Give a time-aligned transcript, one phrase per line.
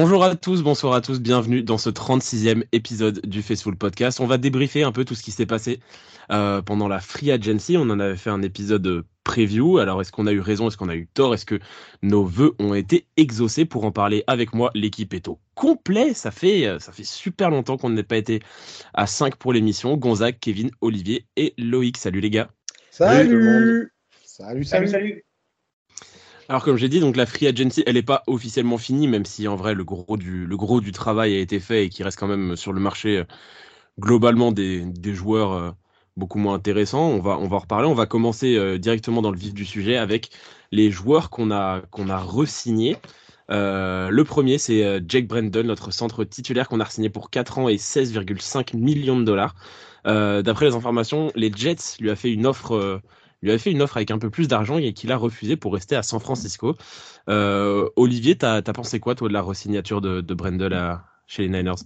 [0.00, 4.20] Bonjour à tous, bonsoir à tous, bienvenue dans ce 36e épisode du Faceful Podcast.
[4.20, 5.80] On va débriefer un peu tout ce qui s'est passé
[6.30, 7.76] euh, pendant la Free Agency.
[7.76, 9.78] On en avait fait un épisode preview.
[9.78, 10.68] Alors, est-ce qu'on a eu raison?
[10.68, 11.34] Est-ce qu'on a eu tort?
[11.34, 11.58] Est-ce que
[12.02, 13.64] nos vœux ont été exaucés?
[13.64, 16.14] Pour en parler avec moi, l'équipe est au complet.
[16.14, 18.40] Ça fait, euh, ça fait super longtemps qu'on n'ait pas été
[18.94, 19.96] à 5 pour l'émission.
[19.96, 21.96] Gonzague, Kevin, Olivier et Loïc.
[21.96, 22.50] Salut les gars.
[22.92, 23.92] Salut
[24.24, 25.24] Salut, salut, salut.
[26.50, 29.46] Alors comme j'ai dit, donc la free agency, elle n'est pas officiellement finie, même si
[29.48, 30.16] en vrai le gros
[30.80, 33.24] du travail a été fait et qu'il reste quand même sur le marché euh,
[34.00, 35.70] globalement des, joueurs euh,
[36.16, 37.06] beaucoup moins intéressants.
[37.10, 37.86] On va en reparler.
[37.86, 40.30] On va commencer euh, directement dans le vif du sujet avec
[40.72, 42.06] les joueurs qu'on a qu'on
[43.50, 47.76] le premier, c'est Jake Brandon, notre centre titulaire qu'on a re-signé pour 4 ans et
[47.76, 49.54] 16,5 millions de dollars.
[50.04, 53.00] D'après les informations, les Jets lui a fait une offre
[53.42, 55.74] lui avait fait une offre avec un peu plus d'argent et qu'il a refusé pour
[55.74, 56.76] rester à San Francisco.
[57.28, 60.76] Euh, Olivier, t'as as pensé quoi, toi, de la resignature de, de Brendel
[61.26, 61.82] chez les Niners?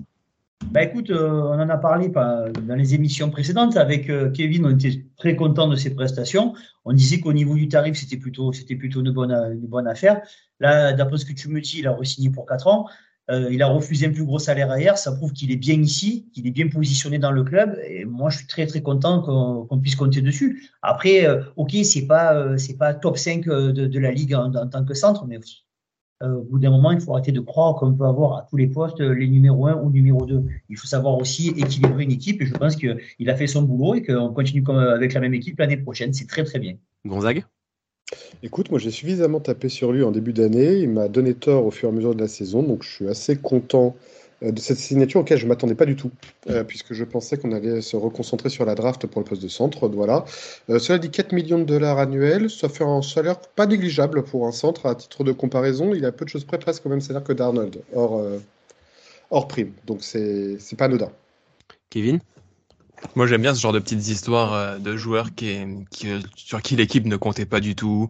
[0.71, 4.71] Bah écoute, euh, on en a parlé dans les émissions précédentes avec euh, Kevin, on
[4.71, 6.55] était très content de ses prestations.
[6.85, 10.23] On disait qu'au niveau du tarif, c'était plutôt, plutôt une bonne, une bonne affaire.
[10.61, 12.89] Là, d'après ce que tu me dis, il a re-signé pour 4 ans.
[13.31, 14.99] Euh, il a refusé un plus gros salaire ailleurs.
[14.99, 17.79] Ça prouve qu'il est bien ici, qu'il est bien positionné dans le club.
[17.89, 20.71] Et moi, je suis très très content qu'on puisse compter dessus.
[20.83, 24.95] Après, euh, ok, c'est pas euh, pas top 5 de, la ligue en, tant que
[24.95, 25.39] centre, mais
[26.21, 28.69] au bout d'un moment, il faut arrêter de croire qu'on peut avoir à tous les
[28.69, 30.45] postes les numéros 1 ou numéro 2.
[30.69, 32.41] Il faut savoir aussi équilibrer une équipe.
[32.41, 35.59] Et je pense qu'il a fait son boulot et qu'on continue avec la même équipe
[35.59, 36.13] l'année prochaine.
[36.13, 36.75] C'est très très bien.
[37.05, 37.45] Gonzague?
[38.43, 40.75] Écoute, moi j'ai suffisamment tapé sur lui en début d'année.
[40.75, 43.09] Il m'a donné tort au fur et à mesure de la saison, donc je suis
[43.09, 43.95] assez content
[44.43, 46.11] euh, de cette signature auquel je ne m'attendais pas du tout,
[46.51, 49.49] euh, puisque je pensais qu'on allait se reconcentrer sur la draft pour le poste de
[49.49, 49.89] centre.
[49.89, 50.25] Voilà.
[50.71, 54.47] Euh, cela dit 4 millions de dollars annuels, ça fait un salaire pas négligeable pour
[54.47, 54.87] un centre.
[54.87, 57.33] À titre de comparaison, il a peu de choses près, presque au même salaire que
[57.33, 58.23] Darnold, hors,
[59.31, 59.73] hors prime.
[59.87, 61.11] Donc c'est pas anodin.
[61.91, 62.21] Kevin?
[63.15, 65.59] Moi, j'aime bien ce genre de petites histoires euh, de joueurs qui,
[65.91, 68.09] qui sur qui l'équipe ne comptait pas du tout,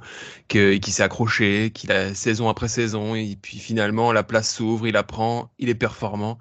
[0.48, 4.86] qui, qui s'est accroché, qui a saison après saison, et puis finalement la place s'ouvre,
[4.86, 6.38] il apprend, il est performant,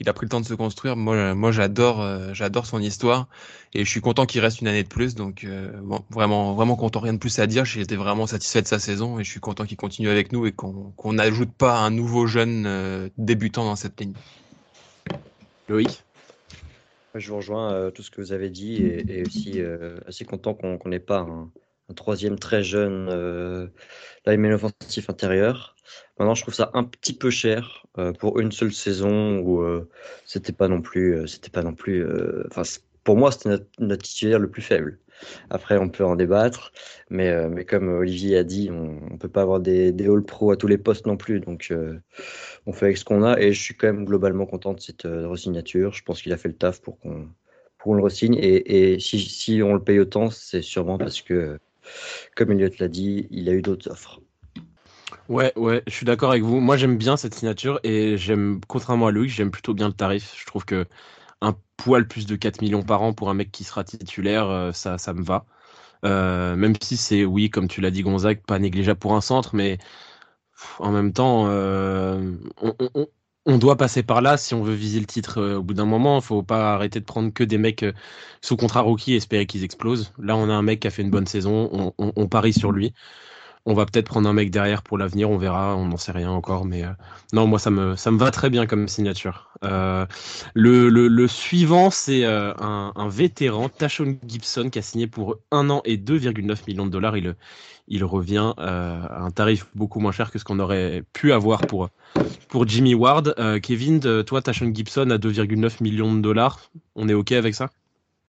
[0.00, 0.96] il a pris le temps de se construire.
[0.96, 3.28] Moi, moi, j'adore, euh, j'adore son histoire,
[3.74, 5.14] et je suis content qu'il reste une année de plus.
[5.14, 7.66] Donc, euh, bon, vraiment, vraiment content, rien de plus à dire.
[7.66, 10.52] J'étais vraiment satisfait de sa saison, et je suis content qu'il continue avec nous et
[10.52, 14.14] qu'on n'ajoute pas un nouveau jeune débutant dans cette ligne.
[15.68, 16.02] Loïc?
[17.18, 18.76] Je vous rejoins euh, tout ce que vous avez dit
[19.08, 21.50] et, aussi euh, assez content qu'on n'ait pas un,
[21.94, 23.66] troisième très jeune euh,
[24.26, 25.74] lineman offensif intérieur.
[26.18, 29.64] Maintenant, je trouve ça un petit peu cher euh, pour une seule saison où
[30.24, 32.06] c'était pas non plus, c'était pas non plus.
[32.46, 32.62] Enfin,
[33.04, 34.98] pour moi, c'était notre, notre, titulaire le plus faible.
[35.50, 36.72] Après, on peut en débattre,
[37.10, 40.50] mais, euh, mais comme Olivier a dit, on ne peut pas avoir des, des All-Pro
[40.50, 41.40] à tous les postes non plus.
[41.40, 41.98] Donc, euh,
[42.66, 43.38] on fait avec ce qu'on a.
[43.38, 45.92] Et je suis quand même globalement content de cette euh, resignature.
[45.92, 47.28] Je pense qu'il a fait le taf pour qu'on
[47.78, 48.34] pour le resigne.
[48.34, 51.58] Et, et si, si, on le paye autant, c'est sûrement parce que,
[52.36, 54.20] comme Elliot l'a dit, il a eu d'autres offres.
[55.28, 56.60] Ouais, ouais, je suis d'accord avec vous.
[56.60, 60.34] Moi, j'aime bien cette signature et j'aime, contrairement à Louis, j'aime plutôt bien le tarif.
[60.38, 60.86] Je trouve que
[61.78, 64.98] poil plus de 4 millions par an pour un mec qui sera titulaire, euh, ça,
[64.98, 65.46] ça me va.
[66.04, 69.54] Euh, même si c'est, oui, comme tu l'as dit, Gonzague, pas négligeable pour un centre,
[69.54, 69.78] mais
[70.80, 72.36] en même temps, euh,
[73.46, 76.20] on, doit passer par là si on veut viser le titre au bout d'un moment.
[76.20, 77.84] Faut pas arrêter de prendre que des mecs
[78.42, 80.12] sous contrat rookie et espérer qu'ils explosent.
[80.18, 82.92] Là, on a un mec qui a fait une bonne saison, on parie sur lui.
[83.70, 86.30] On va peut-être prendre un mec derrière pour l'avenir, on verra, on n'en sait rien
[86.30, 86.64] encore.
[86.64, 86.90] Mais euh,
[87.34, 89.50] non, moi, ça me, ça me va très bien comme signature.
[89.62, 90.06] Euh,
[90.54, 95.82] le, le, suivant, c'est euh, un, vétéran, Tashon Gibson, qui a signé pour un an
[95.84, 97.18] et 2,9 millions de dollars.
[97.18, 97.36] Il,
[97.88, 101.90] il revient à un tarif beaucoup moins cher que ce qu'on aurait pu avoir pour,
[102.48, 103.34] pour Jimmy Ward.
[103.62, 107.68] Kevin, toi, Tashon Gibson à 2,9 millions de dollars, on est OK avec ça?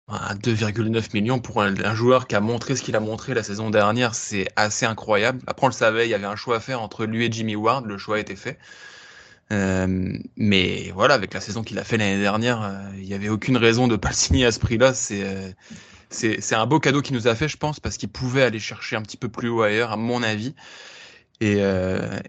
[0.08, 4.14] 2,9 millions pour un, joueur qui a montré ce qu'il a montré la saison dernière,
[4.14, 5.40] c'est assez incroyable.
[5.46, 7.56] Après, on le savait, il y avait un choix à faire entre lui et Jimmy
[7.56, 8.58] Ward, le choix a été fait.
[9.52, 13.28] Euh, mais voilà, avec la saison qu'il a fait l'année dernière, euh, il n'y avait
[13.28, 14.92] aucune raison de ne pas le signer à ce prix-là.
[15.10, 15.52] Euh,
[16.08, 18.60] c'est c'est un beau cadeau qu'il nous a fait, je pense, parce qu'il pouvait aller
[18.60, 20.54] chercher un petit peu plus haut ailleurs, à mon avis.
[21.40, 21.58] Et,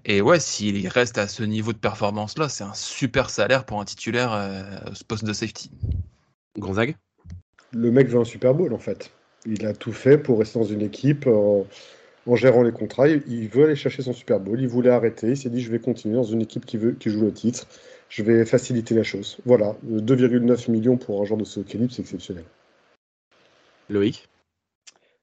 [0.04, 3.86] et ouais, s'il reste à ce niveau de performance-là, c'est un super salaire pour un
[3.86, 4.32] titulaire
[4.94, 5.72] ce poste de safety.
[6.58, 6.98] Gonzague?
[7.74, 9.12] Le mec veut un Super Bowl en fait.
[9.46, 11.66] Il a tout fait pour rester dans une équipe en,
[12.36, 13.08] gérant les contrats.
[13.08, 14.60] Il veut aller chercher son Super Bowl.
[14.60, 15.30] Il voulait arrêter.
[15.30, 17.68] Il s'est dit je vais continuer dans une équipe qui, veut, qui joue le titre.
[18.10, 19.38] Je vais faciliter la chose.
[19.46, 22.46] Voilà, 2,9 millions pour un genre de ce calibre, c'est exceptionnel.
[23.90, 24.28] Loïc?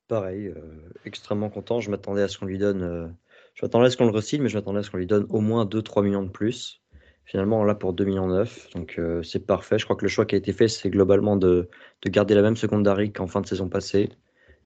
[0.08, 0.60] Pareil, euh,
[1.06, 1.80] extrêmement content.
[1.80, 2.82] Je m'attendais à ce qu'on lui donne.
[2.82, 3.08] Euh,
[3.54, 5.26] je m'attendais à ce qu'on le resigne, mais je m'attendais à ce qu'on lui donne
[5.30, 6.82] au moins 2-3 millions de plus.
[7.26, 9.78] Finalement, là pour 2 millions 9, donc euh, c'est parfait.
[9.78, 11.68] Je crois que le choix qui a été fait, c'est globalement de,
[12.02, 14.10] de, garder la même secondary qu'en fin de saison passée.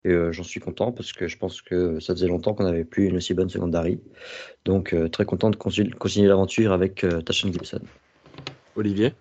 [0.04, 2.84] Et euh, j'en suis content parce que je pense que ça faisait longtemps qu'on n'avait
[2.84, 4.00] plus une aussi bonne secondary.
[4.64, 7.80] Donc euh, très content de continuer l'aventure avec euh, Tashan Gibson.
[8.76, 9.12] Olivier?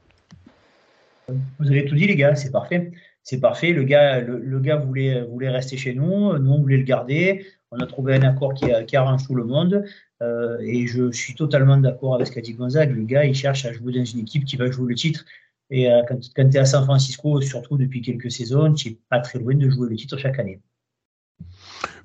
[1.60, 2.92] Vous avez tout dit les gars, c'est parfait.
[3.24, 3.74] C'est parfait.
[3.74, 7.45] Le gars, le, le, gars voulait, voulait rester chez nous, nous on voulait le garder.
[7.72, 9.84] On a trouvé un accord qui, qui arrange tout le monde.
[10.21, 12.95] Euh, et je suis totalement d'accord avec ce qu'a dit Gonzague.
[12.95, 15.25] Le gars, il cherche à jouer dans une équipe qui va jouer le titre.
[15.69, 19.19] Et euh, quand, tu es à San Francisco, surtout depuis quelques saisons, tu n'es pas
[19.19, 20.59] très loin de jouer le titre chaque année.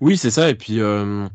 [0.00, 0.50] Oui, c'est ça.
[0.50, 1.26] Et puis, euh,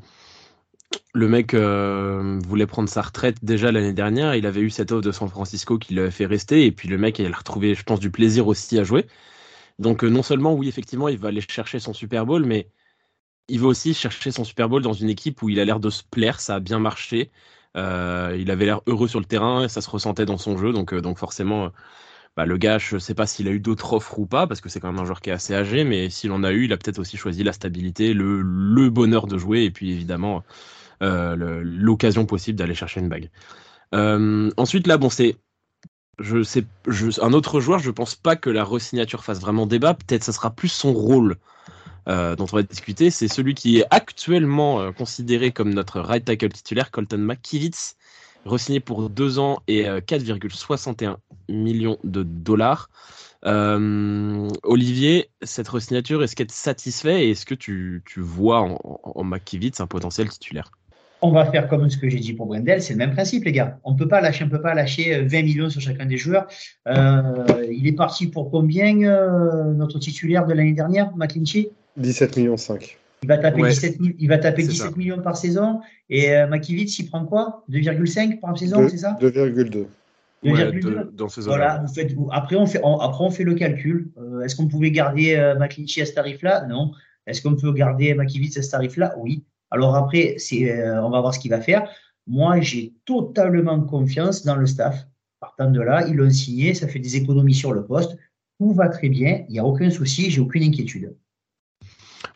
[1.13, 4.35] le mec voulait prendre sa retraite déjà l'année dernière.
[4.35, 6.65] Il avait eu cette offre de San Francisco qui l'avait fait rester.
[6.65, 9.07] Et puis, le mec, il a retrouvé, je pense, du plaisir aussi à jouer.
[9.79, 12.67] Donc, non seulement, oui, effectivement, il va aller chercher son Super Bowl, mais
[13.49, 15.89] il veut aussi chercher son Super Bowl dans une équipe où il a l'air de
[15.89, 16.39] se plaire.
[16.39, 17.31] Ça a bien marché.
[17.75, 20.73] Euh, il avait l'air heureux sur le terrain et ça se ressentait dans son jeu.
[20.73, 21.71] Donc, donc forcément
[22.37, 24.61] bah, le gars, je ne sais pas s'il a eu d'autres offres ou pas, parce
[24.61, 26.65] que c'est quand même un joueur qui est assez âgé, mais s'il en a eu,
[26.65, 30.43] il a peut-être aussi choisi la stabilité, le, bonheur de jouer, et puis évidemment
[31.01, 33.31] euh, l'occasion possible d'aller chercher une bague.
[33.95, 35.35] Euh, ensuite, là, bon, c'est
[36.19, 36.65] je sais,
[37.21, 39.95] un autre joueur, je pense pas que la resignature fasse vraiment débat.
[39.95, 41.37] Peut-être ça sera plus son rôle
[42.07, 43.09] euh, dont on va discuter.
[43.09, 47.95] C'est celui qui est actuellement euh, considéré comme notre right tackle titulaire, Colton McKivitz,
[48.45, 51.17] re-signé pour deux ans et 4,61
[51.49, 52.89] millions de dollars.
[53.45, 58.79] Euh, Olivier, cette re-signature, est-ce qu'elle te satisfait et est-ce que tu, tu vois en,
[59.03, 60.71] en McKivitz un potentiel titulaire?
[61.21, 63.51] On va faire comme ce que j'ai dit pour Brendel, c'est le même principe, les
[63.51, 63.79] gars.
[63.83, 66.45] On peut pas lâcher, on peut pas lâcher 20 millions sur chacun des joueurs.
[66.87, 72.57] Euh, il est parti pour combien euh, notre titulaire de l'année dernière, McClinchy 17 millions
[72.57, 72.97] 5.
[73.23, 75.81] Il va taper ouais, 17, il va taper 17 millions par saison.
[76.09, 77.63] Et euh, Makivitz, il prend quoi?
[77.69, 79.17] 2,5 par saison, c'est ça?
[79.19, 79.87] 2,2.
[80.43, 80.71] Ouais,
[81.13, 84.11] dans ces voilà, vous faites, après, on fait, on, après, on fait le calcul.
[84.19, 86.67] Euh, Est-ce qu'on pouvait garder euh, à ce tarif-là?
[86.67, 86.91] Non.
[87.25, 89.15] Est-ce qu'on peut garder Makivitz à ce tarif-là?
[89.17, 89.43] Oui.
[89.71, 91.89] Alors après, c'est, euh, on va voir ce qu'il va faire.
[92.27, 95.07] Moi, j'ai totalement confiance dans le staff.
[95.39, 98.17] Partant de là, ils l'ont signé, ça fait des économies sur le poste.
[98.59, 101.13] Tout va très bien, il n'y a aucun souci, j'ai aucune inquiétude.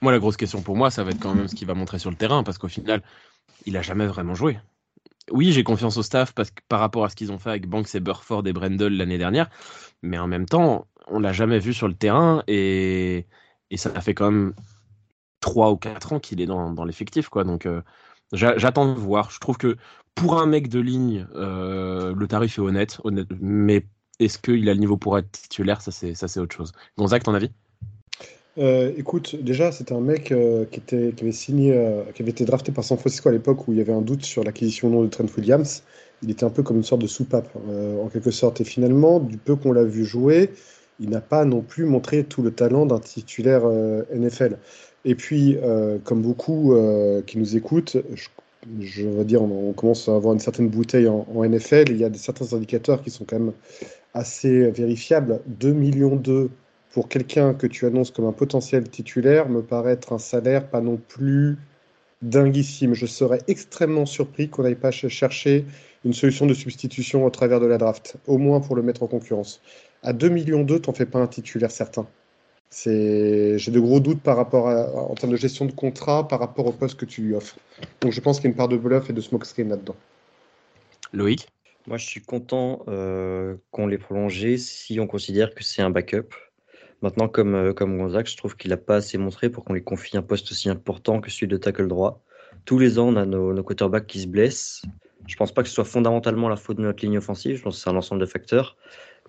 [0.01, 2.00] Moi, la grosse question pour moi, ça va être quand même ce qu'il va montrer
[2.00, 3.03] sur le terrain, parce qu'au final,
[3.65, 4.59] il a jamais vraiment joué.
[5.31, 7.68] Oui, j'ai confiance au staff parce que par rapport à ce qu'ils ont fait avec
[7.68, 9.50] Banks et Burford et Brendel l'année dernière,
[10.01, 13.27] mais en même temps, on l'a jamais vu sur le terrain et,
[13.75, 14.53] ça fait quand même
[15.42, 17.44] 3 ou 4 ans qu'il est dans, l'effectif, quoi.
[17.44, 17.81] Donc, euh,
[18.33, 19.31] j'attends de voir.
[19.31, 19.77] Je trouve que
[20.15, 23.88] pour un mec de ligne, euh, le tarif est honnête, honnête mais
[24.19, 25.81] est-ce qu'il a le niveau pour être titulaire?
[25.81, 26.71] Ça, c'est autre chose.
[26.98, 27.51] Gonzague, ton avis?
[28.57, 32.72] Euh, écoute, déjà, c'était un mec euh, qui, avait signé, euh, qui avait été drafté
[32.72, 35.25] par San Francisco à l'époque où il y avait un doute sur l'acquisition de Trent
[35.38, 35.84] Williams.
[36.22, 38.62] Il était un peu comme une sorte de soupape, en quelque sorte.
[38.62, 40.51] Et finalement, du peu qu'on l'a vu jouer,
[41.00, 43.63] il n'a pas non plus montré tout le talent d'un titulaire
[44.13, 44.58] NFL.
[45.03, 45.58] Et puis,
[46.03, 46.75] comme beaucoup
[47.25, 47.98] qui nous écoutent,
[48.79, 51.86] je, veux dire, on, commence à avoir une certaine bouteille en, NFL.
[51.89, 53.53] Il y a des, certains indicateurs qui sont quand même
[54.13, 55.41] assez vérifiables.
[55.48, 56.51] 2 millions de
[56.91, 60.81] pour quelqu'un que tu annonces comme un potentiel titulaire me paraît être un salaire pas
[60.81, 61.57] non plus
[62.21, 62.93] dinguissime.
[62.93, 65.65] Je serais extrêmement surpris qu'on n'aille pas chercher
[66.03, 69.07] une solution de substitution au travers de la draft, au moins pour le mettre en
[69.07, 69.62] concurrence.
[70.03, 72.07] À 2 millions d'eux, t'en fais pas un titulaire certain.
[72.86, 76.65] J'ai de gros doutes par rapport à, en termes de gestion de contrat par rapport
[76.65, 77.57] au poste que tu lui offres.
[78.00, 79.95] Donc je pense qu'il y a une part de bluff et de smokescreen là-dedans.
[81.13, 81.48] Loïc?
[81.88, 86.33] Moi je suis content euh, qu'on l'ait prolongé si on considère que c'est un backup.
[87.01, 89.84] Maintenant, comme, euh, comme Gonzague, je trouve qu'il n'a pas assez montré pour qu'on lui
[89.84, 92.24] confie un poste aussi important que celui de tackle droit.
[92.65, 94.84] Tous les ans, on a nos, nos quarterbacks qui se blessent.
[95.27, 97.58] Je pense pas que ce soit fondamentalement la faute de notre ligne offensive.
[97.58, 98.77] Je pense que c'est un ensemble de facteurs.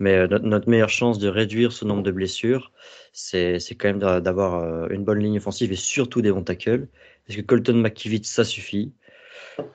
[0.01, 2.73] Mais euh, notre, notre, meilleure chance de réduire ce nombre de blessures,
[3.13, 6.89] c'est quand même d'avoir euh, une bonne ligne offensive et surtout des bons tackles.
[7.29, 8.93] Est-ce que Colton McKivitz, ça suffit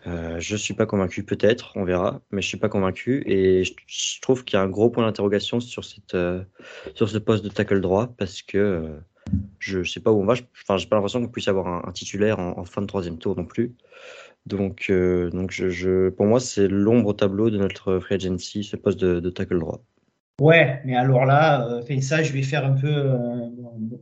[0.07, 3.73] euh, je suis pas convaincu, peut-être, on verra, mais je suis pas convaincu et je,
[3.85, 5.83] je trouve qu'il y a un gros point d'interrogation sur
[6.13, 6.43] euh,
[6.93, 8.99] ce poste de tackle droit parce que euh,
[9.59, 10.35] je sais pas où on va.
[10.63, 13.45] Enfin, j'ai pas l'impression qu'on puisse avoir un, titulaire en, fin de troisième tour non
[13.45, 13.75] plus.
[14.45, 18.77] Donc, donc je, je, pour moi, c'est l'ombre au tableau de notre free agency, ce
[18.77, 19.83] poste de tackle droit.
[20.39, 23.49] Ouais, mais alors là, euh, ça, je vais faire un peu euh,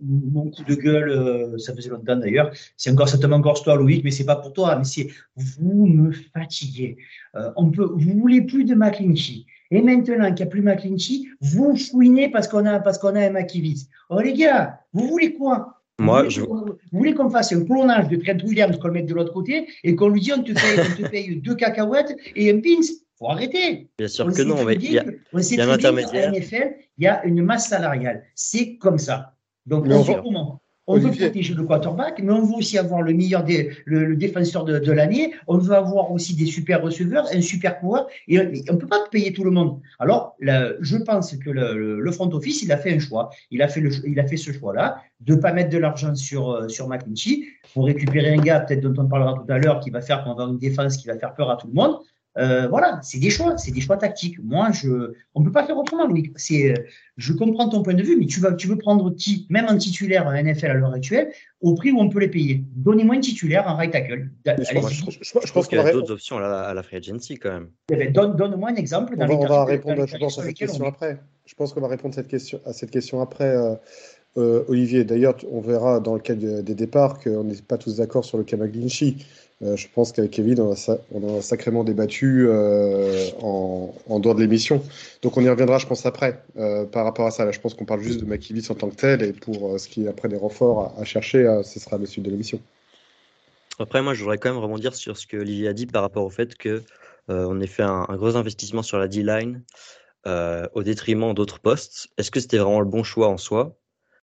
[0.02, 1.10] mon coup de gueule.
[1.10, 2.52] Euh, ça faisait longtemps d'ailleurs.
[2.76, 4.76] C'est encore, ça te toi, Loïc, mais c'est pas pour toi.
[4.76, 6.98] Mais c'est vous me fatiguez.
[7.36, 9.46] Euh, on peut, vous voulez plus de McClinchy.
[9.72, 13.22] Et maintenant qu'il n'y a plus McClinchy, vous fouinez parce qu'on a, parce qu'on a
[13.22, 13.88] un McKivitz.
[14.10, 15.82] Oh les gars, vous voulez quoi?
[16.00, 16.42] Moi, vous je.
[16.42, 19.68] Vous voulez qu'on fasse un clonage de Trent Williams, qu'on le mette de l'autre côté
[19.86, 22.82] et qu'on lui dit on te paye, on te paye deux cacahuètes et un pins
[23.18, 23.90] faut arrêter.
[23.98, 26.32] Bien sûr que non, mais il y a, il y a un intermédiaire.
[26.32, 28.24] NFL, il y a une masse salariale.
[28.36, 29.36] C'est comme ça.
[29.66, 33.14] Donc, on, fait comment on veut protéger le quarterback, mais on veut aussi avoir le
[33.14, 35.34] meilleur des, le, défenseur de, l'année.
[35.48, 38.08] On veut avoir aussi des super receveurs, un super coureur.
[38.28, 39.80] Et, on ne peut pas payer tout le monde.
[40.00, 43.30] Alors, je pense que le, front office, il a fait un choix.
[43.50, 46.14] Il a fait, le, il a fait ce choix-là de ne pas mettre de l'argent
[46.14, 49.80] sur, euh, sur McClinchy pour récupérer un gars, peut-être dont on parlera tout à l'heure,
[49.80, 51.98] qui va faire qu'on une défense qui va faire peur à tout le monde.
[52.38, 54.38] Euh, voilà, c'est des choix, c'est des choix tactiques.
[54.44, 56.34] Moi, je, on ne peut pas faire autrement, Louis.
[56.36, 56.74] C'est,
[57.16, 59.78] je comprends ton point de vue, mais tu vas, tu veux prendre qui, même un
[59.78, 62.64] titulaire en NFL à l'heure actuelle, au prix où on peut les payer.
[62.76, 64.30] Donnez-moi un titulaire en right tackle.
[64.46, 67.70] Je, pense qu'il y a d'autres options à la, free agency quand même.
[67.90, 69.16] Eh ben, donne, moi un exemple.
[69.18, 71.20] on va, répondre, à cette question après.
[71.46, 73.56] Je pense qu'on va répondre cette question, à cette question après.
[73.56, 73.76] Euh,
[74.38, 78.26] euh, Olivier, d'ailleurs, on verra dans le cas des départs qu'on n'est pas tous d'accord
[78.26, 79.26] sur le Kamaglinchy.
[79.66, 84.84] Euh, je pense qu'avec Kevin, on a, sacrément débattu euh, en, dehors de l'émission.
[85.22, 87.50] Donc on y reviendra, je pense, après euh, par rapport à ça.
[87.52, 90.06] Je pense qu'on parle juste de Makiewicz en tant que tel, et pour ce qui
[90.06, 92.60] est après des renforts à, chercher, ce sera le suite de l'émission.
[93.80, 96.24] Après, moi, je voudrais quand même rebondir sur ce que Olivier a dit par rapport
[96.24, 96.84] au fait que
[97.28, 99.64] on ait fait un, gros investissement sur la D-line
[100.26, 102.08] au détriment d'autres postes.
[102.18, 103.76] Est-ce que c'était vraiment le bon choix en soi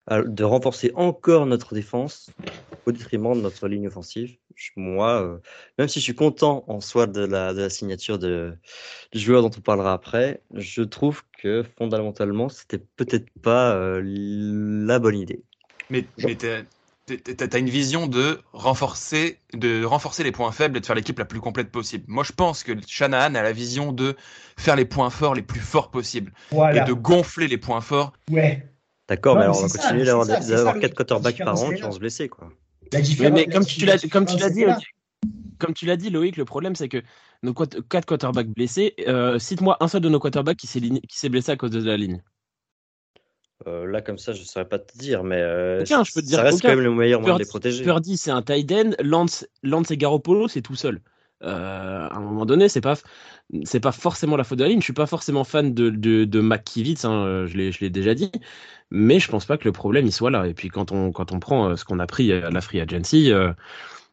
[0.09, 2.29] de renforcer encore notre défense
[2.85, 4.37] au détriment de notre ligne offensive.
[4.75, 5.37] Moi, euh,
[5.77, 8.53] même si je suis content en soi de la, de la signature de,
[9.11, 14.99] du joueur dont on parlera après, je trouve que fondamentalement, c'était peut-être pas euh, la
[14.99, 15.43] bonne idée.
[15.89, 20.85] Mais, mais tu as une vision de renforcer, de renforcer les points faibles et de
[20.85, 22.05] faire l'équipe la plus complète possible.
[22.07, 24.15] Moi, je pense que Shanahan a la vision de
[24.57, 28.13] faire les points forts les plus forts possibles et de gonfler les points forts.
[28.29, 28.69] Ouais.
[29.09, 32.29] D'accord, mais alors on va continuer d'avoir 4 quarterbacks par an qui vont se blesser.
[32.29, 32.49] Quoi.
[33.31, 34.25] Mais comme tu l'as dit, comme
[35.73, 37.01] tu l'as dit, Loïc, le problème c'est que
[37.41, 41.57] nos 4 quarterbacks blessés, euh, cite-moi un seul de nos quarterbacks qui s'est blessé à
[41.57, 42.21] cause de la ligne.
[43.67, 46.25] Euh, là, comme ça, je ne saurais pas te dire, mais euh, je peux te
[46.25, 47.83] dire, ça reste quand même le meilleur moyen de les protéger.
[47.83, 48.91] Purdy, c'est un tight end.
[48.99, 51.01] Lance, Lance et Garoppolo, c'est tout seul.
[51.43, 52.95] Euh, à un moment donné, c'est pas
[53.63, 54.79] c'est pas forcément la faute de la ligne.
[54.79, 58.31] Je suis pas forcément fan de de, de hein, je l'ai je l'ai déjà dit,
[58.91, 60.47] mais je pense pas que le problème il soit là.
[60.47, 62.79] Et puis quand on quand on prend euh, ce qu'on a pris à la free
[62.79, 63.31] agency.
[63.31, 63.53] Euh,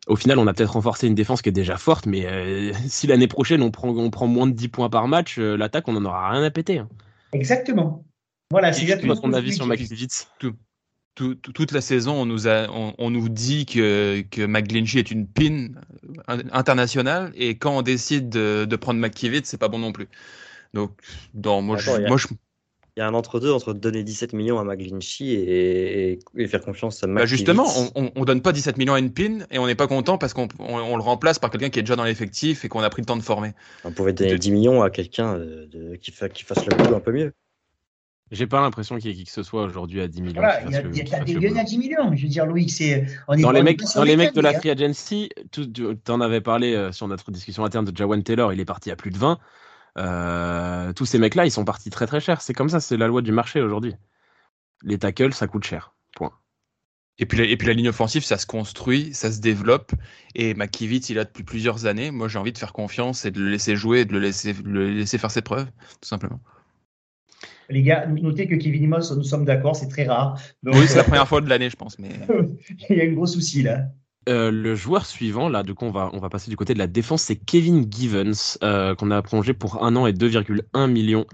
[0.06, 3.28] au final, on a peut-être renforcé une défense qui est déjà forte, mais si l'année
[3.28, 6.30] prochaine on prend, on prend moins de 10 points par match, l'attaque, on n'en aura
[6.30, 6.78] rien à péter.
[6.78, 6.88] Hein.
[7.32, 8.04] Exactement.
[8.50, 10.28] Voilà, c'est exactement ton avis sur McKivitz.
[10.38, 10.54] Tout,
[11.22, 15.68] toute la saison, on nous, a, on, nous dit que, que McGlinchey est une pin
[16.52, 20.08] internationale, et quand on décide de, de prendre McKivitz, c'est pas bon non plus.
[20.74, 20.92] Donc,
[21.34, 22.16] dans, moi, je, moi,
[22.96, 27.02] il y a un entre-deux entre donner 17 millions à McGlinchey et, et, faire confiance
[27.04, 29.76] à bah justement, on, on, donne pas 17 millions à une pin et on n'est
[29.76, 32.68] pas content parce qu'on on, le remplace par quelqu'un qui est déjà dans l'effectif et
[32.68, 33.52] qu'on a pris le temps de former.
[33.84, 37.12] On pouvait donner 10 millions à quelqu'un euh, qui, qui fasse le boulot un peu
[37.12, 37.32] mieux.
[38.30, 40.40] J'ai pas l'impression qu'il y ait qui que ce soit aujourd'hui à 10 millions.
[40.40, 41.02] Voilà, il y a, des
[41.34, 42.14] gars à 10 millions.
[42.14, 43.06] Je veux dire, Louis, c'est.
[43.28, 45.66] Dans les mecs, dans les mecs de la Free Agency, tu
[46.08, 48.96] en avais parlé euh, sur notre discussion interne de Jawan Taylor, il est parti à
[48.96, 49.38] plus de 20.
[49.98, 52.40] Euh, tous ces mecs-là, ils sont partis très très cher.
[52.40, 53.94] C'est comme ça, c'est la loi du marché aujourd'hui.
[54.84, 55.94] Les tackles, ça coûte cher.
[56.14, 56.32] Point.
[57.18, 59.92] Et puis, la, et puis la ligne offensive, ça se construit, ça se développe.
[60.36, 62.12] Et McKivitz, il a depuis plusieurs années.
[62.12, 64.54] Moi, j'ai envie de faire confiance et de le laisser jouer, et de le laisser,
[64.64, 65.66] le laisser faire ses preuves,
[66.00, 66.40] tout simplement.
[67.70, 70.40] Les gars, notez que Kevin Moss, nous sommes d'accord, c'est très rare.
[70.64, 71.98] oui, c'est la première fois de l'année, je pense.
[71.98, 72.10] Mais...
[72.90, 73.86] Il y a un gros souci là.
[74.28, 76.78] Euh, le joueur suivant, là, du coup, on va, on va passer du côté de
[76.78, 81.24] la défense, c'est Kevin Givens, euh, qu'on a prolongé pour un an et 2,1 millions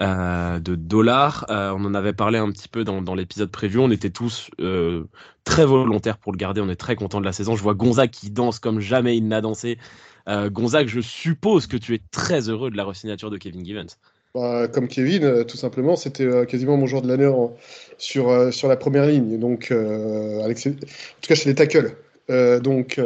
[0.00, 1.44] euh, de dollars.
[1.48, 3.78] on en avait parlé un petit peu dans, dans l'épisode prévu.
[3.78, 4.50] On était tous
[5.44, 6.60] très volontaires pour le garder.
[6.60, 7.56] On est très content de la saison.
[7.56, 9.78] Je vois Gonzague qui danse comme jamais il n'a dansé.
[10.26, 13.98] Gonzague, je suppose que tu es très heureux de la resignature de Kevin Givens.
[14.34, 17.28] Bah, comme Kevin, euh, tout simplement, c'était euh, quasiment mon joueur de l'année
[17.98, 19.38] sur, euh, sur la première ligne.
[19.38, 21.96] Donc, en tout cas, chez les tackles.
[22.62, 23.00] donc,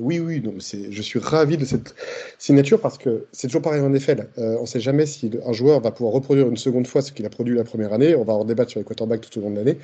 [0.00, 1.94] oui, oui, donc je suis ravi de cette
[2.38, 4.16] signature parce que c'est toujours pareil en effet.
[4.38, 7.26] on ne sait jamais si un joueur va pouvoir reproduire une seconde fois ce qu'il
[7.26, 8.14] a produit la première année.
[8.14, 9.76] On va en débattre sur les quarterbacks tout au long de l'année.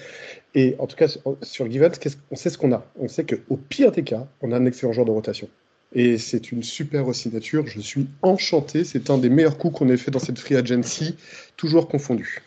[0.55, 1.09] Et en tout cas,
[1.43, 1.91] sur Givens,
[2.31, 2.87] on sait ce qu'on a.
[2.99, 5.49] On sait qu'au pire des cas, on a un excellent joueur de rotation.
[5.93, 7.67] Et c'est une super signature.
[7.67, 8.85] Je suis enchanté.
[8.85, 11.17] C'est un des meilleurs coups qu'on ait fait dans cette free agency,
[11.57, 12.43] toujours confondu.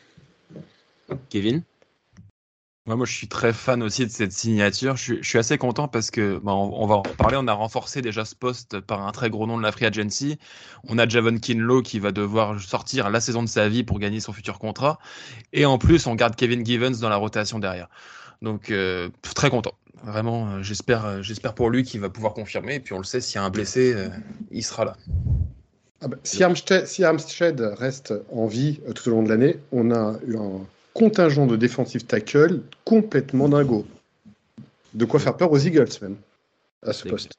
[1.30, 1.64] Kevin?
[2.96, 4.96] Moi, je suis très fan aussi de cette signature.
[4.96, 8.26] Je, suis assez content parce que, bah, on, va en parler, on a renforcé déjà
[8.26, 10.40] ce poste par un très gros nom de la Free Agency.
[10.88, 14.20] On a Javon Kinlow qui va devoir sortir la saison de sa vie pour gagner
[14.20, 14.98] son futur contrat.
[15.54, 17.90] Et en plus, on garde Kevin Givens dans la rotation derrière.
[18.42, 19.74] Donc, euh, très content.
[20.04, 22.76] Vraiment, euh, j'espère, euh, j'espère pour lui qu'il va pouvoir confirmer.
[22.76, 24.08] Et puis on le sait, s'il y a un blessé, euh,
[24.52, 24.96] il sera là.
[26.02, 29.60] Ah bah, si, Armstead, si, Armstead, reste en vie euh, tout au long de l'année,
[29.72, 33.86] on a eu un contingent de défensifs tackle complètement dingo.
[34.94, 36.16] De quoi faire peur aux Eagles même,
[36.84, 37.34] à ce poste.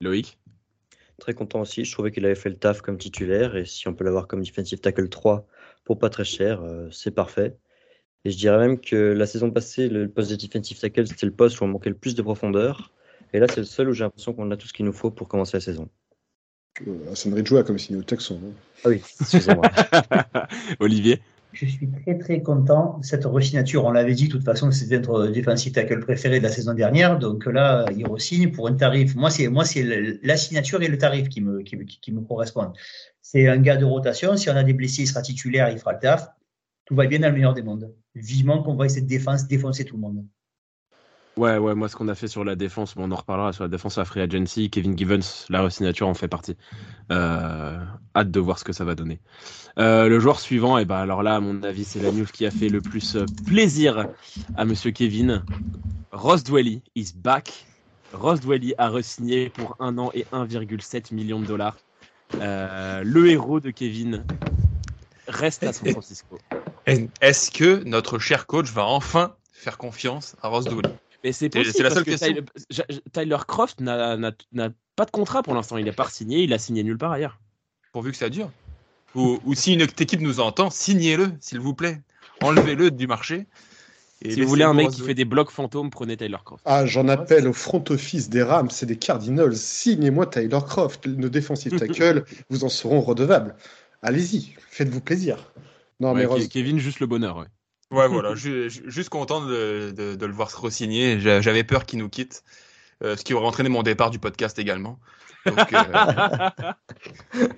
[0.00, 0.38] Loïc?
[1.18, 1.84] Très content aussi.
[1.84, 3.56] Je trouvais qu'il avait fait le taf comme titulaire.
[3.56, 5.46] Et si on peut l'avoir comme defensive tackle 3
[5.84, 7.56] pour pas très cher, euh, c'est parfait.
[8.24, 11.32] Et je dirais même que la saison passée, le poste de defensive tackle, c'était le
[11.32, 12.92] poste où on manquait le plus de profondeur.
[13.32, 15.10] Et là, c'est le seul où j'ai l'impression qu'on a tout ce qu'il nous faut
[15.10, 15.88] pour commencer la saison.
[16.86, 18.36] Euh, Sandrine Joua comme signé au Texan.
[18.36, 18.52] Hein.
[18.84, 19.64] Ah oui, excusez-moi.
[20.80, 21.20] Olivier?
[21.52, 23.84] Je suis très très content de cette resignature.
[23.84, 27.18] On l'avait dit de toute façon, c'était notre defensive tackle préféré de la saison dernière.
[27.18, 29.14] Donc là, il re-signe pour un tarif.
[29.16, 29.84] Moi, c'est moi c'est
[30.22, 32.72] la signature et le tarif qui me qui, qui me correspondent.
[33.20, 34.36] C'est un gars de rotation.
[34.38, 36.28] Si on a des blessés, il sera titulaire, il fera le taf.
[36.86, 37.92] Tout va bien dans le meilleur des mondes.
[38.14, 40.26] Vivement qu'on voit cette défense défoncer tout le monde.
[41.38, 43.64] Ouais, ouais, moi ce qu'on a fait sur la défense, bon, on en reparlera sur
[43.64, 46.58] la défense à Free Agency, Kevin Givens, la signature en fait partie.
[47.10, 47.78] Euh,
[48.14, 49.18] hâte de voir ce que ça va donner.
[49.78, 52.26] Euh, le joueur suivant, et eh ben alors là, à mon avis, c'est la news
[52.30, 54.08] qui a fait le plus euh, plaisir
[54.56, 55.42] à Monsieur Kevin.
[56.12, 57.64] Ross Dwelly is back.
[58.12, 61.78] Ross Dwelly a re-signé pour un an et 1,7 million de dollars.
[62.34, 64.22] le héros de Kevin
[65.28, 66.38] reste à San Francisco.
[66.86, 70.92] Est-ce que notre cher coach va enfin faire confiance à Ross Dwelly
[71.24, 71.84] mais c'est possible.
[71.84, 72.34] la seule question.
[73.12, 74.16] Tyler, Croft n'a
[74.96, 75.76] pas de contrat pour l'instant.
[75.76, 76.42] Il n'est pas signé.
[76.42, 77.38] Il a signé nulle part ailleurs.
[77.92, 78.50] Pourvu que ça dure.
[79.14, 82.00] Ou, si une équipe nous entend, signez-le, s'il vous plaît.
[82.40, 83.46] Enlevez-le du marché.
[84.24, 86.62] si vous voulez un mec qui fait des blocs fantômes, prenez Tyler Croft.
[86.64, 89.56] Ah, j'en appelle au front office des Rams et des Cardinals.
[89.56, 91.06] Signez-moi Tyler Croft.
[91.06, 93.54] Nos défensifs tackle, vous en seront redevables.
[94.02, 95.52] Allez-y, faites-vous plaisir.
[96.02, 97.36] Non, mais Kevin, juste le bonheur.
[97.36, 97.46] Ouais.
[97.92, 101.20] Ouais, voilà, juste content de, de, le voir se re-signer.
[101.20, 102.42] J'avais peur qu'il nous quitte,
[103.04, 104.98] euh, ce qui aurait entraîné mon départ du podcast également.
[105.46, 107.44] Donc, euh...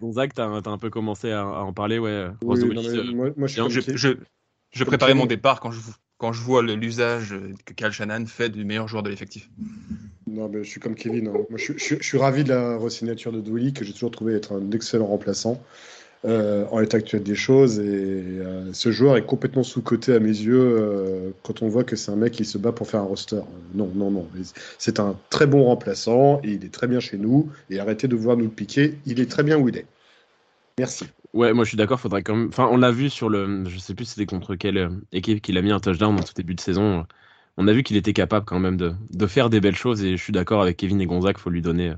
[0.00, 2.28] Gonzague, t'as as un peu commencé à, en parler, ouais.
[2.42, 2.64] Oui,
[3.14, 4.08] moi, moi, je, je,
[4.72, 5.80] je, préparais mon départ quand je,
[6.16, 7.34] quand je vois l'usage
[7.66, 9.50] que Cal Shannon fait du meilleur joueur de l'effectif.
[10.26, 11.28] Non, mais je suis comme Kevin.
[11.28, 11.34] Hein.
[11.50, 14.70] Moi, je, suis ravi de la re-signature de Douli, que j'ai toujours trouvé être un
[14.70, 15.62] excellent remplaçant.
[16.26, 17.78] Euh, en l'état actuel des choses.
[17.78, 21.94] Et euh, ce joueur est complètement sous-coté à mes yeux euh, quand on voit que
[21.94, 23.42] c'est un mec qui se bat pour faire un roster.
[23.74, 24.26] non, non, non.
[24.78, 27.48] C'est un très bon remplaçant et il est très bien chez nous.
[27.70, 28.98] Et arrêtez de voir nous le piquer.
[29.06, 29.86] Il est très bien où il est.
[30.78, 31.04] Merci.
[31.32, 32.00] Ouais, moi je suis d'accord.
[32.00, 32.48] Faudrait quand même.
[32.48, 33.64] Enfin, on l'a vu sur le.
[33.68, 36.56] Je sais plus c'était contre quelle équipe qu'il a mis un touchdown dans tout début
[36.56, 37.06] de saison.
[37.56, 40.16] On a vu qu'il était capable quand même de, de, faire des belles choses et
[40.16, 41.38] je suis d'accord avec Kevin et Gonzague.
[41.38, 41.94] Faut lui donner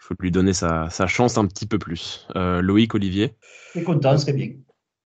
[0.00, 2.26] il faut lui donner sa, chance un petit peu plus.
[2.36, 3.34] Euh, Loïc, Olivier
[3.74, 4.50] Je suis content, c'est bien.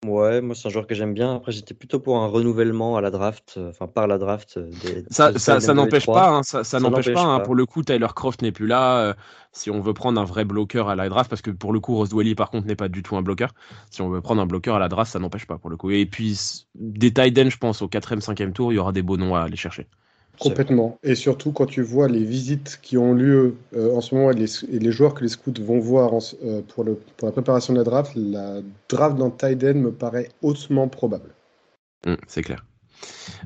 [0.04, 1.36] Ouais, moi c'est un joueur que j'aime bien.
[1.36, 4.56] Après, j'étais plutôt pour un renouvellement à la draft, euh, enfin par la draft.
[4.56, 7.22] Euh, des, ça, ça, ça n'empêche pas, hein, ça, ça n'empêche pas.
[7.22, 9.14] Hein, pour le coup, Tyler Croft n'est plus là.
[9.52, 11.94] si on veut prendre un vrai bloqueur à la draft, parce que pour le coup,
[11.94, 13.54] Ross Dwelly par contre n'est pas du tout un bloqueur.
[13.90, 15.90] Si on veut prendre un bloqueur à la draft, ça n'empêche pas pour le coup.
[15.92, 16.36] Et puis
[16.74, 19.42] des tight je pense au 4 5 tour, il y aura des beaux noms à
[19.42, 19.86] aller chercher.
[20.42, 20.98] Complètement.
[21.02, 24.34] Et surtout quand tu vois les visites qui ont lieu euh, en ce moment et
[24.34, 26.12] les, joueurs que les scouts vont voir
[26.44, 30.28] euh, pour, le, pour, la préparation de la draft, la draft dans Tiden me paraît
[30.42, 31.30] hautement probable.
[32.06, 32.64] Hum, c'est clair.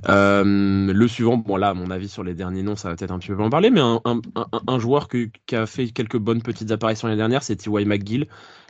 [0.09, 3.11] Euh, le suivant, bon là, à mon avis sur les derniers noms, ça va peut-être
[3.11, 7.09] un petit peu en parler, mais un, joueur qui a fait quelques bonnes petites apparitions
[7.09, 7.87] l'année dernière, c'est T.Y.
[7.87, 8.27] McGill,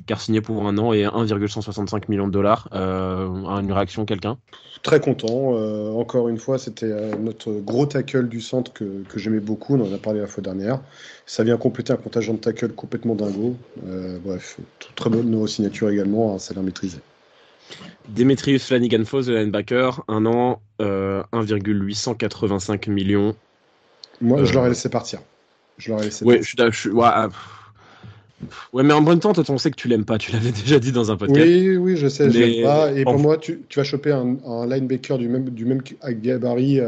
[0.07, 2.69] qui a signé pour un an et 1,165 millions de dollars.
[2.73, 3.29] Euh,
[3.61, 4.39] une réaction, quelqu'un?
[4.83, 5.55] Très content.
[5.55, 9.77] Euh, encore une fois, c'était notre gros tackle du centre que, j'aimais beaucoup.
[9.77, 10.81] On en a parlé la fois dernière.
[11.27, 13.57] Ça vient compléter un contingent de tackle complètement dingo.
[14.25, 14.59] bref,
[14.95, 16.99] très bonne signature également, un salaire maîtrisé.
[18.09, 23.37] Demetrius Flanagan Foss, le linebacker, un an, 1,885 euh, millions.
[24.21, 25.21] Moi, je l'aurais euh, laissé partir.
[25.79, 26.73] Je l'aurais laissé ouais, partir.
[26.73, 27.29] Je, ouais, ah,
[28.73, 30.19] ouais, mais en même temps, toi, on sait que tu l'aimes pas.
[30.19, 31.47] Tu l'avais déjà dit dans un podcast.
[31.47, 32.93] Oui, oui, je sais, je l'aime pas.
[32.93, 36.81] Et pour moi, tu, tu, vas choper un, un, linebacker du même, du même gabarit.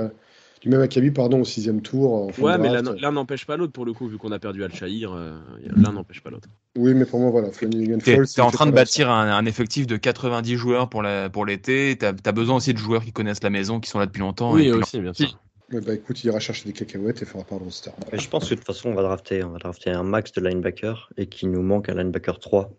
[0.68, 2.30] Même Akabi, pardon, au sixième tour.
[2.38, 5.38] ouais, mais l'un n'empêche pas l'autre pour le coup, vu qu'on a perdu Al-Shahir, euh,
[5.64, 6.48] l'un n'empêche pas l'autre.
[6.76, 7.48] Oui, mais pour moi, voilà.
[7.48, 11.96] Tu es, en train de bâtir un, effectif de 90 joueurs pour l'été.
[11.96, 14.20] Pour tu as, besoin aussi de joueurs qui connaissent la maison, qui sont là depuis
[14.20, 14.52] longtemps.
[14.52, 15.38] Oui, aussi, bien sûr.
[15.70, 17.90] bah écoute, il ira chercher des cacahuètes et fera pas le roster.
[18.12, 20.46] je pense que de toute façon, on va drafter, on va drafter un max de
[20.46, 22.70] linebacker et qu'il nous manque un linebacker 3.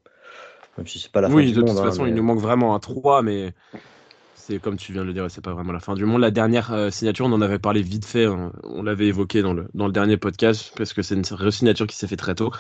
[0.77, 2.75] Même si c'est pas la fin oui, de toute hein, façon, il nous manque vraiment
[2.75, 3.53] un 3, mais
[4.57, 6.21] comme tu viens de le dire, c'est pas vraiment la fin du monde.
[6.21, 9.67] La dernière euh, signature, on en avait parlé vite fait, on l'avait évoqué dans le,
[9.75, 12.51] dans le dernier podcast, parce que c'est une signature qui s'est fait très tôt.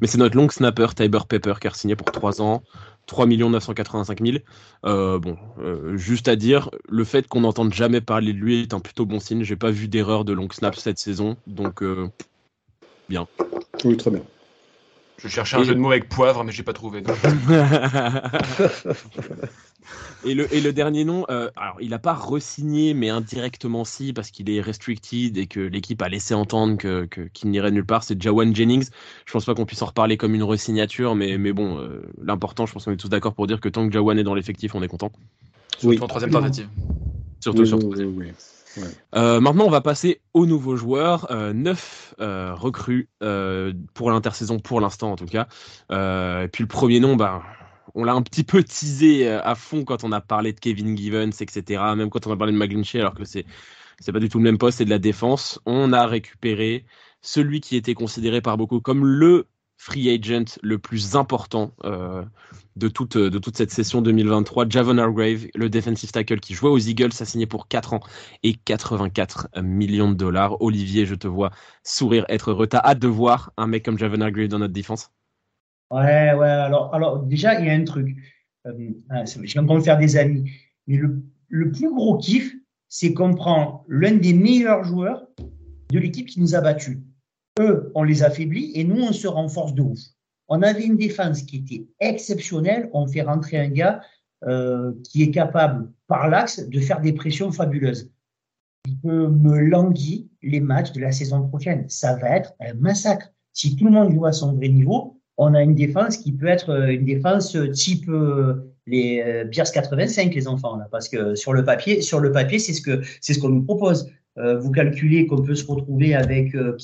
[0.00, 2.62] Mais c'est notre long snapper, Tiber Pepper, qui a signé pour 3 ans,
[3.06, 4.38] 3 985 000.
[4.84, 8.74] Euh, bon, euh, juste à dire, le fait qu'on n'entende jamais parler de lui est
[8.74, 9.42] un plutôt bon signe.
[9.42, 11.82] J'ai pas vu d'erreur de long snap cette saison, donc
[13.08, 13.26] bien.
[13.84, 14.22] Oui, très bien.
[15.18, 17.02] Je cherchais un jeu de mots avec poivre, mais j'ai pas trouvé.
[20.24, 24.12] et, le, et le dernier nom, euh, alors il n'a pas resigné, mais indirectement si,
[24.12, 27.86] parce qu'il est restricted et que l'équipe a laissé entendre qu'il que, qu'il n'irait nulle
[27.86, 28.88] part, c'est Jawan Jennings.
[29.26, 32.66] Je pense pas qu'on puisse en reparler comme une resignature, mais, mais bon, euh, l'important,
[32.66, 34.74] je pense qu'on est tous d'accord pour dire que tant que Jawan est dans l'effectif,
[34.74, 35.12] on est content.
[35.78, 36.68] Surtout en troisième tentative.
[37.40, 38.16] Surtout sur troisième.
[38.16, 38.32] Oui,
[39.14, 41.30] euh, maintenant, on va passer aux nouveaux joueurs.
[41.30, 43.08] Euh, neuf euh, recrues
[43.94, 45.46] pour l'intersaison, pour l'instant en tout cas.
[45.90, 47.42] et puis le premier nom, bah,
[47.94, 51.40] on l'a un petit peu teasé à fond quand on a parlé de Kevin Givens,
[51.40, 51.82] etc.
[51.96, 53.44] Même quand on a parlé de McGlinchey, alors que c'est
[54.00, 55.60] c'est pas du tout le même poste, c'est de la défense.
[55.66, 56.84] On a récupéré
[57.20, 59.46] celui qui était considéré par beaucoup comme le
[59.82, 62.22] free agent le plus important euh,
[62.76, 64.68] de, toute, de toute cette session 2023.
[64.68, 68.00] Javon Hargrave, le defensive tackle qui jouait aux Eagles, a signé pour 4 ans
[68.44, 70.62] et 84 millions de dollars.
[70.62, 71.50] Olivier, je te vois
[71.82, 72.68] sourire, être heureux.
[72.68, 75.10] T'as hâte de voir un mec comme Javon Hargrave dans notre défense?
[75.90, 76.46] Ouais, ouais.
[76.46, 78.16] Alors, alors déjà, il y a un truc.
[78.68, 78.72] Euh,
[79.10, 80.48] ah, je viens de faire des amis.
[80.86, 82.54] Mais le, le plus gros kiff,
[82.88, 85.26] c'est qu'on prend l'un des meilleurs joueurs
[85.90, 86.98] de l'équipe qui nous a battus
[87.60, 89.98] eux, on les affaiblit et nous, on se renforce de ouf.
[90.48, 92.90] On avait une défense qui était exceptionnelle.
[92.92, 94.00] On fait rentrer un gars
[94.44, 98.10] euh, qui est capable, par l'axe, de faire des pressions fabuleuses.
[98.86, 101.88] Il peut me languir les matchs de la saison prochaine.
[101.88, 103.28] Ça va être un massacre.
[103.52, 106.46] Si tout le monde joue à son vrai niveau, on a une défense qui peut
[106.46, 111.34] être euh, une défense type euh, les euh, Bears 85 les enfants là, parce que
[111.34, 112.00] sur le papier,
[112.32, 114.10] papier, c'est ce qu'on nous propose.
[114.38, 116.76] Euh, vous calculez qu'on peut se retrouver avec euh,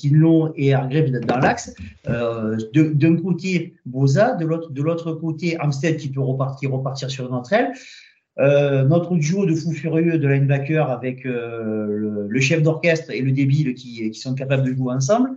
[0.55, 1.73] et Hargrave dans l'axe.
[2.07, 7.71] Euh, D'un côté, Boza, de l'autre, côté, Amstead qui peut repartir, repartir sur notre aile.
[8.37, 13.33] Euh, notre duo de fous furieux de linebacker avec euh, le, chef d'orchestre et le
[13.33, 15.31] débile qui, qui, sont capables de jouer ensemble.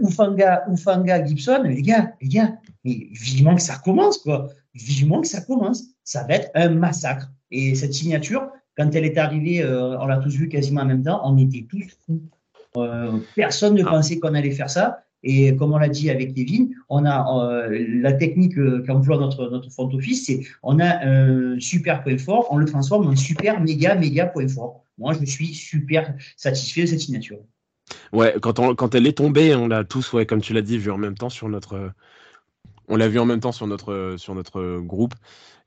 [0.00, 2.52] Ufanga, Ufanga, Gibson, les gars, les gars,
[2.84, 4.48] mais vivement que ça commence, quoi.
[4.74, 5.84] Vivement que ça commence.
[6.04, 7.30] Ça va être un massacre.
[7.50, 11.02] Et cette signature, quand elle est arrivée, euh, on l'a tous vu quasiment en même
[11.02, 12.22] temps, on était tous fous.
[12.76, 13.90] Euh, personne ne ah.
[13.90, 15.04] pensait qu'on allait faire ça.
[15.24, 19.70] Et comme on l'a dit avec Kevin, on a euh, la technique qu'emploie notre, notre
[19.70, 23.94] front office, c'est on a un super point fort, on le transforme en super méga
[23.94, 24.84] méga point fort.
[24.98, 27.38] Moi, je suis super satisfait de cette signature.
[28.12, 30.78] Ouais, quand, on, quand elle est tombée, on l'a tous, ouais, comme tu l'as dit,
[30.78, 31.92] vu en même temps sur notre,
[32.92, 35.14] on l'a vu en même temps sur notre, sur notre groupe.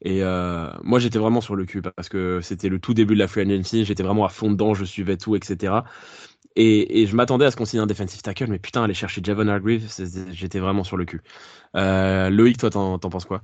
[0.02, 3.20] Et euh, moi, j'étais vraiment sur le cul parce que c'était le tout début de
[3.20, 3.84] la free agency.
[3.84, 5.74] J'étais vraiment à fond dedans, je suivais tout, etc.
[6.56, 9.22] Et, et je m'attendais à ce qu'on signe un defensive tackle, mais putain, aller chercher
[9.24, 9.82] Javon Hargrave,
[10.32, 11.22] j'étais vraiment sur le cul.
[11.76, 13.42] Euh, Loïc, toi, t'en penses quoi?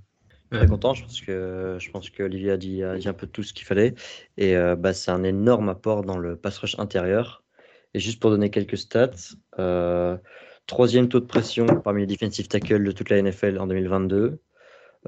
[0.51, 3.25] Très content, je pense que je pense que Olivier a dit, a dit un peu
[3.25, 3.95] tout ce qu'il fallait
[4.37, 7.41] et euh, bah, c'est un énorme apport dans le pass rush intérieur.
[7.93, 9.11] Et juste pour donner quelques stats,
[9.59, 10.17] euh,
[10.71, 14.39] troisième taux de pression parmi les defensive tackles de toute la NFL en 2022.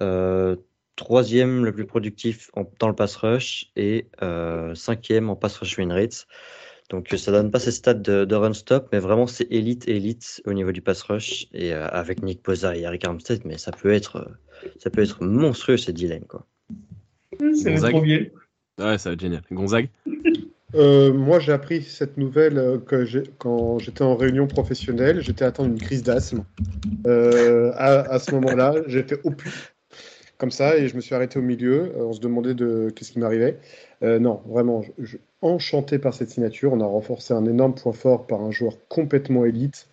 [0.01, 0.57] Euh,
[0.97, 5.77] troisième le plus productif en, dans le pass rush et euh, cinquième en pass rush
[5.77, 6.27] win rate.
[6.89, 10.41] Donc ça donne pas ces stats de, de run stop, mais vraiment c'est élite élite
[10.45, 13.71] au niveau du pass rush et euh, avec Nick Posa et Eric Armstead, mais ça
[13.71, 14.29] peut être
[14.79, 16.45] ça peut être monstrueux ces dilemme quoi.
[17.39, 17.71] C'est
[18.01, 18.25] bien.
[18.79, 19.43] Ouais, ça va être génial.
[19.49, 19.87] Gonzague?
[20.75, 22.77] Euh, moi, j'ai appris cette nouvelle euh,
[23.37, 25.21] quand j'étais en réunion professionnelle.
[25.21, 26.43] J'étais atteint d'une crise d'asthme.
[27.05, 29.73] Euh, à, ce moment-là, j'ai fait au plus
[30.39, 31.93] comme ça et je me suis arrêté au milieu.
[31.95, 33.59] On se demandait de qu'est-ce qui m'arrivait.
[34.01, 36.73] Non, vraiment, je, enchanté par cette signature.
[36.73, 39.87] On a renforcé un énorme point fort par un joueur complètement élite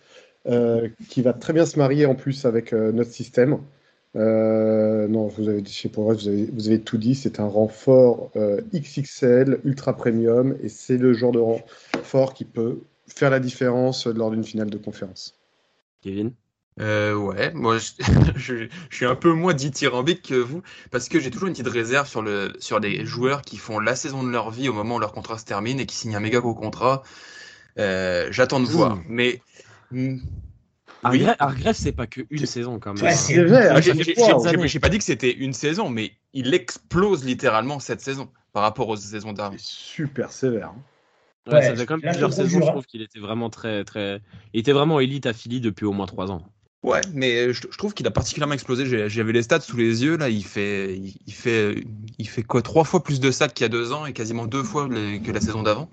[1.07, 3.59] qui va très bien se marier en plus avec notre système.
[4.15, 7.15] Non, vous avez, chez pour vous avez, vous avez tout dit.
[7.15, 8.31] C'est un renfort
[8.73, 14.31] XXL, ultra premium, et c'est le genre de renfort qui peut faire la différence lors
[14.31, 15.39] d'une finale de conférence.
[16.01, 16.33] Kevin?
[16.79, 17.77] Euh, ouais, moi
[18.35, 21.67] je, je, suis un peu moins dithyrambique que vous parce que j'ai toujours une petite
[21.67, 24.95] réserve sur le sur des joueurs qui font la saison de leur vie au moment
[24.95, 27.03] où leur contrat se termine et qui signent un méga gros contrat.
[27.77, 29.41] Euh, J'attends de voir, mais
[29.91, 30.19] mmh.
[31.05, 31.25] Oui.
[31.39, 33.03] Argref, c'est pas que une saison quand même.
[33.03, 33.69] Ouais.
[33.69, 38.63] Ah, j'ai pas dit que c'était une saison, mais il explose littéralement cette saison par
[38.63, 39.59] rapport aux saisons dernières.
[39.59, 40.69] Super sévère.
[40.69, 40.81] Hein.
[41.47, 44.21] Ouais, ouais, ça fait quand même plusieurs saisons, je trouve qu'il était vraiment très, très.
[44.53, 46.43] Il était vraiment élite à Philly depuis au moins trois ans.
[46.83, 49.09] Ouais, mais je, trouve qu'il a particulièrement explosé.
[49.09, 50.29] J'avais les stats sous les yeux là.
[50.29, 51.83] Il fait, il, fait,
[52.17, 54.45] il fait quoi Trois fois plus de sacs qu'il y a deux ans et quasiment
[54.45, 55.89] deux fois que la saison d'avant.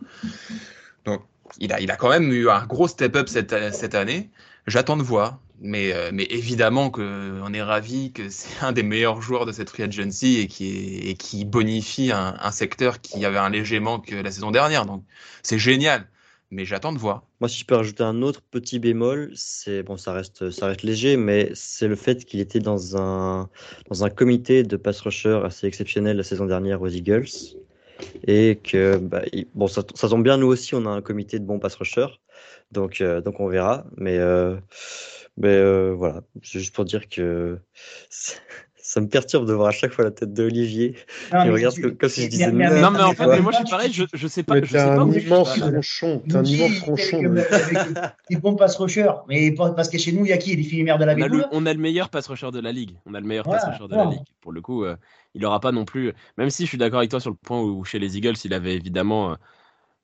[1.04, 1.22] Donc,
[1.58, 4.30] il a, il a quand même eu un gros step-up cette, cette année.
[4.68, 9.22] J'attends de voir, mais, euh, mais évidemment qu'on est ravi que c'est un des meilleurs
[9.22, 13.48] joueurs de cette free agency et qui, et qui bonifie un, secteur qui avait un
[13.48, 14.84] léger manque la saison dernière.
[14.84, 15.04] Donc,
[15.42, 16.06] c'est génial.
[16.50, 17.24] mais j'attends de voir.
[17.40, 20.82] Moi, si je peux rajouter un autre petit bémol, c'est bon, ça reste, ça reste
[20.82, 23.48] léger, mais c'est le fait qu'il était dans un,
[23.88, 27.28] dans un comité de pass rusher assez exceptionnel la saison dernière aux Eagles.
[28.26, 29.22] Et que, bah,
[29.54, 32.20] bon, ça, ça, tombe bien, nous aussi, on a un comité de bons pass rushers.
[32.70, 33.84] Donc, euh, donc on verra.
[33.96, 34.56] Mais, euh,
[35.36, 37.58] mais euh, voilà, c'est juste pour dire que
[38.88, 40.96] ça me perturbe de voir à chaque fois la tête d'Olivier.
[41.32, 41.94] Il regarde tu...
[41.94, 44.04] comme si je disais mais, non, mais en fait, mais moi je suis pareil, je,
[44.12, 44.54] je sais pas.
[44.54, 47.34] Mais t'as un immense tronchon, t'as un immense tronchon.
[48.30, 50.56] Des bons pass rushers, mais parce que chez nous, il y a qui?
[50.56, 52.60] Les filles mères de la on a, le, on a le meilleur pass rusher de
[52.60, 52.96] la ligue.
[53.04, 54.24] On a le meilleur pass rusher de la ligue.
[54.40, 54.96] Pour le coup, euh,
[55.34, 56.14] il aura pas non plus.
[56.38, 58.54] Même si je suis d'accord avec toi sur le point où chez les Eagles, il
[58.54, 59.32] avait évidemment.
[59.32, 59.34] Euh,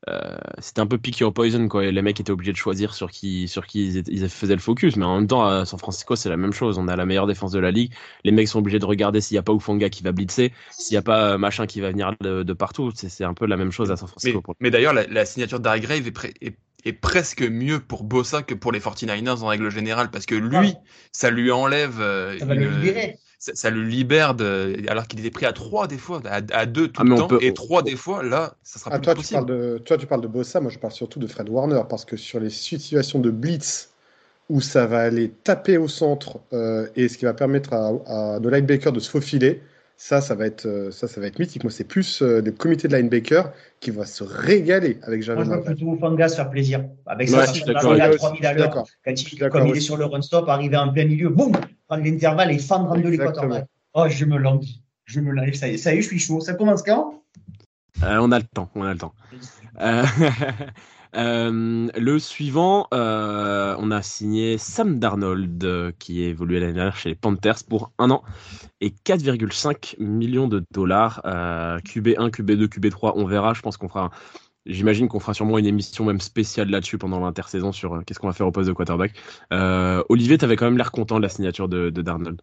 [0.08, 1.84] euh, c'était un peu picky en poison quoi.
[1.90, 4.96] Les mecs étaient obligés de choisir sur qui, sur qui ils, ils, faisaient le focus.
[4.96, 6.78] Mais en même temps, à San Francisco, c'est la même chose.
[6.78, 7.92] On a la meilleure défense de la ligue.
[8.24, 10.94] Les mecs sont obligés de regarder s'il n'y a pas Ufanga qui va blitzer, s'il
[10.94, 12.92] n'y a pas euh, machin qui va venir de, de partout.
[12.94, 14.42] C'est un peu la même chose à San Francisco.
[14.48, 18.42] Mais, mais d'ailleurs, la, la, signature d'Harry Grave est, est, est, presque mieux pour Bossa
[18.42, 20.74] que pour les 49ers en règle générale parce que lui, ouais.
[21.12, 22.00] ça lui enlève.
[22.00, 25.52] Euh, ça va le libérer ça, ça, le libère de, alors qu'il était pris à
[25.52, 28.22] 3 des fois, à, à 2 tout ah, le temps, peut, et 3 des fois,
[28.22, 29.40] là, ça sera ah, plus toi, possible.
[29.40, 31.82] Tu parles de, toi, tu parles de Bossa, moi je parle surtout de Fred Warner,
[31.86, 33.90] parce que sur les situations de blitz
[34.48, 38.40] où ça va aller taper au centre euh, et ce qui va permettre à, à
[38.40, 39.60] nos linebackers de se faufiler,
[40.04, 41.64] ça, ça va être, ça, ça va être mythique.
[41.64, 45.46] Moi, c'est plus euh, le comité de linebacker qui va se régaler avec Javel.
[45.46, 46.84] Moi, je vois plutôt Fangas faire plaisir.
[47.06, 48.84] Avec ouais, ça, il a 3000 à l'heure.
[49.02, 51.52] Quand il, comme il est sur le run stop, arriver en plein milieu, boum,
[51.88, 53.64] prendre l'intervalle et fendre en deux les quarterbacks.
[53.94, 54.82] Oh, je me languis.
[55.06, 55.54] Je me lève.
[55.54, 56.40] Ça y est, ça y est, je suis chaud.
[56.40, 57.22] Ça commence quand?
[58.02, 58.68] Euh, On a le temps.
[58.74, 59.14] On a le temps.
[59.80, 60.04] Euh,
[61.16, 67.14] euh, le suivant, euh, on a signé Sam Darnold, qui évolué l'année dernière chez les
[67.14, 68.22] Panthers pour un an
[68.80, 71.20] et 4,5 millions de dollars.
[71.24, 73.54] QB1, QB2, QB3, on verra.
[73.54, 74.10] Je pense qu'on fera.
[74.66, 78.32] J'imagine qu'on fera sûrement une émission même spéciale là-dessus pendant l'intersaison sur qu'est-ce qu'on va
[78.32, 79.12] faire au poste de quarterback.
[80.08, 82.40] Olivier, tu avais quand même l'air content de la signature de, Darnold.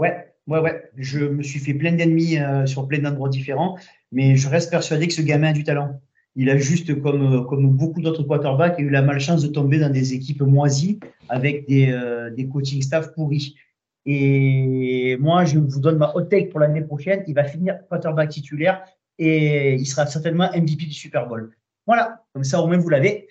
[0.00, 0.90] Ouais, ouais, ouais.
[0.96, 3.78] Je me suis fait plein d'ennemis euh, sur plein d'endroits différents,
[4.12, 6.00] mais je reste persuadé que ce gamin a du talent.
[6.36, 10.12] Il a juste, comme, comme beaucoup d'autres quarterbacks, eu la malchance de tomber dans des
[10.12, 13.56] équipes moisies avec des, euh, des coaching staff pourris.
[14.04, 17.24] Et moi, je vous donne ma hot take pour l'année prochaine.
[17.26, 18.84] Il va finir quarterback titulaire
[19.18, 21.56] et il sera certainement MVP du Super Bowl.
[21.86, 23.26] Voilà, comme ça au moins vous l'avez.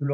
[0.00, 0.06] Je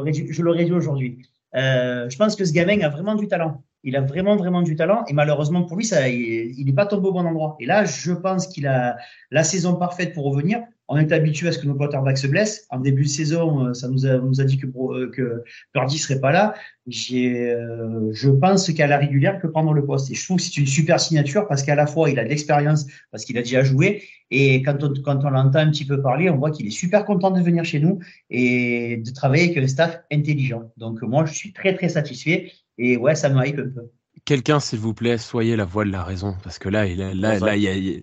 [0.42, 1.26] l'aurais dit aujourd'hui.
[1.56, 3.64] Euh, je pense que ce gamin a vraiment du talent.
[3.82, 5.04] Il a vraiment, vraiment du talent.
[5.08, 7.56] Et malheureusement pour lui, ça, il n'est pas tombé au bon endroit.
[7.58, 8.96] Et là, je pense qu'il a
[9.30, 10.62] la saison parfaite pour revenir.
[10.88, 12.66] On est habitué à ce que nos quarterbacks se blessent.
[12.68, 15.42] En début de saison, euh, ça nous a, nous a dit que, euh, que
[15.72, 16.54] Purdy serait pas là.
[16.86, 20.10] J'ai, euh, je pense qu'à la régulière, que prendre le poste.
[20.10, 22.28] Et je trouve que c'est une super signature parce qu'à la fois, il a de
[22.28, 24.02] l'expérience, parce qu'il a déjà joué.
[24.30, 27.06] Et quand on, quand on l'entend un petit peu parler, on voit qu'il est super
[27.06, 30.70] content de venir chez nous et de travailler avec un staff intelligent.
[30.76, 32.52] Donc, moi, je suis très, très satisfait.
[32.76, 33.90] Et ouais, ça me hype un peu.
[34.26, 36.34] Quelqu'un, s'il vous plaît, soyez la voix de la raison.
[36.42, 38.00] Parce que là, il a, là, là, il y a,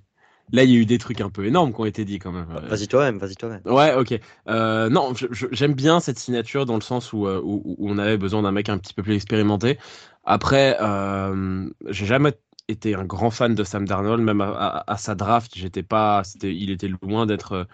[0.52, 2.32] là, il y a eu des trucs un peu énormes qui ont été dits quand
[2.32, 2.48] même.
[2.68, 3.62] Vas-y toi-même, vas-y toi-même.
[3.66, 4.20] Ouais, ok.
[4.48, 5.14] Euh, non,
[5.52, 8.70] j'aime bien cette signature dans le sens où, où, où on avait besoin d'un mec
[8.70, 9.78] un petit peu plus expérimenté.
[10.24, 12.34] Après, euh, j'ai jamais
[12.68, 16.24] été un grand fan de Sam Darnold, même à, à, à sa draft, j'étais pas,
[16.44, 17.68] il était loin d'être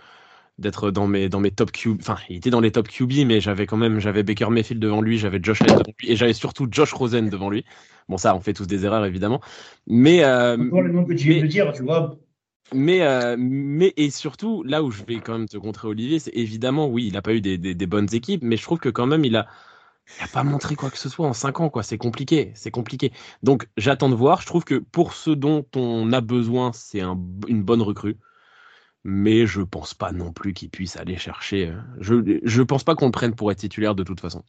[0.60, 3.39] d'être dans mes dans mes top QB enfin il était dans les top QB mais
[3.39, 6.34] j'avais quand même j'avais Baker Mayfield devant lui j'avais Josh Allen devant lui et j'avais
[6.34, 7.63] surtout Josh Rosen devant lui
[8.10, 9.39] bon ça on fait tous des erreurs évidemment
[9.86, 12.17] mais euh, le nom que tu viens de dire tu vois
[12.73, 16.36] mais euh, mais et surtout là où je vais quand même te contrer Olivier c'est
[16.36, 18.89] évidemment oui il n'a pas eu des, des, des, bonnes équipes mais je trouve que
[18.89, 19.47] quand même il a
[20.19, 22.71] il a pas montré quoi que ce soit en 5 ans quoi c'est compliqué c'est
[22.71, 23.12] compliqué
[23.43, 27.17] donc j'attends de voir je trouve que pour ce dont on a besoin c'est un,
[27.47, 28.17] une bonne recrue
[29.10, 31.73] mais je pense pas non plus qu'il puisse aller chercher.
[32.01, 34.43] Je, je pense pas qu'on le prenne pour être titulaire de toute façon.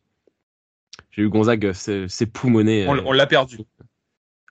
[1.12, 2.87] J'ai eu Gonzague, c'est poumonné.
[2.88, 3.59] On, on l'a perdu.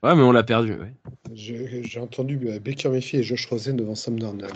[0.04, 0.74] Ouais, mais on l'a perdu.
[0.74, 0.94] Ouais.
[1.34, 4.52] J'ai entendu Baker Mayfield et Josh Rosen devant Sam Darnold.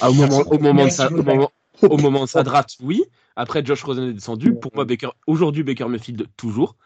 [0.00, 1.50] Ah, au moment, au moment de sa, au moment,
[1.82, 3.04] au moment de sa draft, oui.
[3.36, 4.54] Après, Josh Rosen est descendu.
[4.54, 6.76] Pour moi, Baker, aujourd'hui, Baker Mayfield toujours.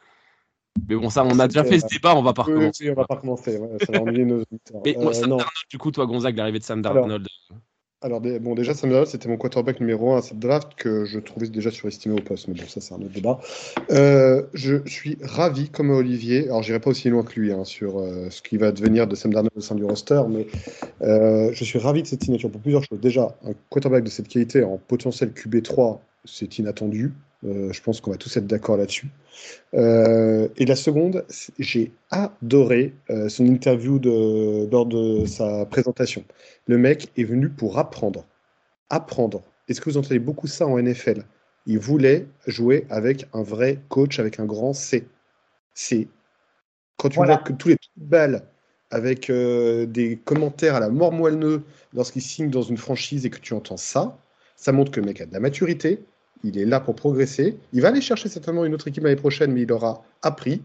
[0.89, 2.85] Mais bon, ça, on a déjà fait ce débat, on va pas recommencer.
[2.85, 3.59] Oui, on va pas recommencer.
[3.59, 4.45] Ouais, ça va nos
[4.85, 7.27] Mais moi, Sam euh, Darnold, du coup, toi, Gonzague, l'arrivée de Sam Darnold.
[7.51, 7.61] Alors,
[8.03, 11.19] alors bon, déjà, Sam Darnold, c'était mon quarterback numéro 1 à cette draft que je
[11.19, 12.49] trouvais déjà surestimé au poste.
[12.49, 13.39] Mais bon, ça, c'est un autre débat.
[13.91, 16.45] Euh, je suis ravi, comme Olivier.
[16.47, 19.15] Alors, j'irai pas aussi loin que lui hein, sur euh, ce qui va devenir de
[19.15, 20.47] Sam Darnold au sein du roster, mais
[21.03, 23.01] euh, je suis ravi de cette signature pour plusieurs choses.
[23.01, 27.13] Déjà, un quarterback de cette qualité en potentiel QB3, c'est inattendu.
[27.45, 29.09] Euh, je pense qu'on va tous être d'accord là-dessus.
[29.75, 31.25] Euh, et la seconde,
[31.59, 36.25] j'ai adoré euh, son interview de, lors de sa présentation.
[36.67, 38.27] Le mec est venu pour apprendre.
[38.91, 39.43] Apprendre.
[39.69, 41.25] Est-ce que vous entendez beaucoup ça en NFL
[41.67, 45.07] Il voulait jouer avec un vrai coach, avec un grand C.
[45.73, 46.09] C.
[46.99, 48.43] Quand tu vois que tous les balles
[48.91, 51.63] avec des commentaires à la mort moelleux
[51.95, 54.19] lorsqu'il signe dans une franchise et que tu entends ça,
[54.57, 56.03] ça montre que le mec a de la maturité,
[56.45, 59.53] il est là pour progresser, il va aller chercher certainement une autre équipe l'année prochaine,
[59.53, 60.63] mais il aura appris,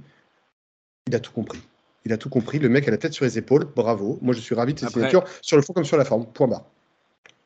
[1.08, 1.62] il a tout compris.
[2.06, 4.20] Il a tout compris, le mec a la tête sur les épaules, bravo.
[4.22, 6.48] Moi je suis ravi de cette signature, sur le fond comme sur la forme, point
[6.48, 6.66] barre.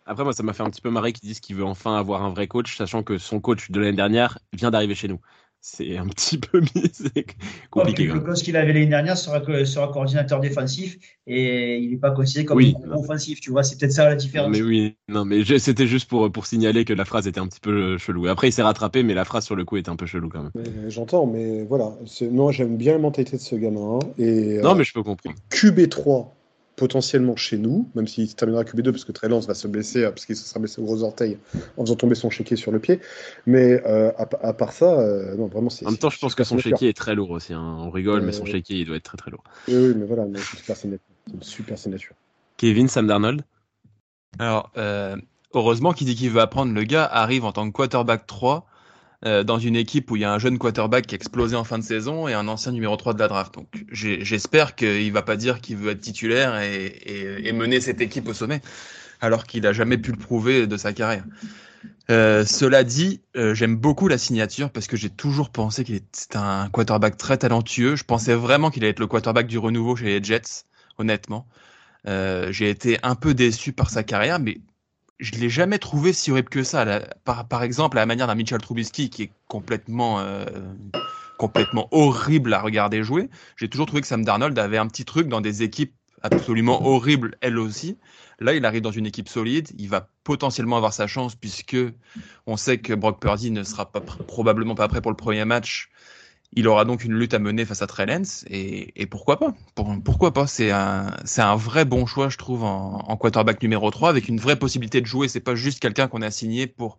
[0.06, 2.24] Après, moi, ça m'a fait un petit peu marrer qu'ils disent qu'il veut enfin avoir
[2.24, 5.20] un vrai coach, sachant que son coach de l'année dernière vient d'arriver chez nous
[5.62, 6.62] c'est un petit peu
[7.69, 8.06] compliqué.
[8.06, 12.45] Le coach qu'il avait l'année dernière sera, sera, coordinateur défensif et il n'est pas considéré
[12.45, 12.62] comme
[12.93, 13.41] offensif.
[13.41, 14.50] Tu vois, c'est peut-être ça la différence.
[14.50, 17.60] Mais oui, non, mais c'était juste pour, pour signaler que la phrase était un petit
[17.60, 18.28] peu euh, chelou.
[18.28, 20.43] Après, il s'est rattrapé, mais la phrase sur le coup était un peu chelou quand
[20.43, 20.52] même.
[20.88, 21.91] J'entends, mais voilà.
[22.22, 24.00] Non, j'aime bien la mentalité de ce gamin.
[24.17, 25.36] Et, non, euh, mais je peux comprendre.
[25.52, 26.28] QB3
[26.80, 30.26] potentiellement chez nous, même s'il terminera QB2 parce que Trellance va se blesser, euh, parce
[30.26, 31.38] qu'il se sera blessé au gros orteil
[31.76, 33.02] en faisant tomber son chéquier sur le pied.
[33.46, 35.86] Mais euh, à, part ça, euh, non, vraiment, c'est.
[35.86, 37.54] En même temps, je pense que son chéquier est très lourd aussi.
[37.54, 37.78] Hein.
[37.80, 39.44] On rigole, mais son chéquier, il doit être très très lourd.
[39.68, 41.06] Oui, oui mais voilà, c'est une super signature.
[41.34, 42.15] une super signature.
[42.56, 43.44] Kevin, Sam Darnold?
[44.39, 44.72] Alors,
[45.54, 48.65] heureusement, qui dit qu'il veut apprendre, le gars arrive en tant que quarterback 3
[49.25, 51.65] euh, dans une équipe où il y a un jeune quarterback qui a explosé en
[51.65, 53.53] fin de saison et un ancien numéro 3 de la draft.
[53.53, 58.34] Donc j'espère qu'il va pas dire qu'il veut être titulaire et, mener cette équipe au
[58.34, 58.62] sommet,
[59.19, 61.25] alors qu'il a jamais pu le prouver de sa carrière.
[62.10, 66.38] Euh, cela dit, euh, j'aime beaucoup la signature parce que j'ai toujours pensé qu'il était
[66.38, 67.97] un quarterback très talentueux.
[67.97, 70.63] Je pensais vraiment qu'il allait être le quarterback du renouveau chez les Jets,
[70.97, 71.45] honnêtement.
[72.05, 74.62] j'ai été un peu déçu par sa carrière, mais
[75.19, 77.01] je l'ai jamais trouvé si horrible que ça.
[77.25, 80.45] par, exemple, à la manière d'un Mitchell Trubisky qui est complètement, euh,
[81.38, 83.29] complètement horrible à regarder jouer.
[83.58, 87.38] J'ai toujours trouvé que Sam Darnold avait un petit truc dans des équipes absolument horribles,
[87.41, 87.97] elle aussi.
[88.39, 89.69] Là, il arrive dans une équipe solide.
[89.77, 91.77] Il va potentiellement avoir sa chance puisque
[92.47, 95.89] on sait que Brock Purdy ne sera pas, probablement pas prêt pour le premier match
[96.54, 98.08] il aura donc une lutte à mener face à Trey
[98.48, 99.54] et, et pourquoi pas
[100.04, 104.10] Pourquoi pas C'est un, c'est un vrai bon choix, je trouve, en, quarterback numéro 3,
[104.10, 105.28] avec une vraie possibilité de jouer.
[105.28, 106.98] C'est pas juste quelqu'un qu'on a signé pour,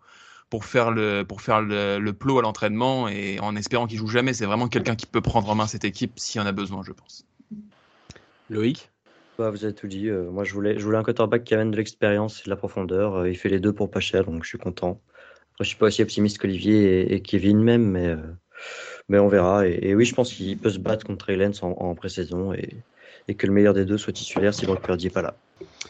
[0.51, 4.07] pour faire le, pour faire le, le plot à l'entraînement et en espérant qu'il joue
[4.07, 4.35] jamais.
[4.35, 6.83] C'est vraiment quelqu'un qui peut prendre en main cette équipe s'il y en a besoin,
[6.85, 7.27] je pense.
[8.51, 8.91] Loïc?
[9.41, 10.09] Bah, Vous avez tout dit.
[10.09, 12.57] Euh, moi, je voulais, je voulais un quarterback qui amène de l'expérience et de la
[12.57, 13.17] profondeur.
[13.17, 15.01] Euh, il fait les deux pour pas cher, donc je suis content.
[15.55, 18.07] Après, je suis pas aussi optimiste qu'Olivier et, Kevin même, mais.
[18.07, 18.19] Euh,
[19.11, 19.67] mais on verra.
[19.67, 22.77] Et, oui, je pense qu'il peut se battre contre Trey en, en pré-saison et,
[23.27, 25.35] et, que le meilleur des deux soit titulaire si Brock Purdy n'est pas là.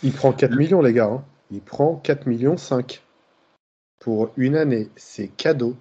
[0.03, 1.11] Il prend 4 millions, les gars.
[1.13, 1.23] Hein.
[1.53, 3.03] Il prend 4 millions 5
[3.99, 4.89] pour une année.
[4.97, 5.77] C'est cadeau.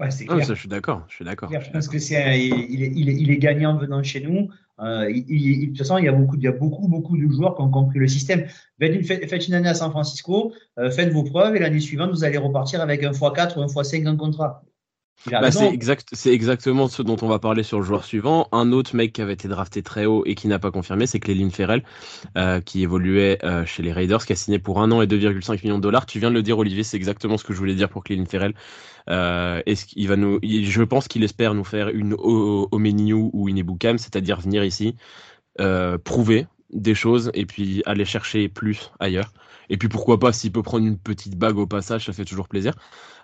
[0.00, 1.04] Ouais, c'est ah, je suis d'accord.
[1.08, 1.50] Je suis d'accord.
[1.52, 4.48] Je pense que c'est il, est, il, est, il est gagnant venant chez nous.
[4.80, 7.30] Euh, il, de toute façon, il y a beaucoup, il y a beaucoup, beaucoup de
[7.30, 8.46] joueurs qui ont compris le système.
[8.80, 12.24] Faites, faites une année à San Francisco, euh, faites vos preuves et l'année suivante, vous
[12.24, 14.64] allez repartir avec un x4 ou un x5 en contrat.
[15.30, 18.48] Bah, c'est exact, c'est exactement ce dont on va parler sur le joueur suivant.
[18.52, 21.20] Un autre mec qui avait été drafté très haut et qui n'a pas confirmé, c'est
[21.20, 21.84] Cléline Ferrell,
[22.36, 25.62] euh, qui évoluait euh, chez les Raiders, qui a signé pour un an et 2,5
[25.62, 26.06] millions de dollars.
[26.06, 28.26] Tu viens de le dire, Olivier, c'est exactement ce que je voulais dire pour Cléline
[28.26, 28.54] Ferrell.
[29.10, 33.58] Euh, est-ce qu'il va nous, je pense qu'il espère nous faire une Omeniu ou une
[33.58, 34.96] Ebukam, c'est-à-dire venir ici,
[35.60, 39.32] euh, prouver des choses et puis aller chercher plus ailleurs.
[39.72, 42.46] Et puis pourquoi pas, s'il peut prendre une petite bague au passage, ça fait toujours
[42.46, 42.74] plaisir.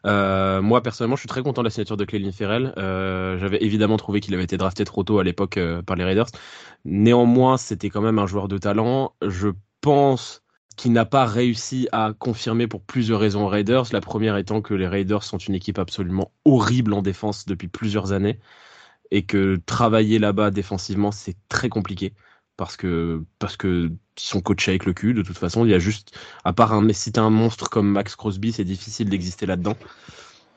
[0.07, 2.73] Euh, moi personnellement, je suis très content de la signature de Cléline Ferrell.
[2.79, 6.05] Euh, J'avais évidemment trouvé qu'il avait été drafté trop tôt à l'époque euh, par les
[6.05, 6.29] Raiders.
[6.87, 9.15] Néanmoins, c'était quand même un joueur de talent.
[9.27, 9.49] Je
[9.83, 10.43] pense
[10.77, 13.85] qu'il n'a pas réussi à confirmer pour plusieurs raisons aux Raiders.
[13.93, 18.13] La première étant que les Raiders sont une équipe absolument horrible en défense depuis plusieurs
[18.13, 18.39] années
[19.11, 22.15] et que travailler là-bas défensivement, c'est très compliqué
[22.59, 25.65] parce que parce que sont coachés avec le cul de toute façon.
[25.65, 28.53] Il y a juste à part un mais si t'es un monstre comme Max Crosby
[28.53, 29.77] c'est difficile d'exister là-dedans.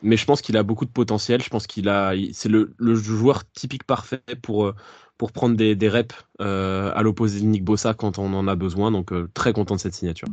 [0.01, 1.43] Mais je pense qu'il a beaucoup de potentiel.
[1.43, 4.75] Je pense qu'il a c'est le, joueur typique parfait pour euh,
[5.19, 8.55] pour prendre des, des reps euh, à l'opposé de Nick Bossa quand on en a
[8.55, 8.89] besoin.
[8.89, 10.27] Donc euh, très content de cette signature.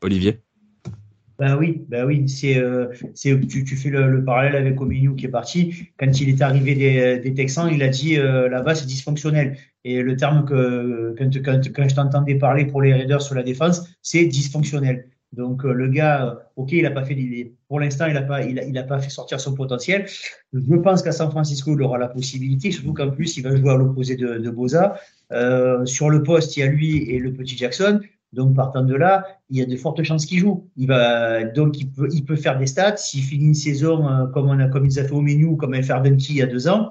[0.00, 0.40] Olivier?
[1.38, 5.26] Ben oui, ben oui, c'est, euh, tu, tu fais le, le, parallèle avec Omeniu qui
[5.26, 5.88] est parti.
[5.98, 9.58] Quand il est arrivé des, des Texans, il a dit là-bas c'est dysfonctionnel.
[9.84, 13.42] Et le terme que quand, quand, quand je t'entendais parler pour les Raiders sur la
[13.42, 15.06] défense, c'est dysfonctionnel.
[15.32, 17.16] Donc euh, le gars, euh, ok, il a pas fait.
[17.66, 20.06] Pour l'instant, il a pas, il a, il a pas fait sortir son potentiel.
[20.52, 23.70] Je pense qu'à San Francisco, il aura la possibilité, surtout qu'en plus, il va jouer
[23.70, 24.94] à l'opposé de, de Boza.
[25.32, 28.00] Euh, sur le poste, il y a lui et le petit Jackson.
[28.34, 30.68] Donc, partant de là, il y a de fortes chances qu'il joue.
[30.76, 32.96] Il va, donc, il peut, il peut faire des stats.
[32.96, 35.74] S'il finit une saison euh, comme on a, comme il a fait au menu, comme
[35.74, 36.90] un Ferdinand il y a deux ans,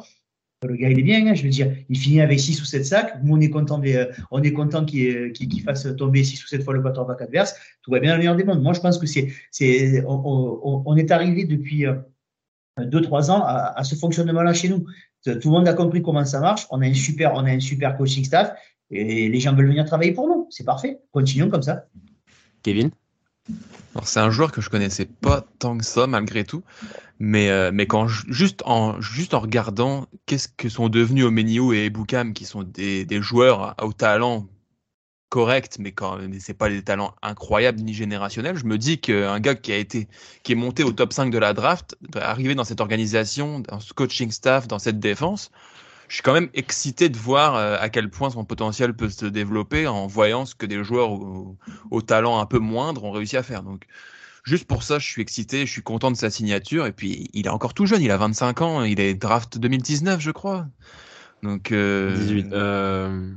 [0.68, 1.76] le gars, il est bien, hein, je veux dire.
[1.90, 3.24] Il finit avec 6 ou 7 sacs.
[3.24, 6.64] Nous, on est content, euh, on est content qu'il qu fasse tomber 6 ou 7
[6.64, 7.56] fois le quarterback adverse.
[7.82, 8.62] Tout va bien dans le meilleur des mondes.
[8.62, 11.96] Moi, je pense que c'est, on, est arrivé depuis, euh,
[12.80, 14.86] deux, trois ans à, à ce fonctionnement-là chez nous.
[15.24, 16.68] Tout le monde a compris comment ça marche.
[16.70, 18.54] On a un super, on a un super coaching staff
[18.92, 20.48] et les gens veulent venir travailler pour nous.
[20.50, 21.00] C'est parfait.
[21.12, 21.88] Continuons comme ça.
[22.64, 22.92] Kevin?
[24.04, 26.64] C'est un joueur que je connaissais pas tant que ça malgré tout,
[27.20, 31.90] mais, euh, mais quand juste, en, juste en regardant qu'est-ce que sont devenus Omeniu et
[31.90, 34.48] Boukam, qui sont des, des joueurs au talent
[35.30, 39.56] correct, mais quand c'est pas des talents incroyables ni générationnels, je me dis qu'un gars
[39.56, 40.10] qui a été
[40.44, 43.94] qui est monté au top 5 de la draft, arriver dans cette organisation, dans ce
[43.94, 45.50] coaching staff, dans cette défense,
[46.12, 49.26] je suis quand même excité de voir euh, à quel point son potentiel peut se
[49.26, 51.10] développer en voyant ce que des joueurs
[51.90, 53.64] au, talent un peu moindre ont réussi à faire.
[53.64, 53.86] Donc,
[54.44, 56.86] juste pour ça, je suis excité, je suis content de sa signature.
[56.86, 60.20] Et puis, il est encore tout jeune, il a 25 ans, il est draft 2019,
[60.20, 60.68] je crois.
[61.44, 62.18] Donc, euh...
[62.18, 62.48] 18.
[62.52, 63.32] Euh...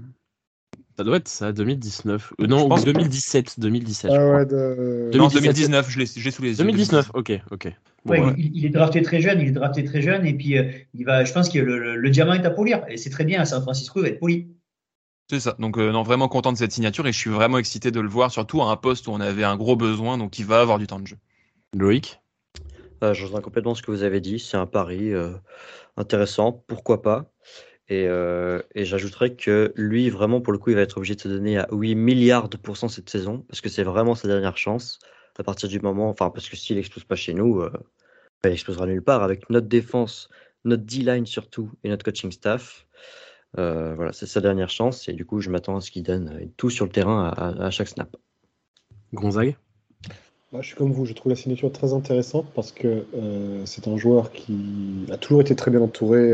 [0.96, 2.34] Ça doit être ça, 2019.
[2.40, 3.58] Euh, non, 2017.
[3.58, 4.10] 2017.
[4.14, 5.10] Ah ouais, de...
[5.12, 5.16] 2017.
[5.16, 6.56] Non, 2019, je l'ai sous les yeux.
[6.56, 7.72] 2019, ok, ok.
[8.06, 11.06] Ouais, il, est drafté très jeune, il est drafté très jeune, et puis euh, il
[11.06, 13.46] va, je pense que le, le, diamant est à polir, et c'est très bien, à
[13.46, 14.48] San Francisco, il va être poli.
[15.30, 17.90] C'est ça, donc euh, non, vraiment content de cette signature, et je suis vraiment excité
[17.90, 20.44] de le voir, surtout à un poste où on avait un gros besoin, donc il
[20.44, 21.16] va avoir du temps de jeu.
[21.74, 22.20] Loïc?
[23.02, 25.12] Euh, Je rejoins complètement ce que vous avez dit, c'est un pari
[25.96, 27.32] intéressant, pourquoi pas.
[27.88, 28.04] Et,
[28.74, 31.58] et j'ajouterais que lui, vraiment, pour le coup, il va être obligé de se donner
[31.58, 34.98] à 8 milliards de pourcents cette saison, parce que c'est vraiment sa dernière chance
[35.38, 37.70] à partir du moment, enfin, parce que s'il explose pas chez nous, euh,
[38.42, 39.22] bah, il explosera nulle part.
[39.22, 40.28] Avec notre défense,
[40.64, 42.86] notre D-line surtout, et notre coaching staff,
[43.58, 45.08] euh, voilà, c'est sa dernière chance.
[45.08, 47.70] Et du coup, je m'attends à ce qu'il donne euh, tout sur le terrain à,
[47.70, 48.16] chaque snap.
[49.12, 49.56] Gonzague?
[50.54, 53.04] Bah, Je suis comme vous, je trouve la signature très intéressante parce que
[53.66, 56.32] c'est un joueur qui a toujours été très bien entouré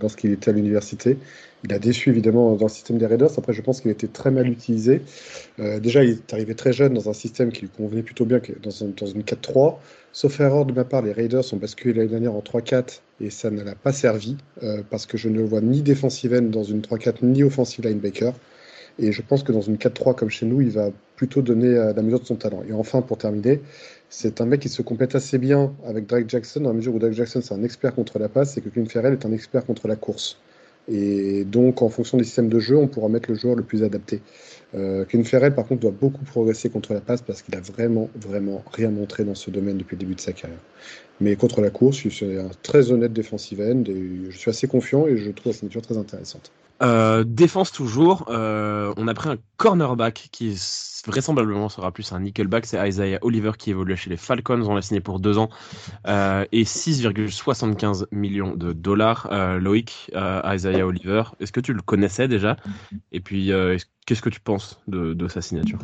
[0.00, 1.16] lorsqu'il était à l'université.
[1.64, 3.36] Il a déçu évidemment dans le système des Raiders.
[3.36, 5.02] Après, je pense qu'il était très mal utilisé.
[5.58, 8.40] Euh, déjà, il est arrivé très jeune dans un système qui lui convenait plutôt bien,
[8.62, 9.76] dans, une 4-3.
[10.12, 13.50] Sauf erreur de ma part, les Raiders ont basculé l'année dernière en 3-4 et ça
[13.50, 16.80] ne l'a pas servi euh, parce que je ne vois ni defensive end dans une
[16.80, 18.32] 3-4 ni offensive linebacker.
[19.00, 21.92] Et je pense que dans une 4-3 comme chez nous, il va plutôt donner euh,
[21.92, 22.62] la mesure de son talent.
[22.66, 23.60] Et enfin, pour terminer,
[24.08, 26.98] c'est un mec qui se complète assez bien avec Drake Jackson, dans la mesure où
[27.00, 29.66] Drake Jackson, c'est un expert contre la passe et que Clint Ferrell est un expert
[29.66, 30.38] contre la course.
[30.90, 33.82] Et donc, en fonction des systèmes de jeu, on pourra mettre le joueur le plus
[33.82, 34.22] adapté.
[34.74, 38.62] Euh, Ferrell, par contre, doit beaucoup progresser contre la passe parce qu'il a vraiment, vraiment
[38.72, 40.60] rien montré dans ce domaine depuis le début de sa carrière.
[41.20, 45.06] Mais contre la course, je suis un très honnête defensive end je suis assez confiant
[45.06, 46.52] et je trouve la signature très intéressante.
[46.82, 48.26] Euh, défense toujours.
[48.28, 50.56] Euh, on a pris un cornerback qui
[51.06, 52.66] vraisemblablement sera plus un nickelback.
[52.66, 54.62] C'est Isaiah Oliver qui évolue chez les Falcons.
[54.62, 55.48] On l'a signé pour deux ans
[56.06, 59.28] euh, et 6,75 millions de dollars.
[59.60, 62.56] Loïc, Isaiah Oliver, est-ce que tu le connaissais déjà?
[63.12, 63.50] Et puis,
[64.06, 65.78] qu'est-ce que tu penses de, sa signature?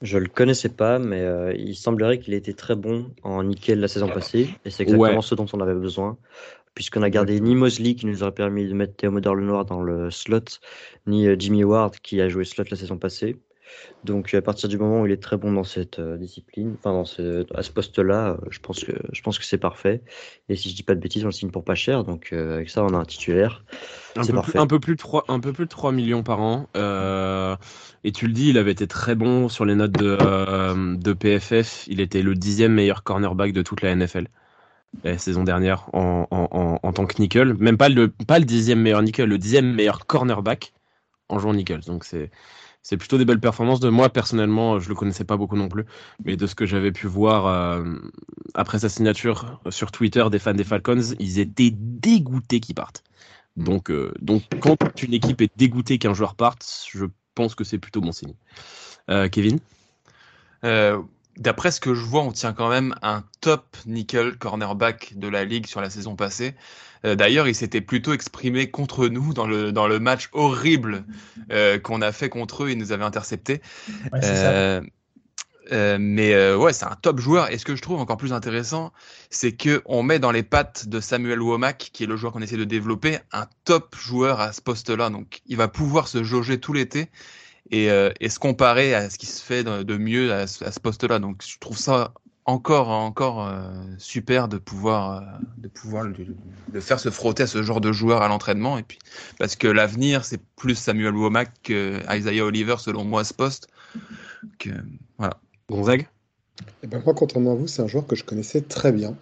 [0.00, 1.26] Je le connaissais pas, mais
[1.58, 5.22] il semblerait qu'il ait été très bon en nickel la saison passée, et c'est exactement
[5.22, 6.16] ce dont on avait besoin
[6.74, 10.10] puisqu'on a gardé ni Mosley qui nous aurait permis de mettre Théomodore Lenoir dans le
[10.10, 10.40] slot,
[11.06, 13.36] ni euh, Jimmy Ward qui a joué slot la saison passée.
[14.02, 16.92] Donc à partir du moment où il est très bon dans cette euh, discipline, enfin
[16.92, 20.00] dans ce, à ce poste-là, euh, je pense que je pense que c'est parfait.
[20.48, 22.02] Et si je dis pas de bêtises, on le signe pour pas cher.
[22.04, 23.64] Donc avec ça, on a un titulaire.
[24.16, 24.52] Un peu, parfait.
[24.52, 26.68] Plus, un peu plus de 3, un peu plus de 3 millions par an.
[28.04, 30.16] et tu le dis, il avait été très bon sur les notes de,
[30.96, 31.86] de PFF.
[31.88, 34.28] Il était le dixième meilleur cornerback de toute la NFL
[35.04, 37.54] la saison dernière en, en, en, tant que nickel.
[37.54, 40.72] Même pas le, pas le dixième meilleur nickel, le dixième meilleur cornerback
[41.28, 41.80] en jouant nickel.
[41.80, 42.30] Donc c'est
[42.82, 43.80] c'est plutôt des belles performances.
[43.80, 45.84] De moi personnellement, je le connaissais pas beaucoup non plus,
[46.24, 47.96] mais de ce que j'avais pu voir euh,
[48.54, 53.04] après sa signature sur Twitter des fans des Falcons, ils étaient dégoûtés qu'il parte.
[53.56, 57.78] Donc euh, donc quand une équipe est dégoûtée qu'un joueur parte, je pense que c'est
[57.78, 58.34] plutôt bon signe.
[59.10, 59.58] Euh, Kevin?
[61.38, 65.44] D'après ce que je vois, on tient quand même un top nickel cornerback de la
[65.44, 66.54] ligue sur la saison passée.
[67.04, 71.04] Euh, d'ailleurs, il s'était plutôt exprimé contre nous dans le, dans le match horrible
[71.52, 72.70] euh, qu'on a fait contre eux.
[72.70, 73.60] Il nous avait intercepté.
[75.70, 77.52] Euh, mais ouais, c'est un top joueur.
[77.52, 78.90] Et ce que je trouve encore plus intéressant,
[79.28, 82.40] c'est que on met dans les pattes de Samuel Womack, qui est le joueur qu'on
[82.40, 85.10] essaie de développer, un top joueur à ce poste-là.
[85.10, 87.10] Donc, il va pouvoir se jauger tout l'été
[87.70, 91.18] et, euh, et, se comparer à ce qui se fait de, mieux à, ce poste-là.
[91.18, 92.12] Donc je trouve ça
[92.44, 95.20] encore encore euh, super de pouvoir euh,
[95.58, 98.78] de pouvoir de faire se frotter à ce genre de joueur à l'entraînement.
[98.78, 98.98] Et puis
[99.38, 103.68] parce que l'avenir c'est plus Samuel Womack que Isaiah Oliver selon moi à ce poste
[104.58, 104.70] que
[105.18, 105.38] voilà.
[105.68, 106.08] Gonzague?
[106.82, 109.14] Eh ben moi contrairement à vous c'est un joueur que je connaissais très bien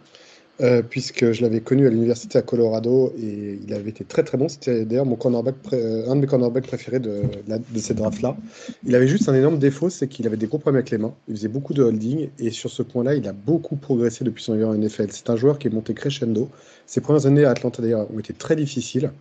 [0.62, 4.38] euh, puisque je l'avais connu à l'université à Colorado et il avait été très très
[4.38, 4.48] bon.
[4.48, 8.36] C'était d'ailleurs mon cornerback euh, un de mes cornerbacks préférés de, de cette draft-là.
[8.84, 11.14] Il avait juste un énorme défaut, c'est qu'il avait des gros problèmes avec les mains.
[11.28, 14.52] Il faisait beaucoup de holding et sur ce point-là, il a beaucoup progressé depuis son
[14.52, 15.09] arrivée en NFL.
[15.11, 16.48] C'est un joueur qui est monté crescendo.
[16.86, 19.12] Ses premières années à Atlanta d'ailleurs ont été très difficiles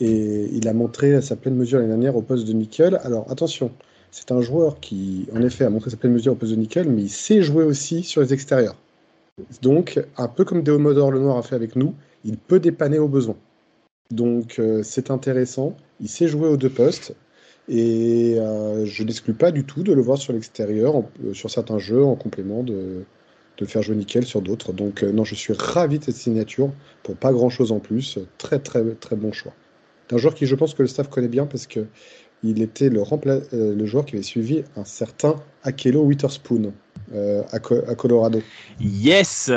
[0.00, 2.98] et il a montré sa pleine mesure l'année dernière au poste de nickel.
[3.04, 3.70] Alors attention,
[4.10, 6.88] c'est un joueur qui en effet a montré sa pleine mesure au poste de nickel,
[6.88, 8.76] mais il sait jouer aussi sur les extérieurs.
[9.62, 13.36] Donc, un peu comme Deomodor Lenoir a fait avec nous, il peut dépanner au besoin.
[14.10, 15.76] Donc, euh, c'est intéressant.
[16.00, 17.14] Il sait jouer aux deux postes.
[17.68, 21.78] Et euh, je n'exclus pas du tout de le voir sur l'extérieur, euh, sur certains
[21.78, 23.04] jeux, en complément de, de
[23.60, 24.72] le faire jouer nickel sur d'autres.
[24.72, 26.72] Donc, non, je suis ravi de cette signature
[27.02, 28.18] pour pas grand chose en plus.
[28.38, 29.52] Très, très, très bon choix.
[30.08, 31.86] C'est un joueur qui, je pense, que le staff connaît bien parce que
[32.42, 33.02] il était le,
[33.52, 36.72] le joueur qui avait suivi un certain Akelo Witherspoon.
[37.12, 38.40] Euh, à, Colorado.
[38.78, 39.50] Yes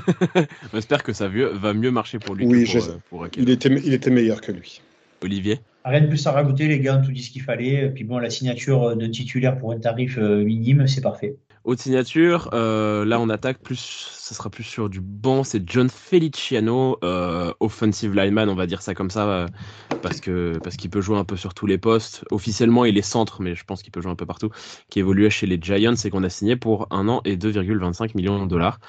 [0.72, 2.46] J'espère que ça va mieux marcher pour lui.
[2.46, 2.64] Oui,
[3.08, 4.80] pour, euh, il, était, il était meilleur que lui.
[5.22, 5.58] Olivier?
[5.84, 7.90] Rien de plus à rajouter, les gars ont tout dit ce qu'il fallait.
[7.90, 11.34] Puis bon, la signature d'un titulaire pour un tarif euh, minime, c'est parfait.
[11.64, 15.90] Haute signature, euh, là on attaque plus, ça sera plus sur du banc, c'est John
[15.90, 19.46] Feliciano, euh, offensive lineman, on va dire ça comme ça, euh,
[20.00, 22.24] parce que parce qu'il peut jouer un peu sur tous les postes.
[22.30, 24.48] Officiellement il est centre, mais je pense qu'il peut jouer un peu partout,
[24.88, 28.42] qui évoluait chez les Giants et qu'on a signé pour un an et 2,25 millions
[28.42, 28.80] de dollars.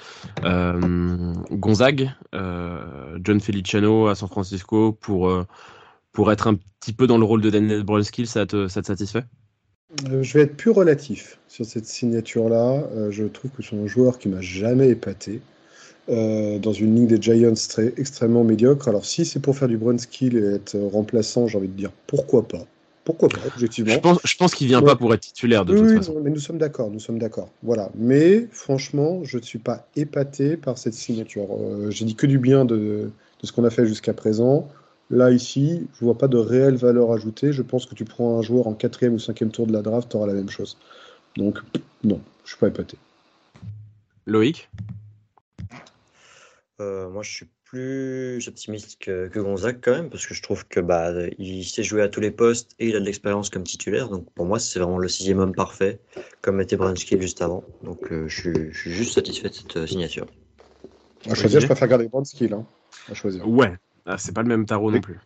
[0.42, 5.30] Gonzague, John Feliciano à San Francisco pour,
[6.12, 8.86] pour être un petit peu dans le rôle de Daniel Brunskill, ça te, ça te
[8.86, 9.24] satisfait?
[10.22, 12.84] Je vais être plus relatif sur cette signature-là.
[12.94, 15.40] Euh, je trouve que c'est un joueur qui m'a jamais épaté.
[16.08, 18.88] Euh, dans une ligne des Giants très, extrêmement médiocre.
[18.88, 22.48] Alors, si c'est pour faire du skill et être remplaçant, j'ai envie de dire pourquoi
[22.48, 22.66] pas.
[23.04, 23.92] Pourquoi pas, objectivement.
[23.92, 26.20] Je pense, je pense qu'il vient pas pour être titulaire de toute façon.
[26.22, 27.50] mais nous sommes d'accord, nous sommes d'accord.
[27.62, 27.90] Voilà.
[27.96, 31.48] Mais franchement, je ne suis pas épaté par cette signature.
[31.90, 34.68] j'ai dit que du bien de, de ce qu'on a fait jusqu'à présent.
[35.12, 37.52] Là, ici, je vois pas de réelle valeur ajoutée.
[37.52, 40.08] Je pense que tu prends un joueur en quatrième ou cinquième tour de la draft,
[40.10, 40.78] tu auras la même chose.
[41.36, 41.58] Donc,
[42.02, 42.96] non, je suis pas épaté.
[44.24, 44.70] Loïc?
[46.80, 50.66] Euh, Moi, je suis plus optimiste que, que, Gonzague quand même, parce que je trouve
[50.66, 53.64] que bah, il sait jouer à tous les postes et il a de l'expérience comme
[53.64, 54.08] titulaire.
[54.08, 55.98] Donc pour moi, c'est vraiment le sixième homme parfait,
[56.40, 57.64] comme était Bransky juste avant.
[57.82, 60.26] Donc euh, je, suis, je, suis, juste satisfait de cette euh, signature.
[61.30, 62.62] À choisir, je préfère garder Bransky là.
[63.10, 63.48] À choisir.
[63.48, 63.72] Ouais,
[64.06, 65.18] ah, c'est pas le même tarot non plus.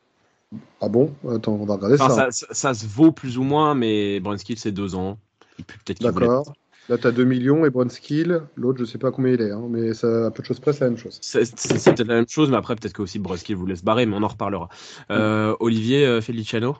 [0.80, 1.14] Ah bon?
[1.28, 2.28] Attends, on va regarder ça.
[2.30, 2.74] ça.
[2.74, 5.18] se vaut plus ou moins, mais Brunskill, c'est deux ans.
[6.00, 6.52] D'accord.
[6.88, 9.64] Là, tu as 2 millions et Brunskill, l'autre, je sais pas combien il est, hein,
[9.68, 11.18] mais ça, à peu de choses près, c'est la même chose.
[11.20, 14.14] C'est peut-être la même chose, mais après, peut-être que aussi Brunskill vous laisse barrer, mais
[14.14, 14.68] on en reparlera.
[15.10, 16.76] Euh, Olivier euh, Feliciano?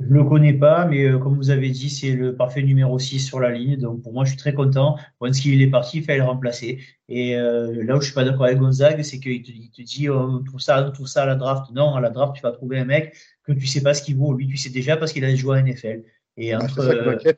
[0.00, 2.98] Je ne le connais pas, mais euh, comme vous avez dit, c'est le parfait numéro
[2.98, 3.76] 6 sur la ligne.
[3.76, 4.96] Donc pour moi, je suis très content.
[5.20, 6.80] Once il est parti, il fallait le remplacer.
[7.08, 10.08] Et euh, là où je suis pas d'accord avec Gonzague, c'est qu'il te, te, dit
[10.08, 11.70] oh, tout ça, tout ça à la draft.
[11.72, 13.14] Non, à la draft, tu vas trouver un mec
[13.44, 14.34] que tu sais pas ce qu'il vaut.
[14.34, 16.02] Lui, tu sais déjà parce qu'il a joué à NFL.
[16.36, 17.32] Et ah, entre, ça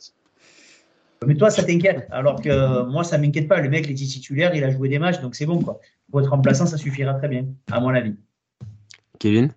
[1.27, 2.07] mais toi, ça t'inquiète.
[2.11, 3.61] Alors que moi, ça m'inquiète pas.
[3.61, 5.63] Le mec, il est titulaire, il a joué des matchs, donc c'est bon.
[5.63, 5.81] Quoi.
[6.11, 8.15] Pour être remplaçant, ça suffira très bien, à mon avis.
[9.19, 9.51] Kevin?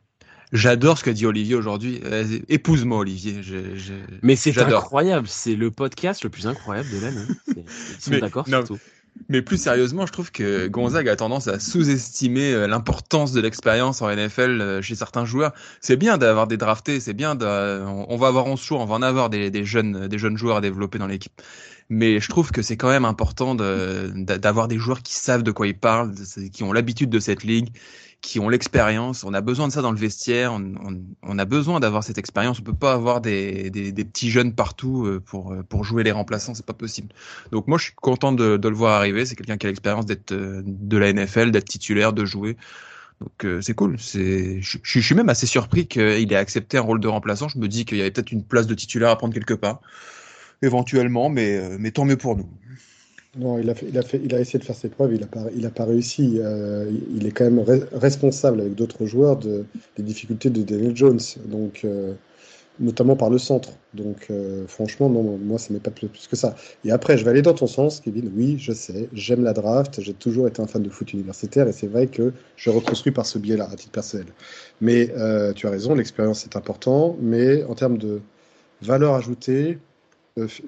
[0.51, 2.01] J'adore ce qu'a dit Olivier aujourd'hui.
[2.05, 3.41] Euh, épouse-moi, Olivier.
[4.23, 5.27] Mais c'est incroyable.
[5.27, 7.25] C'est le podcast le plus incroyable de l'année.
[7.47, 8.79] Ils sont d'accord surtout.
[9.27, 14.01] Mais plus sérieusement, je trouve que Gonzague a tendance à sous-estimer euh, l'importance de l'expérience
[14.01, 15.51] en NFL euh, chez certains joueurs.
[15.81, 17.37] C'est bien d'avoir des draftés, c'est bien.
[17.41, 20.57] On va avoir 11 choix, on va en avoir des, des, jeunes, des jeunes joueurs
[20.57, 21.33] à développer dans l'équipe.
[21.89, 25.65] Mais je trouve que c'est quand même important d'avoir des joueurs qui savent de quoi
[25.65, 26.13] ils parlent,
[26.53, 27.69] qui ont l'habitude de cette ligue,
[28.21, 29.23] qui ont l'expérience.
[29.23, 30.53] On a besoin de ça dans le vestiaire.
[30.53, 32.59] On, a besoin d'avoir cette expérience.
[32.59, 36.03] On peut pas avoir des, des, des, petits jeunes partout euh, pour, euh, pour jouer
[36.03, 36.53] les remplaçants.
[36.53, 37.09] C'est pas possible.
[37.51, 39.25] Donc moi, je suis content de, de le voir arriver.
[39.25, 42.57] C'est quelqu'un qui a l'expérience d'être euh, de la NFL, d'être titulaire, de jouer.
[43.21, 43.97] Donc c'est cool.
[43.99, 47.49] Je, je, suis même assez surpris qu'il ait accepté un rôle de remplaçant.
[47.49, 49.81] Je me dis qu'il y avait peut-être une place de titulaire à prendre quelque part,
[50.62, 52.49] éventuellement, mais, mais tant mieux pour nous.
[53.38, 55.22] Non, il a, fait, il, a fait, il a essayé de faire ses preuves, il
[55.22, 55.45] n'a pas,
[55.76, 56.39] pas réussi.
[56.39, 59.66] Euh, il est quand même responsable avec d'autres joueurs de,
[59.97, 62.16] des difficultés de Daniel Jones, donc, euh,
[62.80, 63.70] notamment par le centre.
[63.93, 66.55] Donc euh, franchement, non, moi, ça m'est pas plus, plus, que ça.
[66.84, 68.32] Et après, je vais aller dans ton sens, Kevin.
[68.36, 71.72] Oui, je sais, j'aime la draft, j'ai toujours été un fan de foot universitaire, et
[71.72, 74.28] c'est vrai que je reconstruis par ce biais-là, à titre personnel.
[74.82, 75.14] Mais
[75.55, 78.22] tu as raison, l'expérience est important, mais en termes de
[78.82, 79.78] valeur ajoutée,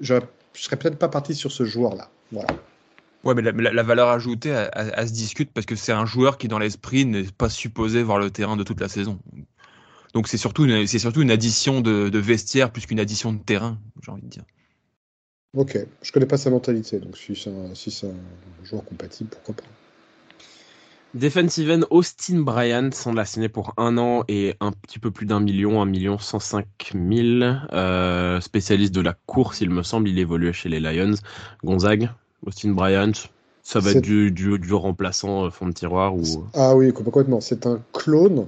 [0.00, 0.20] je ne
[0.54, 2.10] serais peut-être pas parti sur ce joueur-là.
[2.30, 2.48] Voilà.
[3.24, 6.58] Ouais, mais la, valeur ajoutée, elle, se discute parce que c'est un joueur qui, dans
[6.58, 9.20] l'esprit, n'est pas supposé voir le terrain de toute la saison.
[10.12, 14.10] Donc c'est surtout, c'est surtout une addition de, vestiaire plus qu'une addition de terrain, j'ai
[14.10, 14.44] envie de dire.
[15.56, 19.30] Ok, je connais pas sa mentalité, donc si c'est un, si c'est un joueur compatible,
[19.30, 19.64] pourquoi pas.
[21.14, 25.26] Defensive end Austin Bryant, on l'a signé pour un an et un petit peu plus
[25.26, 27.60] d'un million, un million cent cinq mille.
[27.72, 31.14] Euh, spécialiste de la course, il me semble, il évoluait chez les Lions.
[31.64, 32.10] Gonzague,
[32.46, 33.12] Austin Bryant,
[33.62, 36.22] ça va être du, du, du remplaçant euh, fond de tiroir ou?
[36.54, 37.42] Ah oui, complètement.
[37.42, 38.46] C'est un clone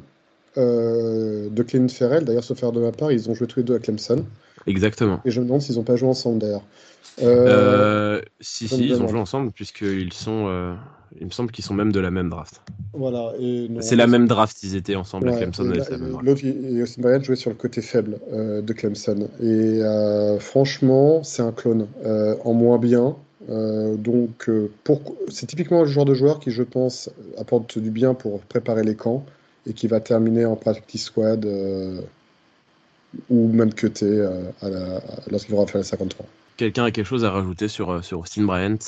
[0.56, 2.24] euh, de Clelin Ferrell.
[2.24, 4.24] D'ailleurs, sauf faire de ma part, ils ont joué tous les deux à Clemson.
[4.66, 5.20] Exactement.
[5.26, 6.64] Et je me demande s'ils n'ont pas joué ensemble d'ailleurs.
[7.22, 10.76] Euh, Euh, si, si, ils ont joué ensemble, puisqu'ils sont.
[11.20, 12.60] Il me semble qu'ils sont même de la même draft.
[12.92, 13.32] Voilà.
[13.80, 15.64] C'est la même draft, ils étaient ensemble à Ouais, Clemson.
[15.64, 16.26] et et là- c'est la même draft.
[16.26, 19.28] L'autre, il- et Austin Bryant jouait sur le côté faible euh, de Clemson.
[19.40, 19.44] Et
[19.82, 23.16] euh, franchement, c'est un clone euh, en moins bien.
[23.48, 24.48] Donc,
[24.84, 25.02] pour...
[25.28, 28.94] c'est typiquement le genre de joueur qui, je pense, apporte du bien pour préparer les
[28.96, 29.26] camps
[29.66, 31.44] et qui va terminer en practice squad
[33.30, 34.22] ou même cuté
[34.62, 34.68] à
[35.30, 36.24] lorsqu'il aura fait la 53.
[36.56, 38.78] Quelqu'un a quelque chose à rajouter sur, sur Austin Bryant?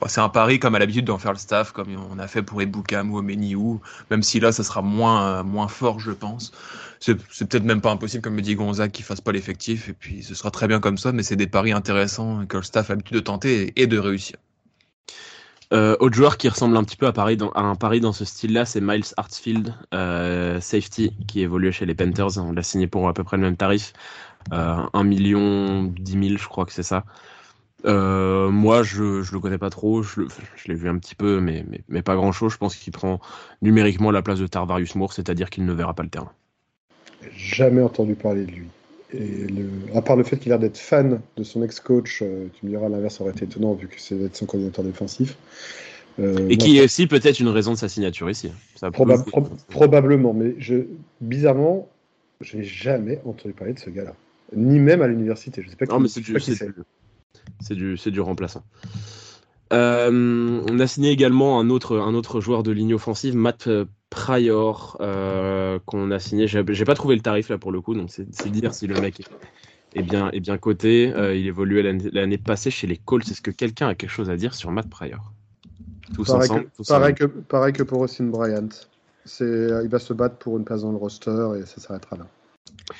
[0.00, 2.42] Bon, c'est un pari comme à l'habitude d'en faire le staff, comme on a fait
[2.42, 3.80] pour Ebukam ou Omeniou,
[4.10, 6.52] même si là, ça sera moins, moins fort, je pense.
[7.00, 10.22] C'est peut-être même pas impossible, comme me dit Gonzague, qu'il fasse pas l'effectif, et puis
[10.22, 12.94] ce sera très bien comme ça, mais c'est des paris intéressants que le staff a
[12.94, 14.36] l'habitude de tenter et, de réussir.
[15.72, 18.24] Euh, autre joueur qui ressemble un petit peu à, Paris à un pari dans ce
[18.24, 22.38] style-là, c'est Miles Hartsfield, euh, safety, qui évoluait chez les Panthers.
[22.38, 23.92] On l'a signé pour à peu près le même tarif.
[24.52, 27.04] Euh, 1 million 10 000, je crois que c'est ça.
[27.86, 30.02] Euh, moi, je je le connais pas trop.
[30.02, 30.22] Je,
[30.66, 32.52] l'ai vu un petit peu, mais, mais, mais pas grand-chose.
[32.52, 33.20] Je pense qu'il prend
[33.62, 36.32] numériquement la place de Tarvarius Moore, c'est-à-dire qu'il ne verra pas le terrain.
[37.34, 38.68] Jamais entendu parler de lui.
[39.12, 39.68] Et le...
[39.96, 42.70] à part le fait qu'il a l'air d'être fan de son ex-coach, euh, tu me
[42.70, 45.36] diras l'inverse aurait été étonnant vu que c'est d'être son coordinateur défensif.
[46.20, 48.52] Euh, Et qui est aussi peut-être une raison de sa signature ici.
[48.76, 50.86] Ça peut- Proba- pro- probablement, mais je,
[51.20, 51.88] bizarrement,
[52.40, 54.14] je n'ai jamais entendu parler de ce gars-là.
[54.54, 55.62] Ni même à l'université.
[55.62, 56.22] Je sais pas qui, Non, mais c'est
[57.60, 58.62] c'est du, remplaçant.
[59.72, 63.84] Euh, on a signé également un autre, un autre joueur de ligne offensive, Matt euh,
[64.10, 66.48] Pryor, euh, qu'on a signé.
[66.48, 69.22] J'ai pas trouvé le tarif là pour le coup, donc c'est dire si le mec
[69.94, 71.12] est, bien, est bien coté.
[71.14, 73.28] Euh, il évoluait l'année passée chez les Colts.
[73.30, 75.32] Est-ce que quelqu'un a quelque chose à dire sur Matt Pryor?
[76.14, 76.64] Tous Pareil, ensemble.
[76.64, 78.68] que, tous pareil, que, pareil que pour Austin Bryant.
[79.38, 82.26] Il va se battre pour une place dans le roster et ça s'arrêtera là.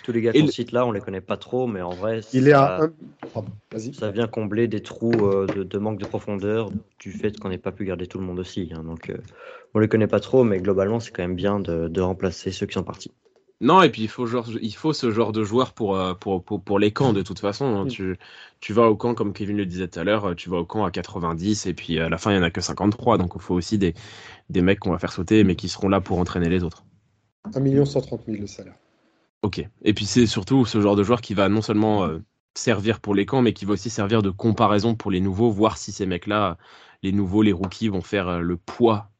[0.02, 2.20] Tous les gars qu'on le- cite là, on les connaît pas trop, mais en vrai,
[2.32, 2.92] Il est ça, à un.
[3.32, 3.94] Pardon, vas-y.
[3.94, 7.58] ça vient combler des trous euh, de, de manque de profondeur du fait qu'on n'ait
[7.58, 8.70] pas pu garder tout le monde aussi.
[8.74, 8.82] hein.
[8.82, 9.16] donc, euh,
[9.74, 12.66] on les connaît pas trop, mais globalement, c'est quand même bien de, de remplacer ceux
[12.66, 13.12] qui sont partis.
[13.62, 16.42] Non, et puis il faut, genre, il faut ce genre de joueur pour, euh, pour,
[16.42, 17.66] pour, pour les camps, de toute façon.
[17.66, 17.84] hein.
[17.84, 17.88] Mm.
[17.88, 18.16] Tu,
[18.60, 20.84] tu vas au camp, comme Kevin le disait tout à l'heure, tu vas au camp
[20.84, 23.18] à 90, et puis à la fin, il n'y en a que 53.
[23.18, 23.92] Donc il faut aussi des,
[24.48, 26.84] des mecs qu'on va faire sauter, mais qui seront là pour entraîner les autres.
[27.54, 28.74] 1 130 000 le salaire.
[29.42, 29.62] Ok.
[29.82, 32.18] Et puis c'est surtout ce genre de joueur qui va non seulement euh,
[32.54, 35.78] servir pour les camps, mais qui va aussi servir de comparaison pour les nouveaux, voir
[35.78, 36.58] si ces mecs-là,
[37.02, 39.10] les nouveaux, les rookies, vont faire euh, le poids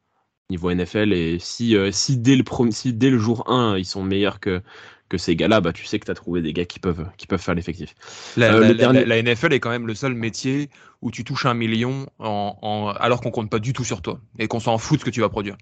[0.49, 1.13] niveau NFL.
[1.13, 4.61] Et si, euh, si, dès, le si dès le jour 1, ils sont meilleurs que,
[5.09, 7.27] que ces gars-là, bah, tu sais que tu as trouvé des gars qui peuvent, qui
[7.27, 7.95] peuvent faire l'effectif.
[8.35, 10.69] La, Euh, la- le la- dernier- la NFL est quand même le seul métier
[11.01, 14.19] où tu touches un million en, en- alors qu'on compte pas du tout sur toi
[14.39, 15.57] et qu'on s'en fout de ce que tu vas produire.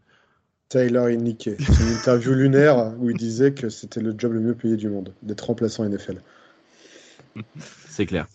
[0.70, 1.58] Taylor Iniké.
[1.60, 4.88] C'est une interview lunaire où il disait que c'était le job le mieux payé du
[4.88, 6.22] monde, d'être remplaçant NFL.
[7.90, 8.28] C'est clair.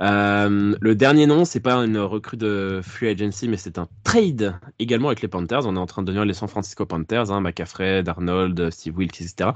[0.00, 4.54] Euh, le dernier nom, c'est pas une recrue de free agency, mais c'est un trade
[4.78, 5.66] également avec les Panthers.
[5.66, 9.20] On est en train de devenir les San Francisco Panthers, hein, McCaffrey, Darnold, Steve Wilkes,
[9.20, 9.50] etc.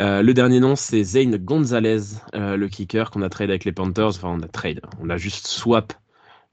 [0.00, 2.00] Euh, le dernier nom, c'est Zane Gonzalez,
[2.34, 4.08] euh, le kicker qu'on a trade avec les Panthers.
[4.08, 5.92] Enfin, on a trade, on a juste swap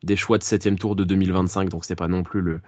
[0.03, 2.61] des choix de septième tour de 2025, donc c'est pas non plus le,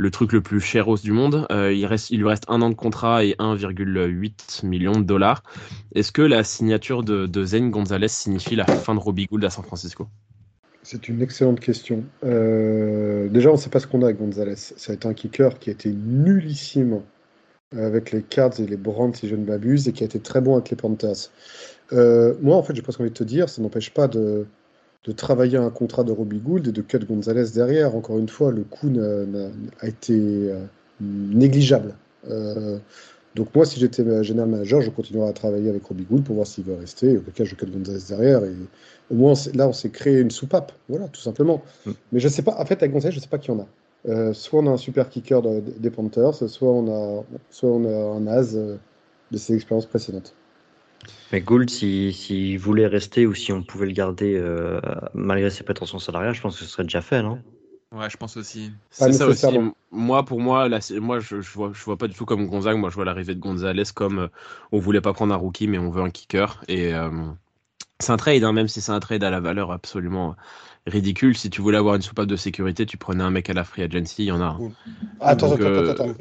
[0.00, 1.46] le truc le plus cher du monde.
[1.52, 5.42] Euh, il, lui reste un an de contrat et 1,8 million de dollars.
[5.94, 9.50] Est-ce que la signature de, de Zane Gonzalez signifie la fin de Robbie Gould à
[9.50, 10.08] San Francisco?
[10.82, 12.04] C'est une excellente question.
[12.24, 14.56] Euh, déjà, on ne sait pas ce qu'on a avec Gonzalez.
[14.56, 17.02] Ça a été un kicker qui a été nullissime
[17.76, 20.40] avec les Cards et les Browns, si je ne m'abuse, et qui a été très
[20.40, 21.30] bon avec les Panthers.
[21.92, 24.46] Euh, moi, en fait, j'ai presque envie de te dire, ça n'empêche pas de,
[25.04, 27.94] de travailler un contrat de Robbie Gould et de cut Gonzalez derrière.
[27.96, 28.92] Encore une fois, le coût
[29.80, 30.64] a été euh,
[31.00, 31.94] négligeable.
[32.28, 32.78] Euh,
[33.34, 36.46] donc moi, si j'étais général manager, je continuerais à travailler avec Robbie Gould pour voir
[36.46, 37.16] s'il veut rester.
[37.16, 38.44] Auquel cas, je cut Gonzalez derrière.
[38.44, 38.54] Et
[39.10, 40.72] au moins, là, on s'est créé une soupape.
[40.88, 41.62] Voilà, tout simplement.
[41.86, 41.90] Mm.
[42.12, 43.66] Mais je sais pas, en fait, avec Gonzalez, je sais pas qui on a.
[44.08, 47.84] Euh, soit on a un super kicker de- des Panthers, soit on a, soit on
[47.84, 50.34] a un as de ses expériences précédentes.
[51.32, 54.80] Mais Gould, s'il si, voulait rester ou si on pouvait le garder euh,
[55.14, 57.40] malgré ses prétentions salariales, je pense que ce serait déjà fait, non?
[57.92, 58.70] Ouais, je pense aussi.
[58.90, 59.58] C'est ça aussi.
[59.92, 62.46] Moi, pour moi, là, c'est- moi, je, je vois, je vois pas du tout comme
[62.46, 62.76] Gonzague.
[62.76, 64.28] Moi, je vois l'arrivée de Gonzalez comme euh,
[64.72, 66.62] on voulait pas prendre un rookie, mais on veut un kicker.
[66.68, 67.10] Et, euh,
[68.00, 70.36] c'est un trade, hein, même si c'est un trade à la valeur absolument
[70.86, 71.36] ridicule.
[71.36, 73.82] Si tu voulais avoir une soupape de sécurité, tu prenais un mec à la free
[73.82, 74.58] agency, il y en a.
[75.20, 76.14] Attends, attends, attends, attends,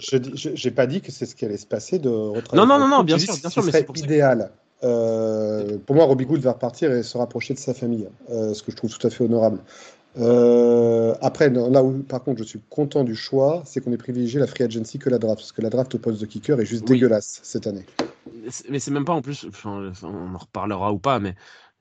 [0.55, 3.03] J'ai pas dit que c'est ce qui allait se passer de Non, non, non, non,
[3.03, 4.51] bien sûr, bien sûr, mais c'est idéal.
[4.83, 8.63] Euh, pour moi, Robbie Gould va repartir et se rapprocher de sa famille, euh, ce
[8.63, 9.59] que je trouve tout à fait honorable.
[10.17, 14.39] Euh, après, là où par contre je suis content du choix, c'est qu'on ait privilégié
[14.39, 16.65] la free agency que la draft, parce que la draft au poste de kicker est
[16.65, 17.85] juste dégueulasse cette année.
[18.69, 21.35] Mais c'est même pas en plus, on en reparlera ou pas, mais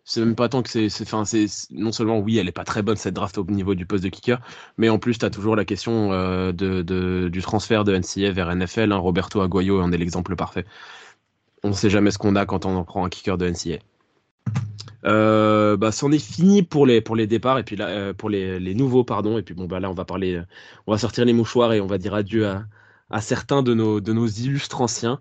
[0.05, 2.83] c'est même pas tant que c'est, enfin, c'est non seulement oui, elle est pas très
[2.83, 4.41] bonne cette draft au niveau du poste de kicker,
[4.77, 6.11] mais en plus tu as toujours la question
[6.53, 8.93] de, du transfert de NCA vers NFL.
[8.93, 8.99] Hein.
[8.99, 10.67] Roberto Aguayo en est l'exemple parfait
[11.63, 13.79] on ne sait jamais ce qu'on a quand on en prend un kicker de NCA.
[15.05, 19.05] Euh, bah, c'en est fini pour les départs et puis là euh, pour les, nouveaux
[19.05, 20.43] pardon et puis bon bah là on va parler
[20.89, 22.65] on va sortir les mouchoirs et on va dire adieu à,
[23.09, 25.21] à certains de nos de nos illustres anciens.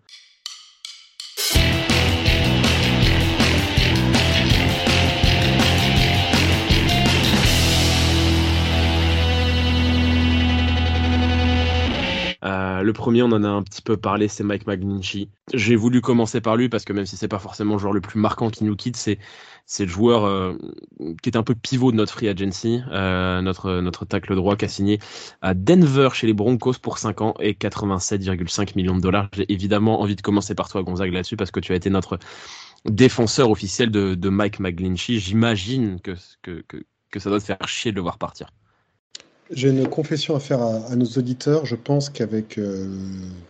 [12.48, 15.28] Euh, le premier, on en a un petit peu parlé, c'est Mike McGlinchey.
[15.54, 18.00] J'ai voulu commencer par lui parce que même si c'est pas forcément le joueur le
[18.00, 19.20] plus marquant qui nous quitte, c'est
[19.80, 20.54] le joueur euh,
[21.22, 24.64] qui est un peu pivot de notre free agency, euh, notre notre tacle droit qui
[24.66, 25.00] a signé
[25.42, 29.30] à Denver chez les Broncos pour 5 ans et 87,5 millions de dollars.
[29.34, 32.18] J'ai évidemment envie de commencer par toi, Gonzague, là-dessus parce que tu as été notre
[32.86, 35.20] défenseur officiel de, Mike McGlinchey.
[35.20, 38.52] J'imagine que, que ça doit te faire chier de le voir partir.
[39.52, 41.66] J'ai une confession à faire à, nos auditeurs.
[41.66, 42.86] Je pense qu'avec euh,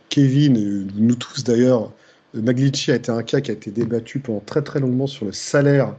[0.09, 1.91] Kevin, nous tous d'ailleurs,
[2.33, 5.31] Maglici a été un cas qui a été débattu pendant très très longuement sur le
[5.31, 5.95] salaire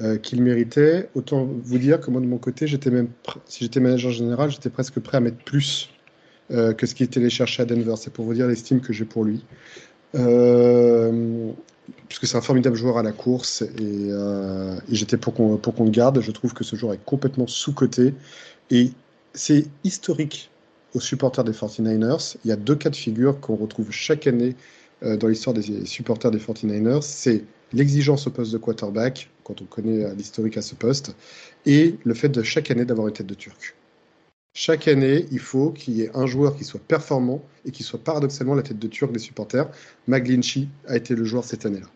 [0.00, 1.10] euh, qu'il méritait.
[1.14, 3.08] Autant vous dire que moi de mon côté, même,
[3.44, 5.90] si j'étais manager général, j'étais presque prêt à mettre plus
[6.50, 7.94] euh, que ce qu'il était allé chercher à Denver.
[7.98, 9.44] C'est pour vous dire l'estime que j'ai pour lui.
[12.08, 14.10] puisque c'est un formidable joueur à la course et,
[14.88, 16.22] j'étais pour qu'on le garde.
[16.22, 18.14] Je trouve que ce joueur est complètement sous-coté
[18.70, 18.90] et
[19.34, 20.50] c'est historique
[20.94, 22.36] aux supporters des 49ers.
[22.44, 24.54] Il y a deux cas de figure qu'on retrouve chaque année
[25.02, 27.02] euh, dans l'histoire des supporters des 49ers.
[27.02, 31.14] C'est l'exigence au poste de quarterback, quand on connaît euh, l'historique à ce poste,
[31.66, 33.74] et le fait de chaque année d'avoir une tête de turc.
[34.56, 37.98] Chaque année, il faut qu'il y ait un joueur qui soit performant et qui soit
[37.98, 39.68] paradoxalement la tête de turc des supporters.
[40.06, 41.88] McGlinchey a été le joueur cette année-là.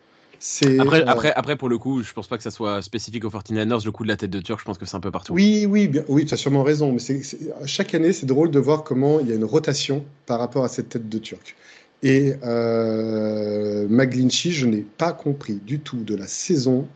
[0.78, 3.84] Après, après, après, pour le coup, je pense pas que ça soit spécifique aux 49ers.
[3.84, 5.32] Le coup de la tête de Turc, je pense que c'est un peu partout.
[5.32, 6.92] Oui, oui, bien, oui, tu as sûrement raison.
[6.92, 7.22] Mais c'est,
[7.66, 10.68] chaque année, c'est drôle de voir comment il y a une rotation par rapport à
[10.68, 11.56] cette tête de Turc.
[12.02, 16.86] Et euh, McGlinchey, je n'ai pas compris du tout de la saison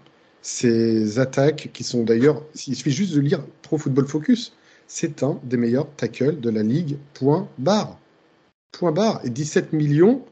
[0.43, 4.53] ces attaques qui sont d'ailleurs, il suffit juste de lire Pro Football Focus,
[4.88, 7.99] c'est un des meilleurs tackles de la ligue, point barre.
[8.72, 9.20] Point barre.
[9.24, 10.24] Et 17 millions,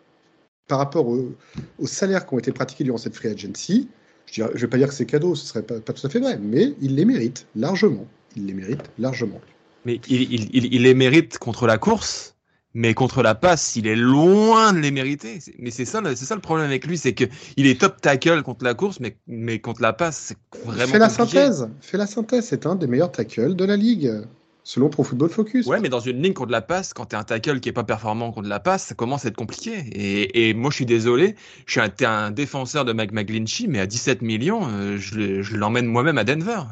[0.70, 3.88] par rapport aux salaires qui ont été pratiqués durant cette free agency,
[4.30, 6.20] je ne vais pas dire que c'est cadeau, ce serait pas, pas, tout à fait
[6.20, 8.06] vrai, mais il les mérite largement.
[8.36, 9.40] Il les mérite largement.
[9.84, 12.36] Mais il, il, il, les mérite contre la course,
[12.72, 15.40] mais contre la passe, il est loin de les mériter.
[15.58, 17.24] Mais c'est ça, c'est ça le problème avec lui, c'est que
[17.56, 20.92] il est top tackle contre la course, mais, mais contre la passe, c'est vraiment.
[20.92, 21.68] Fais la synthèse.
[21.80, 22.44] Fais la synthèse.
[22.44, 24.22] C'est un des meilleurs tackles de la ligue
[24.62, 25.66] selon Pro Football Focus.
[25.66, 27.72] Ouais, mais dans une ligne contre la passe, quand tu es un tackle qui est
[27.72, 29.72] pas performant contre la passe, ça commence à être compliqué.
[29.92, 31.34] Et, et moi, je suis désolé,
[31.66, 35.86] je suis un, un défenseur de Mac McGlinchey, mais à 17 millions, euh, je, l'emmène
[35.86, 36.62] moi-même à Denver.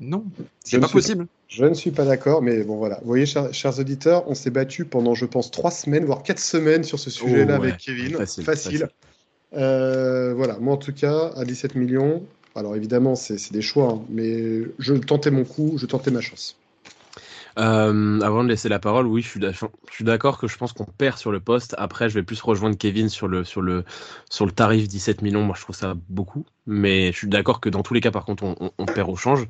[0.00, 0.24] Non,
[0.64, 1.26] c'est pas possible.
[1.48, 2.98] je ne suis pas d'accord, mais bon voilà.
[3.02, 6.84] Vous voyez, chers, auditeurs, on s'est battu pendant, je pense, trois semaines, voire quatre semaines
[6.84, 8.16] sur ce sujet-là oh, avec Kevin.
[8.16, 8.44] Facile.
[8.44, 8.88] facile.
[9.54, 12.22] Euh, voilà, moi en tout cas, à 17 millions,
[12.54, 16.56] alors évidemment, c'est des choix, hein, mais je tentais mon coup, je tentais ma chance.
[17.58, 21.18] Euh, avant de laisser la parole, oui, je suis d'accord que je pense qu'on perd
[21.18, 21.74] sur le poste.
[21.78, 23.84] Après, je vais plus rejoindre Kevin sur le, sur le,
[24.30, 25.42] sur le tarif 17 millions.
[25.42, 26.46] Moi, je trouve ça beaucoup.
[26.66, 29.48] Mais je suis d'accord que dans tous les cas, par contre, on, perd au change.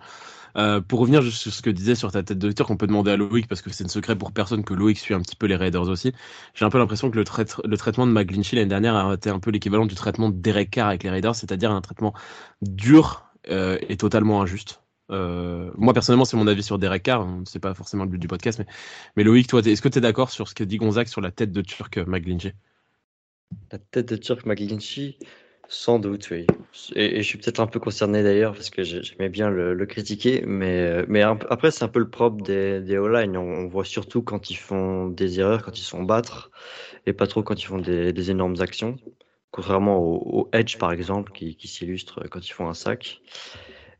[0.56, 3.11] Euh, pour revenir juste sur ce que disait sur ta tête de qu'on peut demander
[3.11, 5.46] à Loïc, parce que c'est un secret pour personne que Loïc suit un petit peu
[5.46, 6.12] les Raiders aussi.
[6.54, 9.50] J'ai un peu l'impression que le, traitement de McGlinchey l'année dernière a été un peu
[9.50, 12.14] l'équivalent du traitement de Carr avec les Raiders, c'est-à-dire un traitement
[12.62, 14.80] dur euh, et totalement injuste.
[15.11, 17.22] Euh, moi personnellement, c'est mon avis sur Derek Carr.
[17.22, 18.62] Hein, c'est pas forcément le but du podcast,
[19.16, 21.52] mais, Loïc, est-ce que tu es d'accord sur ce que dit Gonzague sur la tête
[21.52, 22.54] de Turc McGlinchey
[23.72, 25.16] La tête de Turc McGlinchey,
[25.68, 26.46] sans doute, oui.
[26.94, 31.04] Et, je suis peut-être un peu concerné d'ailleurs parce que j'aimais bien le, critiquer, mais,
[31.09, 33.36] mais après, c'est un peu le propre des, des O-line.
[33.36, 36.50] On, voit surtout quand ils font des erreurs, quand ils se font battre,
[37.06, 38.96] et pas trop quand ils font des, énormes actions.
[39.50, 43.20] Contrairement au, Edge, par exemple, qui, qui s'illustre quand ils font un sac.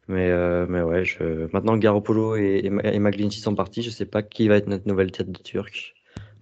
[0.09, 1.53] Mais, euh, mais ouais, je...
[1.53, 5.31] maintenant Garoppolo et, et, sont partis, je sais pas qui va être notre nouvelle tête
[5.31, 5.95] de Turc.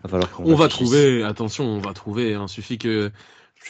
[0.05, 2.31] on va trouver, attention, on va trouver.
[2.31, 2.47] Il hein.
[2.47, 3.11] suffit que.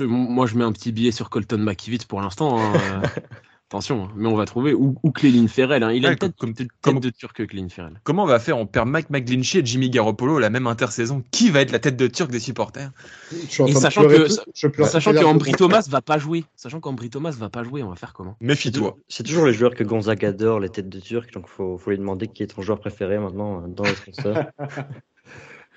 [0.00, 2.58] moi, je mets un petit billet sur Colton McKivitz pour l'instant.
[2.60, 3.02] Hein.
[3.68, 4.74] Attention, hein, mais on va trouver.
[4.74, 5.82] Ou, ou Cléline Ferrell.
[5.82, 5.90] Hein.
[5.92, 8.00] Il a Ouais, une tête, comme- tête comme- de turc que Cléline Ferrell.
[8.04, 11.24] Comment on va faire On perd Mike McGlinchey et Jimmy Garoppolo la même intersaison?
[11.32, 12.92] Qui va être la tête de turc des supporters?
[13.32, 15.58] Je suis en Et train de sachant que- tout- Sachant très que bien Ambry pour-
[15.58, 16.44] Thomas va pas jouer.
[16.54, 18.36] Sachant qu'Ambry Thomas va pas jouer, on va faire comment?
[18.40, 18.96] Méfie-toi.
[19.08, 21.98] C'est toujours les joueurs que Gonzaga adore, les têtes de Turc, donc faut, faut lui
[21.98, 24.36] demander qui est ton joueur préféré maintenant euh, dans le sponsor.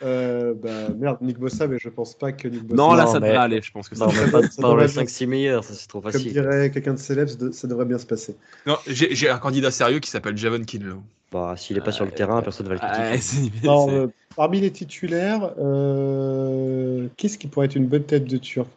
[0.02, 2.82] Euh, bah, merde, Nick Bossa, mais je pense pas que Nick Bossa.
[2.82, 3.62] Non, là, ça mais- devrait aller.
[3.62, 5.02] Je pense que ça non, devrait mais pas, ça dans devrait les bien.
[5.04, 6.32] 5-6 meilleurs, ça c'est trop Comme facile.
[6.32, 8.36] dirait quelqu'un de célèbre, ça- devrait bien se passer.
[8.66, 11.02] Non, j'ai un candidat sérieux qui s'appelle Javon Kinlow.
[11.32, 13.08] Bah, S'il est pas sur le terrain, personne ne va le critiquer.
[13.14, 13.18] Ah,
[13.62, 18.38] c'est- Non, euh, parmi les titulaires, euh, qu'est-ce qui pourrait être une bonne tête de
[18.38, 18.68] Turc?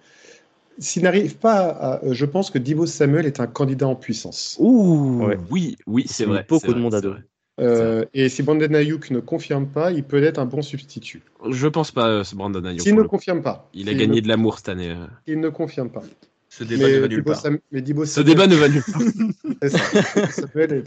[0.79, 2.05] S'il n'arrive pas à.
[2.05, 4.57] euh, Je pense que Divo Samuel est un candidat en puissance.
[4.59, 5.39] Ouh, Ouais.
[5.51, 6.45] oui, oui, c'est vrai.
[6.49, 7.21] beaucoup de monde à vrai.
[7.61, 11.23] Euh, et si Brandon Ayuk ne confirme pas, il peut être un bon substitut.
[11.51, 12.81] Je pense pas, euh, ce Brandon Ayuk.
[12.81, 13.69] S'il ne confirme pas.
[13.75, 14.91] Il a gagné ne- de l'amour cette année.
[14.91, 15.07] euh.
[15.27, 16.03] Il ne confirme pas.
[16.49, 17.37] Ce débat ne va nulle part.
[17.41, 19.01] Sam- mais Ce Samuel- débat ne va nulle part.
[19.69, 19.79] ça.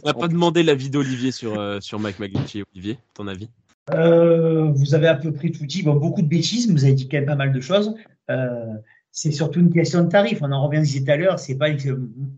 [0.04, 2.64] On n'a pas demandé l'avis d'Olivier sur, euh, sur Mike McGlinchey.
[2.74, 3.50] Olivier, ton avis?
[3.94, 5.84] Euh, vous avez à peu près tout dit.
[5.84, 7.94] Bon, beaucoup de bêtises, mais vous avez dit quand même pas mal de choses.
[8.32, 8.66] Euh,
[9.18, 10.40] c'est surtout une question de tarif.
[10.42, 11.40] On en revient disait tout à l'heure.
[11.40, 11.70] C'est pas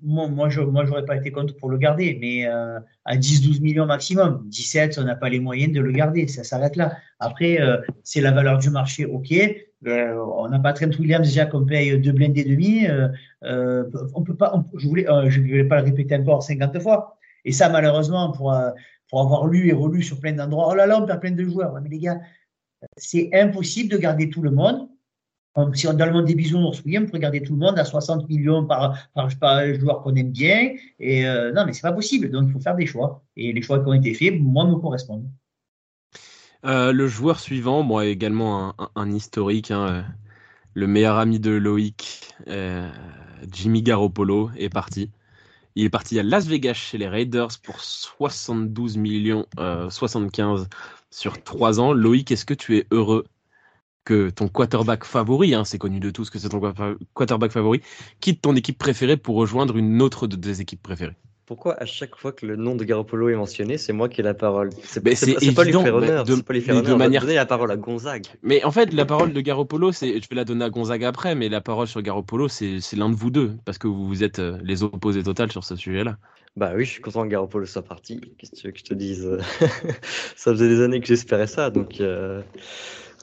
[0.04, 3.62] moi, moi, je, moi, j'aurais pas été contre pour le garder, mais euh, à 10-12
[3.62, 4.44] millions maximum.
[4.46, 6.28] 17, on n'a pas les moyens de le garder.
[6.28, 6.96] Ça s'arrête là.
[7.20, 9.08] Après, euh, c'est la valeur du marché.
[9.08, 9.34] Ok.
[9.88, 12.86] Euh, on n'a pas Trent Williams déjà qu'on paye deux blindés et demi.
[12.86, 13.08] Euh,
[13.44, 14.54] euh, on peut pas.
[14.76, 17.18] je voulais, je voulais pas le répéter encore 50 fois.
[17.44, 18.56] Et ça, malheureusement, pour
[19.10, 20.70] pour avoir lu et relu sur plein d'endroits.
[20.70, 21.74] Oh là là, on perd plein de joueurs.
[21.82, 22.20] Mais les gars,
[22.98, 24.88] c'est impossible de garder tout le monde.
[25.74, 28.96] Si on monde des oui, on peut garder tout le monde à 60 millions par,
[29.16, 29.30] par,
[29.74, 30.76] joueur qu'on aime bien.
[31.00, 32.30] Et euh, non, mais c'est pas possible.
[32.30, 33.24] Donc, il faut faire des choix.
[33.36, 35.28] Et les choix qui ont été faits, moi, me correspondent.
[36.66, 40.06] Euh, Le joueur suivant, moi également un, historique, hein,
[40.74, 42.90] le meilleur ami de Loïc, euh,
[43.52, 45.10] Jimmy Garoppolo, est parti.
[45.76, 50.68] Il est parti à Las Vegas chez les Raiders pour 72 millions euh, 75
[51.10, 51.94] sur 3 ans.
[51.94, 53.26] Loïc, est-ce que tu es heureux
[54.08, 56.62] que ton quarterback favori, hein, c'est connu de tous que c'est ton
[57.14, 57.82] quarterback favori,
[58.22, 62.16] quitte ton équipe préférée pour rejoindre une autre de tes équipes préférées Pourquoi à chaque
[62.16, 64.70] fois que le nom de Garoppolo est mentionné, c'est moi qui ai la parole?
[64.84, 65.10] C'est pas,
[65.66, 66.24] lui faire honneur.
[66.24, 66.98] de- pas lui faire mais de honneur.
[66.98, 68.26] manière- Donner la parole à Gonzague.
[68.44, 71.36] Mais en fait, la parole de Garoppolo, c'est, je vais la donner à Gonzaga après,
[71.36, 74.40] mais la parole sur Garoppolo, c'est, l'un de vous deux, parce que vous, vous êtes
[74.40, 76.18] euh, les opposés total sur ce sujet-là.
[76.56, 78.22] Bah oui, je suis content que Garoppolo soit parti.
[78.38, 79.30] Qu'est-ce que tu veux que je te dise?
[80.36, 82.42] Ça faisait des années que j'espérais ça, donc euh,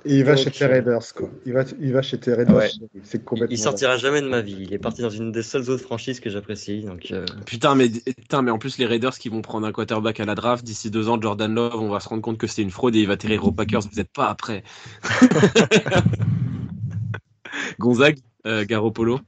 [0.07, 1.31] Et il va Donc, chez tes euh, Raiders, quoi.
[1.47, 2.55] Il va, il va chez tes Raiders.
[2.55, 2.71] Ouais.
[3.03, 3.55] C'est il, complètement.
[3.55, 4.57] il sortira jamais de ma vie.
[4.61, 7.89] Il est parti dans une des seules autres franchises que j'apprécie, donc euh, Putain, mais,
[7.89, 10.91] putain, mais en plus, les Raiders qui vont prendre un quarterback à la draft, d'ici
[10.91, 13.07] deux ans, Jordan Love, on va se rendre compte que c'est une fraude et il
[13.07, 14.63] va atterrir aux Packers, vous n'êtes pas après.
[17.79, 19.21] Gonzague, euh, Garoppolo.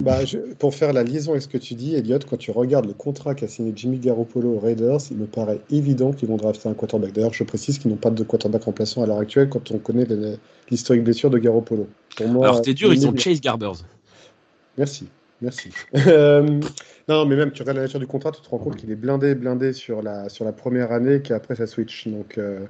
[0.00, 2.86] Bah, je- pour faire la liaison avec ce que tu dis, Elliot, quand tu regardes
[2.86, 6.68] le contrat qu'a signé Jimmy Garoppolo aux Raiders, il me paraît évident qu'ils vont drafter
[6.68, 7.12] un quarterback.
[7.12, 10.06] D'ailleurs, je précise qu'ils n'ont pas de quarterback remplaçant à l'heure actuelle quand on connaît
[10.70, 11.88] l'historique blessure de Garoppolo.
[12.16, 13.84] Pour moi, Alors, t'es dur, ils ont Chase Garbers.
[14.78, 15.08] Merci,
[15.40, 15.68] merci.
[16.06, 16.60] Euh,
[17.08, 18.96] non, mais même, tu regardes la nature du contrat, tu te rends compte qu'il est
[18.96, 22.08] blindé, blindé sur la, sur la première année, qu'après ça switch.
[22.08, 22.60] Donc, euh,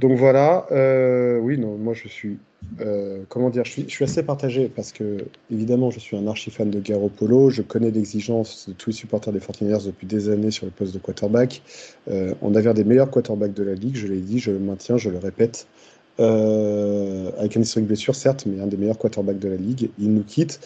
[0.00, 0.66] donc voilà.
[0.72, 2.38] Euh, oui, non, moi je suis,
[2.80, 6.70] euh, comment dire, je suis, assez partagé parce que, évidemment, je suis un archi fan
[6.70, 7.50] de Garoppolo.
[7.50, 10.92] Je connais l'exigence de tous les supporters des 49ers depuis des années sur le poste
[10.92, 11.62] de quarterback.
[12.10, 14.58] Euh, on avait un des meilleurs quarterbacks de la ligue, je l'ai dit, je le
[14.58, 15.66] maintiens, je le répète.
[16.20, 19.90] Euh, avec un historique blessure, certes, mais un des meilleurs quarterbacks de la ligue.
[19.98, 20.60] Il nous quitte.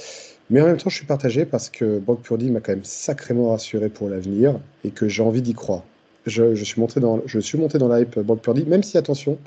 [0.51, 3.51] Mais en même temps, je suis partagé parce que Brock Purdy m'a quand même sacrément
[3.51, 5.83] rassuré pour l'avenir et que j'ai envie d'y croire.
[6.27, 9.39] Je, suis monté dans, je suis monté dans la hype Brock Purdy, même si, attention,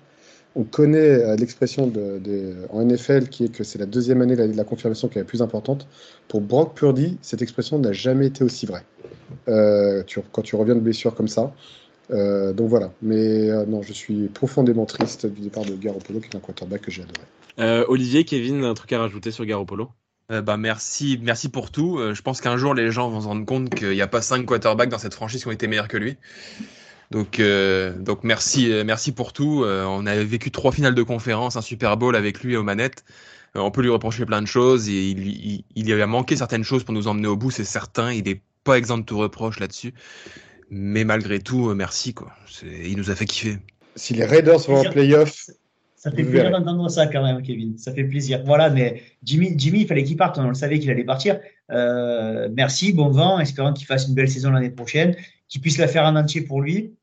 [0.56, 4.36] on connaît euh, l'expression de, de- en NFL qui est que c'est la deuxième année
[4.36, 5.88] de la, la confirmation qui est la plus importante.
[6.28, 8.84] Pour Brock Purdy, cette expression n'a jamais été aussi vraie.
[9.48, 11.54] Euh, tu- quand tu reviens de blessure comme ça.
[12.12, 12.92] Euh, donc voilà.
[13.02, 16.82] Mais euh, non, je suis profondément triste du départ de Garoppolo, qui est un quarterback
[16.82, 17.26] que j'ai adoré.
[17.60, 19.90] Euh, Olivier, Kevin, un truc à rajouter sur Garoppolo?
[20.32, 21.98] Euh, bah merci, merci pour tout.
[22.00, 24.22] Euh, je pense qu'un jour les gens vont se rendre compte qu'il n'y a pas
[24.22, 26.18] cinq quarterbacks dans cette franchise qui ont été meilleurs que lui.
[27.12, 29.64] Donc, euh, donc merci, euh, merci pour tout.
[29.64, 33.04] Euh, on a vécu trois finales de conférence, un Super Bowl avec lui aux manettes.
[33.56, 36.64] Euh, on peut lui reprocher plein de choses et il, il, il a manqué certaines
[36.64, 38.14] choses pour nous emmener au bout, c'est certain.
[38.14, 39.94] Il n'est pas exempt de tout reproche là-dessus.
[40.70, 42.32] Mais malgré tout, euh, merci quoi.
[42.50, 43.58] C'est- Il nous a fait kiffer.
[43.98, 45.50] Si les Raiders vont en playoff,
[45.98, 47.78] Ça fait plaisir d'entendre ça quand même, Kevin.
[47.78, 48.42] Ça fait plaisir.
[48.46, 50.38] Voilà, mais Jimmy, Jimmy il fallait qu'il parte.
[50.40, 51.40] On le savait qu'il allait partir.
[51.72, 53.38] Euh, merci, bon vent.
[53.40, 55.16] Espérons qu'il fasse une belle saison l'année prochaine,
[55.50, 56.96] qu'il puisse la faire en entier pour lui.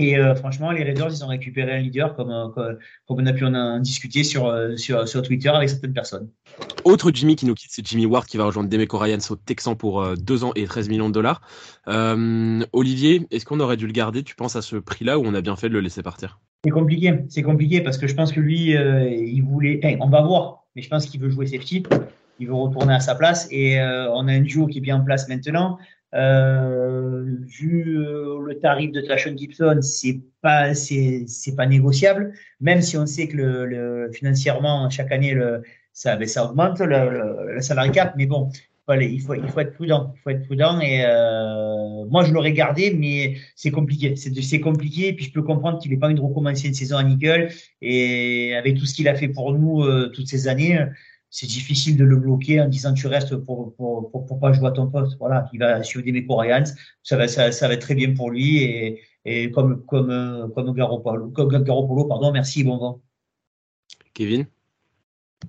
[0.00, 2.46] Et euh, franchement, les Raiders, ils ont récupéré un leader, comme, euh,
[3.08, 6.28] comme, on a pu en, discuter sur, euh, sur, sur, Twitter avec certaines personnes.
[6.84, 9.74] Autre Jimmy qui nous quitte, c'est Jimmy Ward qui va rejoindre Demeco Ryans au Texan
[9.74, 11.40] pour 2 ans et 13 millions de dollars.
[12.72, 15.40] Olivier, est-ce qu'on aurait dû le garder, tu penses, à ce prix-là ou on a
[15.40, 16.38] bien fait de le laisser partir?
[16.64, 19.98] C'est compliqué, c'est compliqué parce que je pense que lui, il voulait.
[20.00, 21.82] on va voir, mais je pense qu'il veut jouer safety.
[22.38, 25.04] Il veut retourner à sa place et on a un duo qui est bien en
[25.04, 25.78] place maintenant.
[26.14, 32.32] Euh, vu euh, le tarif de Trashon Gibson, c'est pas c'est pas négociable.
[32.60, 36.80] Même si on sait que le, le financièrement chaque année le ça ben, ça augmente
[36.80, 38.50] le, le, salary cap, mais bon,
[39.00, 42.52] il faut il faut être prudent, il faut être prudent et euh, moi je l'aurais
[42.52, 45.08] gardé, mais c'est compliqué, c'est c'est compliqué.
[45.08, 47.52] Et puis je peux comprendre qu'il n'ait pas envie de recommencer une saison à nickel
[47.82, 50.78] et avec tout ce qu'il a fait pour nous euh, toutes ces années
[51.30, 54.70] c'est difficile de le bloquer en disant tu restes pour, pour, pour, pas jouer à
[54.70, 55.18] ton poste.
[55.18, 56.40] Voilà, il va suivre des Meco
[57.02, 60.74] ça va, ça, ça, va être très bien pour lui et, et comme, comme, comme
[60.74, 63.02] Garoppolo, comme Garoppolo, pardon, merci, bon vent.
[64.14, 64.46] Kevin?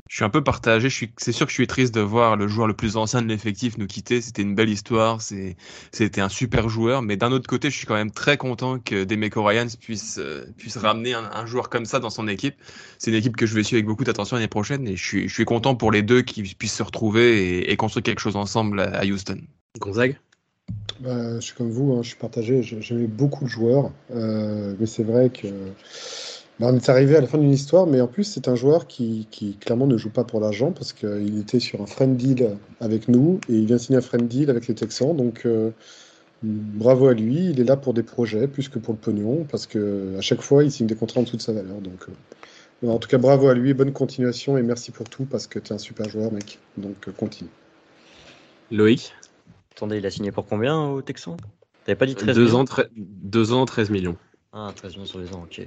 [0.08, 0.90] Je suis un peu partagé.
[1.18, 3.78] C'est sûr que je suis triste de voir le joueur le plus ancien de l'effectif
[3.78, 4.22] nous quitter.
[4.22, 5.22] C'était une belle histoire.
[5.22, 7.02] C'était un super joueur.
[7.02, 10.46] Mais d'un autre côté, je suis quand même très content que Demeco Ryans puisse, euh,
[10.58, 12.56] puisse ramener un, joueur comme ça dans son équipe.
[12.98, 14.88] C'est une équipe que je vais suivre avec beaucoup d'attention l'année prochaine.
[14.88, 18.04] Et je suis, je suis content pour les deux qui puissent se retrouver et, construire
[18.04, 19.42] quelque chose ensemble à, Houston.
[19.80, 20.18] Gonzague?
[21.00, 21.94] Bah, Je suis comme vous.
[21.94, 22.62] Hein, je suis partagé.
[22.62, 23.92] J'aimais beaucoup de joueurs.
[24.12, 25.48] Euh, mais c'est vrai que
[26.68, 29.28] on est arrivé à la fin d'une histoire, mais en plus, c'est un joueur qui,
[29.32, 33.08] qui, clairement ne joue pas pour l'argent parce qu'il était sur un friend deal avec
[33.08, 35.16] nous et il vient signer un friend deal avec les Texans.
[35.16, 35.72] Donc, euh,
[36.44, 37.50] bravo à lui.
[37.50, 40.64] Il est là pour des projets plus que pour le pognon parce qu'à chaque fois,
[40.64, 41.80] il signe des contrats en dessous de sa valeur.
[41.80, 42.08] Donc,
[42.84, 45.60] euh, en tout cas, bravo à lui, bonne continuation et merci pour tout parce que
[45.60, 46.60] tu es un super joueur, mec.
[46.78, 47.50] Donc, euh, continue.
[48.72, 49.14] Loïc?
[49.76, 51.38] Attendez, il a signé pour combien au Texan?
[51.86, 52.66] T'avais pas dit 13 deux ans,
[52.98, 54.18] deux ans, 13 millions.
[54.52, 55.62] Ah, 13 millions sur les ans, ok.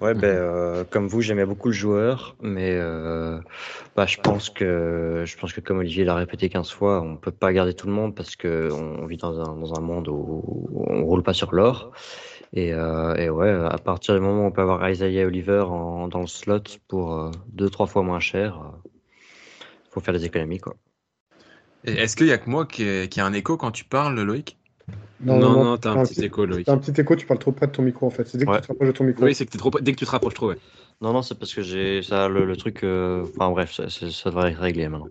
[0.00, 3.38] Ouais, ben, euh, comme vous, j'aimais beaucoup le joueur, mais euh,
[3.94, 7.30] bah, je pense que je pense que comme Olivier l'a répété 15 fois, on peut
[7.30, 10.68] pas garder tout le monde parce que on vit dans un, dans un monde où
[10.88, 11.92] on roule pas sur l'or.
[12.52, 16.08] Et, euh, et, ouais, à partir du moment où on peut avoir Isaiah Oliver en,
[16.08, 18.60] dans le slot pour deux, trois fois moins cher,
[19.90, 20.74] faut faire des économies, quoi.
[21.84, 24.58] Est-ce qu'il y a que moi qui, qui a un écho quand tu parles, Loïc?
[25.24, 26.66] Non, non, non, t'as un, petit écho, Loïc.
[26.66, 28.26] T'as un petit écho, tu parles trop près de ton micro en fait.
[28.26, 29.24] C'est dès que tu te rapproches de ton micro.
[29.24, 29.70] Oui, c'est que trop...
[29.80, 30.58] dès que tu te rapproches trop, ouais.
[31.00, 32.84] Non, non, c'est parce que j'ai ça, le, truc.
[32.84, 35.08] Euh, enfin bref, ça, ça, devrait être réglé maintenant.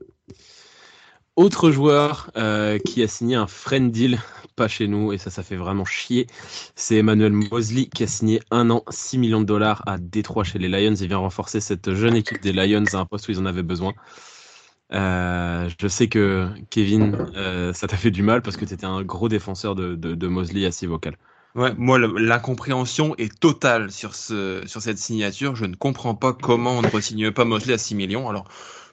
[1.36, 4.20] Autre joueur euh, qui a signé un friend deal,
[4.56, 6.28] pas chez nous, et ça, ça fait vraiment chier,
[6.76, 10.60] c'est Emmanuel Mosley qui a signé un an, 6 millions de dollars à Détroit chez
[10.60, 13.40] les Lions et vient renforcer cette jeune équipe des Lions à un poste où ils
[13.40, 13.94] en avaient besoin.
[14.94, 18.86] Euh, je sais que Kevin, euh, ça t'a fait du mal parce que tu étais
[18.86, 21.18] un gros défenseur de, de, Mosley assez vocal.
[21.56, 25.56] Ouais, moi, l'incompréhension est totale sur, ce, sur cette signature.
[25.56, 28.30] Je ne comprends pas comment on ne re-signe pas Mosley à 6 millions.
[28.30, 28.46] Alors,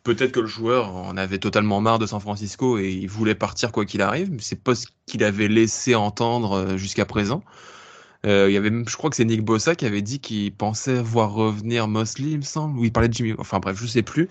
[0.03, 3.73] peut-être que le joueur en avait totalement marre de San Francisco et il voulait partir
[3.73, 7.43] quoi qu'il arrive, mais c'est pas ce qu'il avait laissé entendre euh, jusqu'à présent.
[8.27, 11.03] Euh, il y avait, je crois que c'est Nick Bossa qui avait dit qu'il pensait
[11.03, 13.35] voir revenir Mosley, il me semble, ou il parlait de Jimmy.
[13.39, 14.29] Enfin bref, je sais plus,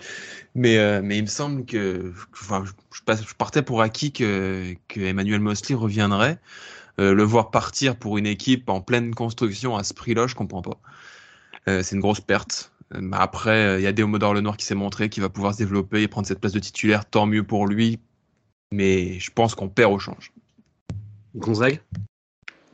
[0.54, 5.00] mais euh, mais il me semble que, enfin, je, je, partais pour acquis que que
[5.00, 6.38] Emmanuel Mosley reviendrait.
[7.00, 10.62] Euh, le voir partir pour une équipe en pleine construction à ce prix-là, je comprends
[10.62, 10.78] pas.
[11.68, 12.72] Euh, c'est une grosse perte.
[13.12, 16.08] Après, il y a Déomodor Lenoir qui s'est montré, qui va pouvoir se développer et
[16.08, 18.00] prendre cette place de titulaire, tant mieux pour lui.
[18.72, 20.32] Mais je pense qu'on perd au change.
[21.36, 21.80] Gonzague?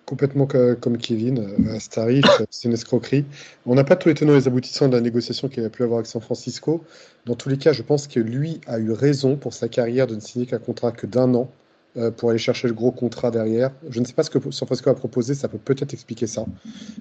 [0.07, 3.25] Complètement comme Kevin, à ce tarif, c'est une escroquerie.
[3.67, 5.83] On n'a pas tous les tenants et les aboutissants de la négociation qu'il a pu
[5.83, 6.83] avoir avec San Francisco.
[7.27, 10.15] Dans tous les cas, je pense que lui a eu raison pour sa carrière de
[10.15, 11.51] ne signer qu'un contrat que d'un an
[11.97, 13.73] euh, pour aller chercher le gros contrat derrière.
[13.89, 16.45] Je ne sais pas ce que San Francisco a proposé, ça peut peut-être expliquer ça.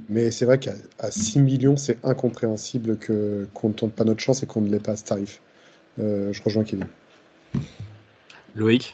[0.08, 0.74] Mais c'est vrai qu'à
[1.10, 4.94] 6 millions, c'est incompréhensible qu'on ne tente pas notre chance et qu'on ne l'ait pas
[4.94, 5.42] à ce tarif.
[6.00, 6.88] Euh, je rejoins Kevin.
[8.56, 8.94] Loïc?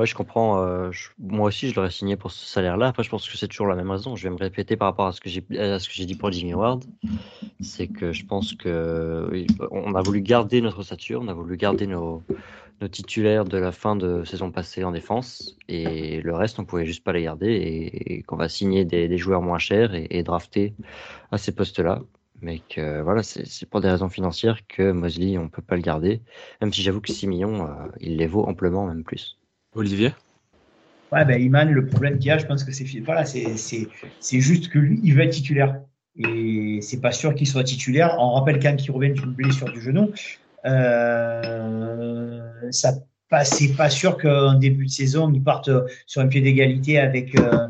[0.00, 0.64] Ouais, je comprends.
[0.64, 2.86] Euh, moi aussi, je l'aurais signé pour ce salaire-là.
[2.86, 4.16] Après, je pense que c'est toujours la même raison.
[4.16, 6.32] Je vais me répéter par rapport à ce que j'ai ce que j'ai dit pour
[6.32, 6.86] Jimmy Ward.
[7.60, 11.86] C'est que je pense que on a voulu garder notre stature, on a voulu garder
[11.86, 12.22] nos,
[12.90, 17.04] titulaires de la fin de saison passée en défense, et le reste, on pouvait juste
[17.04, 20.72] pas les garder, et, qu'on va signer des, des, joueurs moins chers et, et drafter
[21.30, 22.00] à ces postes-là.
[22.40, 26.22] Mais que voilà, c'est pour des raisons financières que Mosley, on peut pas le garder.
[26.62, 29.36] Même si j'avoue que 6 millions, euh, il les vaut amplement, même plus.
[29.74, 30.12] Olivier
[31.12, 34.68] Ouais, ben Iman, le problème qu'il y a, je pense que c'est voilà, c'est juste
[34.68, 35.80] que lui, il veut être titulaire.
[36.16, 38.16] Et c'est pas sûr qu'il soit titulaire.
[38.18, 40.12] On rappelle quand qui revient d'une blessure du genou.
[40.66, 42.40] Euh,
[42.70, 42.92] ça
[43.44, 45.70] c'est pas sûr qu'en début de saison, il parte
[46.06, 47.68] sur un pied d'égalité avec, euh,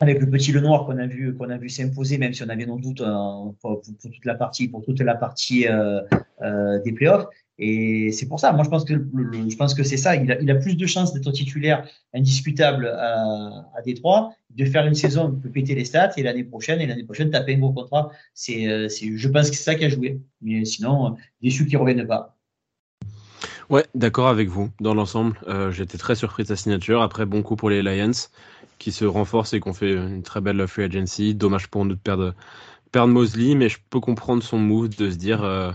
[0.00, 2.66] avec le petit Lenoir qu'on a vu qu'on a vu s'imposer, même si on avait
[2.66, 6.00] nos doutes euh, pour, toute la partie pour toute la partie euh,
[6.42, 7.26] euh, des playoffs.
[7.58, 10.14] Et c'est pour ça, moi je pense que je pense que c'est ça.
[10.14, 11.84] Il a, il plus de chances d'être titulaire
[12.14, 16.80] indiscutable à, à Détroit, de faire une saison, peut péter les stats et l'année prochaine
[16.80, 18.10] et l'année prochaine taper un gros contrat.
[18.32, 20.20] C'est, c'est, je pense que c'est ça qui a joué.
[20.40, 22.36] Mais sinon, déçu qu'il revienne pas.
[23.70, 24.70] Ouais, d'accord avec vous.
[24.80, 27.02] Dans l'ensemble, euh, j'étais très surpris de sa signature.
[27.02, 28.12] Après, bon coup pour les Lions
[28.78, 31.34] qui se renforcent et qu'on fait une très belle free agency.
[31.34, 32.34] Dommage pour nous de perdre,
[32.92, 35.72] perdre Mosley, mais je peux comprendre son move de se dire euh,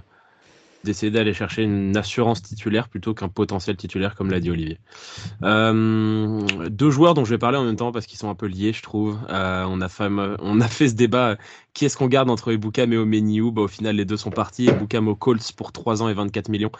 [0.83, 4.79] d'essayer d'aller chercher une assurance titulaire plutôt qu'un potentiel titulaire, comme l'a dit Olivier.
[5.43, 8.47] Euh, deux joueurs dont je vais parler en même temps parce qu'ils sont un peu
[8.47, 9.17] liés, je trouve.
[9.29, 9.87] Euh, on, a
[10.67, 11.37] fait, ce débat
[11.73, 14.67] qui est-ce qu'on garde entre Ebukam et Omeniu bah, Au final, les deux sont partis.
[14.67, 16.71] Ebukam au Colts pour 3 ans et 24 millions.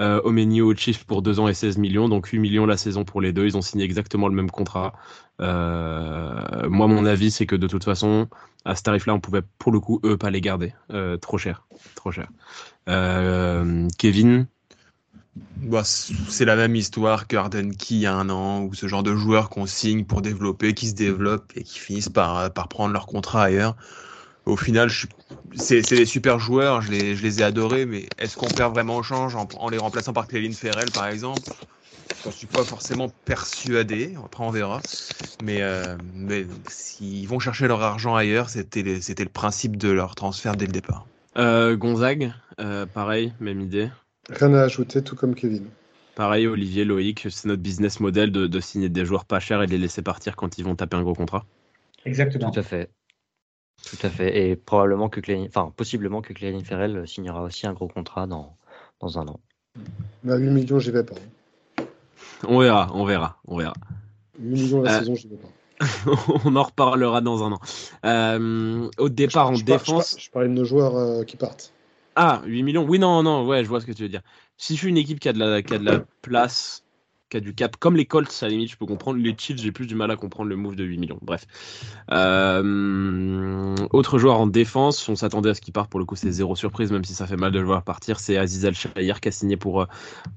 [0.00, 2.08] Euh, Omeniu au Chiefs pour 2 ans et 16 millions.
[2.08, 3.46] Donc 8 millions la saison pour les deux.
[3.46, 4.94] Ils ont signé exactement le même contrat.
[5.40, 8.28] Euh, moi, mon avis, c'est que de toute façon,
[8.64, 10.74] à ce tarif-là, on pouvait pour le coup, eux, pas les garder.
[10.92, 11.66] Euh, trop cher.
[11.94, 12.28] Trop cher.
[12.88, 14.46] Euh, Kevin
[15.56, 19.02] bah, C'est la même histoire qu'Arden Key il y a un an, ou ce genre
[19.02, 22.92] de joueurs qu'on signe pour développer, qui se développent et qui finissent par, par prendre
[22.92, 23.76] leur contrat ailleurs.
[24.46, 24.90] Au final,
[25.56, 28.96] c'est des super joueurs, je les, je les ai adorés, mais est-ce qu'on perd vraiment
[28.96, 31.50] au change en, les remplaçant par Cléline Ferrell, par exemple?
[32.26, 34.14] Je suis pas forcément persuadé.
[34.24, 34.80] Après, on verra.
[35.40, 40.56] Mais, euh, mais s'ils vont chercher leur argent ailleurs, c'était le principe de leur transfert
[40.56, 41.06] dès le départ.
[41.36, 43.90] Euh, Gonzague, euh, pareil, même idée.
[44.30, 45.66] Rien à ajouter, tout comme Kevin.
[46.14, 49.66] Pareil, Olivier, Loïc, c'est notre business model de, de, signer des joueurs pas chers et
[49.66, 51.44] de les laisser partir quand ils vont taper un gros contrat.
[52.04, 52.50] Exactement.
[52.50, 52.90] Tout à fait.
[53.82, 54.48] Tout à fait.
[54.48, 58.56] Et probablement que Cléline, enfin, possiblement que Cléline Ferrell signera aussi un gros contrat dans,
[59.00, 59.40] dans un an.
[60.28, 61.16] À 8 millions, j'y vais pas.
[62.46, 63.74] On verra, on verra, on verra.
[64.38, 65.48] 8 millions la euh, saison, j'y vais pas.
[66.44, 67.60] on en reparlera dans un an.
[68.04, 70.16] Euh, au départ, en défense.
[70.18, 71.72] je, parlais de nos joueurs euh, qui partent.
[72.16, 74.22] Ah, 8 millions Oui, non, non, ouais, je vois ce que tu veux dire.
[74.56, 76.84] Si je suis une équipe qui a de la, qui a de la place
[77.40, 79.18] du cap, comme les Colts, à la limite, je peux comprendre.
[79.18, 81.18] Les Chiefs, j'ai plus du mal à comprendre le move de 8 millions.
[81.22, 81.46] Bref.
[82.10, 85.90] Euh, autre joueur en défense, on s'attendait à ce qu'il parte.
[85.90, 88.20] Pour le coup, c'est zéro surprise, même si ça fait mal de le voir partir.
[88.20, 89.86] C'est Aziz Al-Shahir qui a signé pour euh,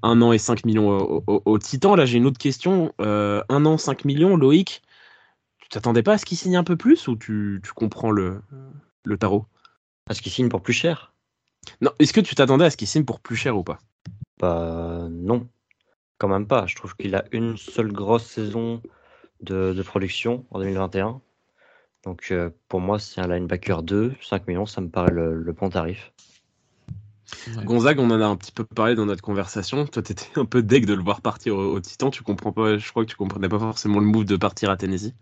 [0.03, 1.95] un an et 5 millions au, au, Titan.
[1.95, 2.93] Là, j'ai une autre question.
[3.01, 4.81] Euh, un an, 5 millions, Loïc,
[5.67, 8.41] tu t'attendais pas à ce qu'il signe un peu plus ou tu, tu comprends le,
[9.03, 9.45] le tarot?
[10.09, 11.13] À ce qu'il signe pour plus cher
[11.81, 13.79] Non, est-ce que tu t'attendais à ce qu'il signe pour plus cher ou pas?
[14.39, 15.49] Bah, non.
[16.19, 16.67] Quand même pas.
[16.67, 18.81] Je trouve qu'il a une seule grosse saison
[19.41, 21.19] de, production en 2021.
[22.05, 25.69] Donc euh, pour moi, c'est un linebacker 2, 5 millions, ça me paraît le, bon
[25.69, 26.13] tarif.
[27.65, 29.85] Gonzague, on en a un petit peu parlé dans notre conversation.
[29.85, 32.09] Toi, tu étais un peu deg de le voir partir au, au, Titan.
[32.09, 34.77] Tu comprends pas, je crois que tu comprenais pas forcément le move de partir à
[34.77, 35.13] Tennessee.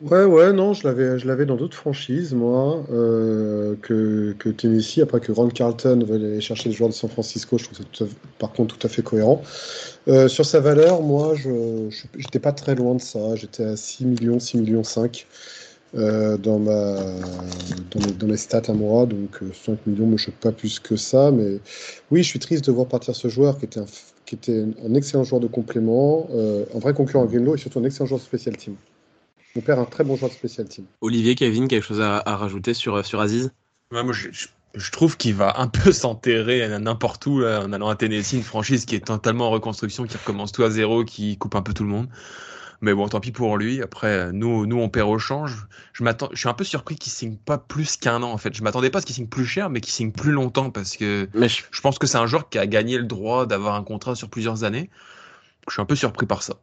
[0.00, 5.00] Ouais, ouais, non, je l'avais, je l'avais dans d'autres franchises, moi, euh, que, Tennessee.
[5.00, 8.06] Après que Ron Carlton veut aller chercher les joueurs de San Francisco, je trouve ça
[8.38, 9.42] par contre tout à fait cohérent.
[10.08, 13.36] Euh, sur sa valeur, moi, je n'étais pas très loin de ça.
[13.36, 15.26] J'étais à 6 millions, 6 millions 5
[15.96, 16.96] euh, dans, ma,
[17.90, 19.04] dans, mes, stats à moi.
[19.04, 21.30] Donc 5 millions me choque pas plus que ça.
[21.30, 21.58] Mais
[22.10, 23.86] oui, je suis triste de voir partir ce joueur qui était un,
[24.24, 26.26] qui était un excellent joueur de complément,
[26.74, 28.76] un vrai concurrent à Greenlow et surtout un excellent joueur de special team.
[29.56, 30.84] Mon père, un très bon joueur de spécial team.
[31.00, 33.52] Olivier, Kevin, quelque chose à, rajouter sur, sur Aziz?
[33.90, 38.42] Moi, je, trouve qu'il va un peu s'enterrer n'importe où en allant à Tennessee, une
[38.42, 41.74] franchise qui est totalement en reconstruction, qui recommence tout à zéro, qui coupe un peu
[41.74, 42.08] tout le monde.
[42.82, 43.82] Mais bon, tant pis pour lui.
[43.82, 45.66] Après, nous, nous on perd au change.
[45.92, 46.02] Je,
[46.32, 48.54] je suis un peu surpris qu'il signe pas plus qu'un an, en fait.
[48.54, 50.96] Je m'attendais pas à ce qu'il signe plus cher, mais qu'il signe plus longtemps parce
[50.96, 51.62] que je...
[51.70, 54.30] je pense que c'est un joueur qui a gagné le droit d'avoir un contrat sur
[54.30, 54.88] plusieurs années
[55.68, 56.54] je suis un peu surpris par ça.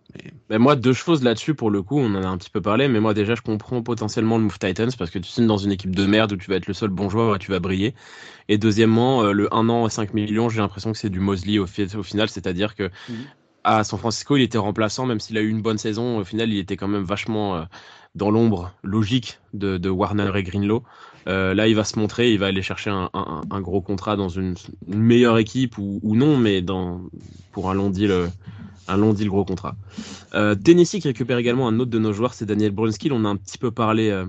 [0.49, 0.57] Mais...
[0.57, 2.99] moi, deux choses là-dessus, pour le coup, on en a un petit peu parlé, mais
[2.99, 5.95] moi déjà, je comprends potentiellement le move Titans parce que tu signes dans une équipe
[5.95, 7.93] de merde où tu vas être le seul bon joueur et tu vas briller.
[8.49, 11.59] Et deuxièmement, euh, le 1 an et 5 millions, j'ai l'impression que c'est du Mosley
[11.59, 13.17] au, au final, c'est-à-dire que mhm.
[13.63, 16.51] à San Francisco, il était remplaçant, même s'il a eu une bonne saison, au final,
[16.51, 17.63] il était quand même vachement euh,
[18.15, 20.83] dans l'ombre logique de, Warner et Greenlow.
[21.27, 24.55] Euh, là, il va se montrer, il va aller chercher un, gros contrat dans une,
[24.87, 26.63] meilleure équipe ou, non, mais
[27.51, 28.29] pour un long deal
[28.87, 29.75] un long deal gros contrat.
[30.33, 33.13] Euh, Tennessee qui récupère également un autre de nos joueurs, c'est Daniel Brunskill.
[33.13, 34.25] On a un petit peu parlé euh,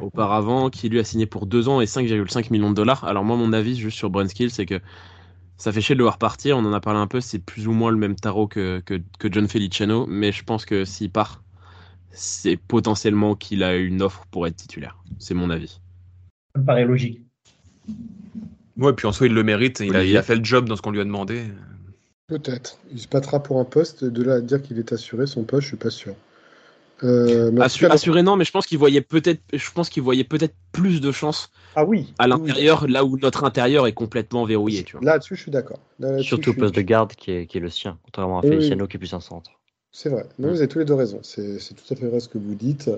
[0.00, 3.04] auparavant, qui lui a signé pour 2 ans et 5,5 millions de dollars.
[3.04, 4.80] Alors moi, mon avis juste sur Brunskill, c'est que
[5.56, 6.56] ça fait chier de le voir partir.
[6.56, 9.02] On en a parlé un peu, c'est plus ou moins le même tarot que, que,
[9.30, 11.42] John Feliciano, mais je pense que s'il part,
[12.10, 14.98] c'est potentiellement qu'il a une offre pour être titulaire.
[15.18, 15.80] C'est mon avis.
[16.56, 17.20] Ça me paraît logique.
[18.78, 19.80] Ouais, puis en soi, il le mérite.
[19.80, 21.44] Il a, il a fait le job dans ce qu'on lui a demandé.
[22.28, 22.78] Peut-être.
[22.90, 24.04] Il se battra pour un poste.
[24.04, 26.14] De là à dire qu'il est assuré, son poste, je suis pas sûr.
[27.02, 30.24] Euh, Assuré, cas, assuré, non, mais je pense qu'il voyait peut-être, je pense qu'il voyait
[30.24, 32.14] peut-être plus de chances Ah oui.
[32.18, 35.04] à l'intérieur, là où notre intérieur est complètement verrouillé, tu vois.
[35.04, 35.78] Là-dessus, je suis d'accord.
[35.98, 38.42] Là- Surtout suis- le poste de garde qui est, qui est le sien, contrairement à
[38.44, 38.56] Oui, oui.
[38.56, 39.50] Feliciano qui est plus un centre.
[39.98, 40.26] C'est vrai.
[40.38, 41.20] Non, vous avez tous les deux raison.
[41.22, 42.90] C'est tout à fait vrai ce que vous dites.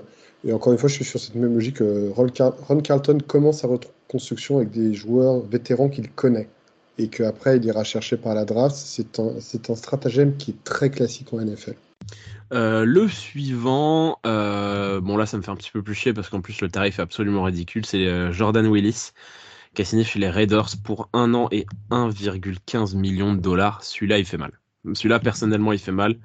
[0.43, 1.81] Et encore une fois, je suis sur cette même logique.
[1.81, 6.49] euh, Ron, Car- Ron Carlton commence sa reconstruction avec des joueurs vétérans qu'il connaît.
[6.97, 8.75] Et qu'après, il ira chercher par la draft.
[8.75, 11.75] C'est un, stratagème qui est très classique en NFL.
[12.51, 16.29] Euh, le suivant, euh, bon là ça me fait un petit peu plus chier parce
[16.29, 19.11] qu'en plus le tarif est absolument ridicule, c'est Jordan Willis
[19.75, 23.83] qui a signé chez les Raiders pour un an et 1,15 million de dollars.
[23.83, 24.51] Celui-là il fait mal.
[24.93, 26.15] Celui-là personnellement il fait mal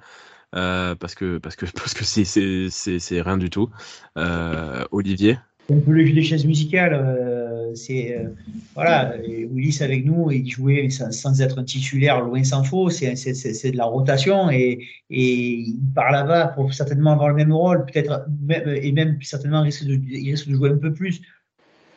[0.54, 3.70] euh, parce que parce que parce que c'est c'est rien du tout.
[4.16, 5.38] Euh, Olivier?
[5.72, 6.94] un peu le jeu des chaises musicales.
[6.94, 8.28] euh, c'est euh,
[8.74, 9.14] voilà,
[9.50, 12.90] Willis avec nous, il jouait sans, être un titulaire, loin s'en faut.
[12.90, 17.84] C'est de la rotation et, et il part là-bas pour certainement avoir le même rôle,
[17.86, 18.26] peut-être
[18.66, 21.20] et même certainement de, il risque de jouer un peu plus.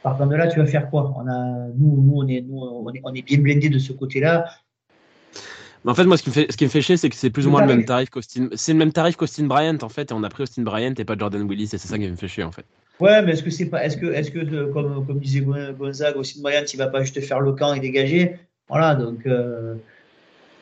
[0.03, 1.13] Partant de là, tu vas faire quoi?
[1.17, 3.91] On a nous, nous on est nous on est, on est bien blindé de ce
[3.91, 4.45] côté-là.
[5.87, 7.15] Mais en fait moi ce qui me fait ce qui me fait chier c'est que
[7.15, 8.09] c'est plus ou moins le même tarif.
[8.09, 8.49] qu'Austin.
[8.55, 11.05] C'est le même tarif qu'Austin Bryant en fait et on a pris Austin Bryant et
[11.05, 12.65] pas Jordan Willis et c'est ça qui me fait chier en fait.
[12.99, 16.17] Ouais, mais est-ce que c'est pas, est-ce que, est-ce que comme, comme disait Gon- Gonzague,
[16.17, 18.37] aussi Bryant, il va pas juste faire le camp et dégager?
[18.67, 19.75] Voilà, donc euh,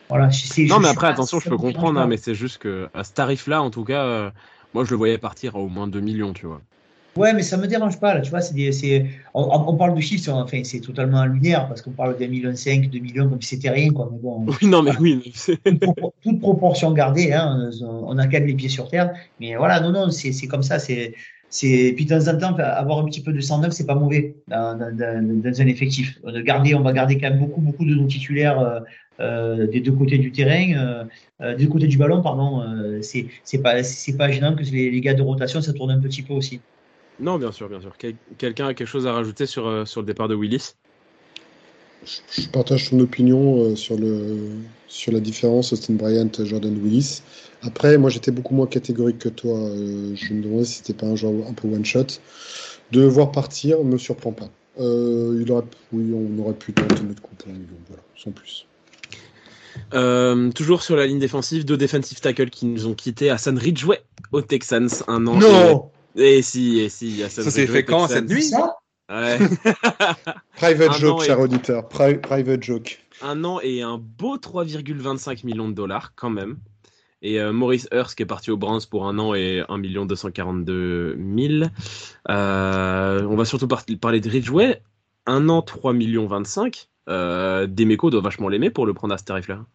[0.09, 0.29] voilà.
[0.31, 2.03] c'est- Non, mais après, attention, je peux comprendre, pas.
[2.03, 4.29] hein, mais c'est juste que à ce tarif-là, en tout cas, euh,
[4.75, 6.61] moi, je le voyais partir à au moins 2 millions, tu vois.
[7.17, 10.01] Ouais, mais ça me dérange pas, là, tu vois, c'est des, c'est, on, parle de
[10.01, 13.55] chiffres, enfin, c'est totalement lunaire, parce qu'on parle d'un million cinq, deux millions, comme si
[13.55, 15.33] c'était rien, quoi, mais bon, Oui, non, mais oui.
[15.63, 19.55] toute, propor- toute proportion gardée, hein, on a quand même les pieds sur terre, mais
[19.55, 21.13] voilà, non, non, c'est, c'est comme ça, c'est,
[21.49, 24.35] c'est, puis de temps en temps, avoir un petit peu de 109, c'est pas mauvais
[24.47, 26.21] dans, dans, dans- un effectif.
[26.21, 28.79] De garder, on va garder quand même beaucoup, beaucoup de nos titulaires euh,
[29.21, 31.05] euh, des deux côtés du terrain, euh,
[31.41, 32.61] euh, des deux côtés du ballon, pardon.
[32.61, 35.91] euh, c'est, c'est pas, c'est pas gênant que les, les gars de rotation, ça tourne
[35.91, 36.65] un petit peu aussi.
[37.19, 37.93] Non, bien sûr, bien sûr.
[37.97, 40.73] Quel- Quelqu'un a quelque chose à rajouter sur, euh, sur le départ de Willis?
[42.05, 44.37] Je, je partage ton opinion euh, sur, le,
[44.87, 47.21] sur la différence Austin Bryant, Jordan Willis.
[47.63, 49.57] Après, moi, j'étais beaucoup moins catégorique que toi.
[49.57, 52.05] Euh, je me demandais si c'était pas un joueur un peu one shot.
[52.91, 54.49] De le voir partir me surprend pas.
[54.79, 55.63] Euh, il aurait,
[55.93, 58.67] oui, on aurait pu tenter notre coup pour un million, voilà, sans plus.
[59.93, 63.29] Euh, Toujours sur la ligne défensive, deux defensive tackles qui nous ont quittés.
[63.29, 65.39] Hassan Ridgeway aux Texans, un an.
[65.39, 68.77] Non Et, et si, et si, Hassan Ça s'est fait quand, cette nuit Ça
[69.11, 69.37] Ouais.
[70.55, 71.87] Private Un joke, et- cher auditeur.
[71.89, 72.99] Pri- private joke.
[73.21, 76.57] un an et un beau 3,25 millions de dollars quand même.
[77.21, 81.17] Et euh, Maurice Hurst qui est parti au Browns pour un an et 1 242
[81.37, 81.69] 000.
[82.29, 84.81] Euh, on va surtout par- parler de Ridgeway.
[85.27, 86.87] Un an, 3 millions 25.
[87.07, 89.65] Euh, Demeco doit vachement l'aimer pour le prendre à ce tarif-là.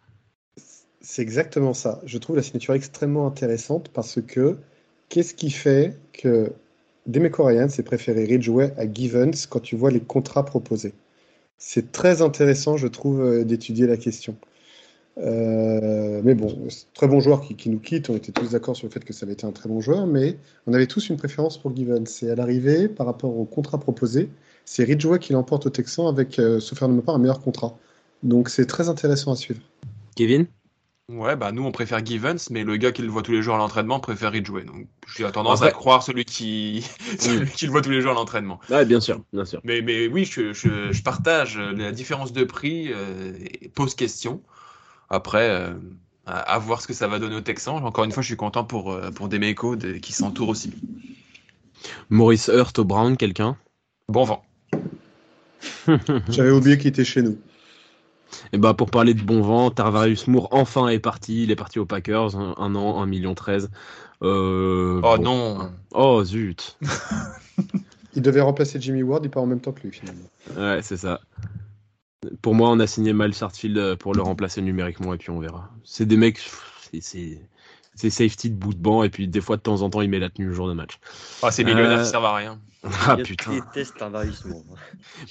[1.00, 2.00] C'est exactement ça.
[2.04, 4.58] Je trouve la signature extrêmement intéressante parce que
[5.10, 6.52] qu'est-ce qui fait que
[7.06, 10.94] Demeco Ryan s'est préféré Ridgeway à Givens quand tu vois les contrats proposés?
[11.58, 14.34] C'est très intéressant, je trouve, euh, d'étudier la question.
[15.18, 16.56] Euh, mais bon,
[16.94, 18.08] très bon joueur qui, qui nous quitte.
[18.08, 20.06] On était tous d'accord sur le fait que ça avait été un très bon joueur,
[20.06, 22.22] mais on avait tous une préférence pour Givens.
[22.22, 24.30] Et à l'arrivée, par rapport au contrat proposé,
[24.64, 27.40] c'est Ridgeway qui l'emporte au Texan avec, euh, sauf erreur de ma part, un meilleur
[27.40, 27.76] contrat.
[28.22, 29.60] Donc c'est très intéressant à suivre.
[30.14, 30.46] Kevin?
[31.10, 33.56] Ouais, bah nous on préfère Givens, mais le gars qui le voit tous les jours
[33.56, 34.62] à l'entraînement préfère Ridgeway.
[34.62, 36.86] Donc j'ai tendance à croire celui qui...
[37.18, 38.60] celui qui le voit tous les jours à l'entraînement.
[38.70, 39.60] Ouais, bien sûr, bien sûr.
[39.64, 43.32] Mais, mais oui, je, je, je partage euh, la différence de prix euh,
[43.62, 44.40] et pose question.
[45.08, 45.72] Après, euh,
[46.26, 47.74] à, à voir ce que ça va donner aux Texans.
[47.84, 50.72] Encore une fois, je suis content pour, euh, pour Demeco de- qui s'entoure aussi.
[52.08, 53.56] Maurice Hurt au Brown, quelqu'un?
[54.08, 54.44] Bon vent.
[56.28, 57.38] J'avais oublié qu'il était chez nous.
[58.52, 61.44] Et bah pour parler de bon vent, Tarvarius Moore enfin est parti.
[61.44, 63.70] Il est parti aux Packers, un, un an, 1 million 13.
[64.22, 65.22] Euh, Oh bon.
[65.22, 66.76] non Oh zut.
[68.14, 70.26] Il devait remplacer Jimmy Ward, il part en même temps que lui finalement.
[70.56, 71.20] Ouais, c'est ça.
[72.42, 75.38] Pour moi, on a signé Mal Sartfield euh, pour le remplacer numériquement et puis on
[75.38, 75.70] verra.
[75.84, 76.40] C'est des mecs,
[77.00, 77.40] c'est-
[78.00, 80.00] c'est c'est safety de bout de banc et puis des fois de temps en temps
[80.00, 80.98] il met la tenue le jour de match.
[81.42, 82.60] Ah, Ces millionnaires Euh, qui servent à rien.
[83.06, 83.52] Ah Je putain.
[83.52, 84.64] déteste un varissement.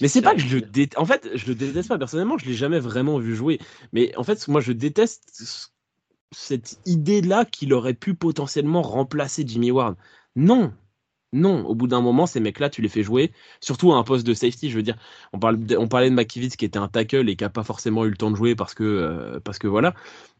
[0.01, 0.97] Mais c'est pas que je le déteste.
[0.99, 2.37] En fait, je le déteste pas personnellement.
[2.37, 3.59] Je l'ai jamais vraiment vu jouer.
[3.91, 5.67] Mais en fait, moi, je déteste ce-
[6.31, 9.95] cette idée-là qu'il aurait pu potentiellement remplacer Jimmy Ward.
[10.35, 10.71] Non,
[11.33, 11.65] non.
[11.65, 13.31] Au bout d'un moment, ces mecs-là, tu les fais jouer,
[13.61, 14.69] surtout à un poste de safety.
[14.69, 14.97] Je veux dire,
[15.33, 18.05] on, parle on parlait de McKivitz qui était un tackle et qui a pas forcément
[18.05, 19.93] eu le temps de jouer parce que, euh, parce que voilà.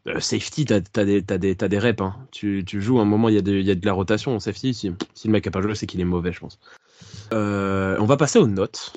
[0.06, 2.00] Euh, safety, t'as as des, des, t'as des reps.
[2.00, 2.16] Hein.
[2.32, 4.34] Tu, tu joues à un moment, il y, a de- y a de la rotation
[4.34, 4.74] en safety.
[4.74, 6.58] Si, si le mec a pas joué, c'est qu'il est mauvais, je pense.
[7.32, 8.94] Euh, on va passer aux notes.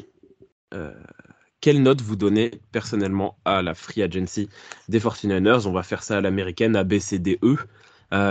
[1.62, 4.50] Quelle note vous donnez personnellement à la free agency
[4.90, 7.58] des 49ers On va faire ça à l'américaine, A, B, C, D, E.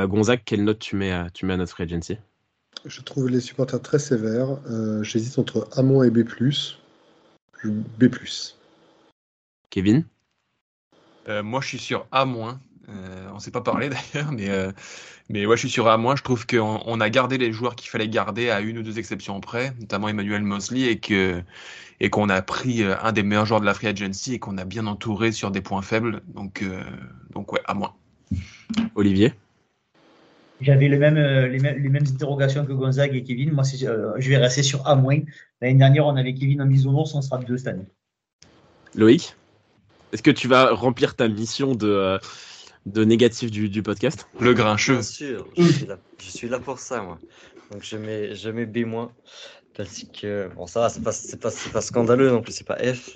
[0.07, 2.19] Gonzague, quelle note tu mets à, tu mets à notre free agency?
[2.85, 4.59] Je trouve les supporters très sévères.
[4.69, 6.25] Euh, J'hésite entre A- et B+.
[7.65, 8.11] B+.
[9.71, 10.05] Kevin?
[11.29, 12.27] Euh, moi, je suis sur A-.
[12.89, 14.73] Euh, on s'est pas parlé d'ailleurs, mais, euh,
[15.29, 16.17] mais ouais, je suis sur A-.
[16.17, 18.99] Je trouve qu'on on a gardé les joueurs qu'il fallait garder à une ou deux
[18.99, 21.43] exceptions près, notamment Emmanuel Mosley, et que
[22.01, 24.65] et qu'on a pris un des meilleurs joueurs de la free agency et qu'on a
[24.65, 26.21] bien entouré sur des points faibles.
[26.27, 26.83] Donc, euh,
[27.33, 27.77] donc ouais, A-.
[28.97, 29.35] Olivier?
[30.63, 33.51] J'avais les mêmes, euh, les, mêmes, les mêmes interrogations que Gonzague et Kevin.
[33.53, 34.95] Moi, euh, je vais rester sur A-.
[35.61, 37.87] L'année dernière, on avait Kevin en bisounours, on sera deux cette année.
[38.95, 39.35] Loïc
[40.13, 42.19] Est-ce que tu vas remplir ta mission de, euh,
[42.87, 44.29] de négatif du, du podcast?
[44.39, 44.95] Le grincheux.
[44.95, 47.19] Bien sûr, je suis, là, je suis là pour ça, moi.
[47.73, 49.09] Donc je mets, je mets B-,
[49.77, 52.67] parce que, bon, ça va, c'est pas, c'est pas, c'est pas scandaleux non plus, c'est
[52.67, 53.15] pas F,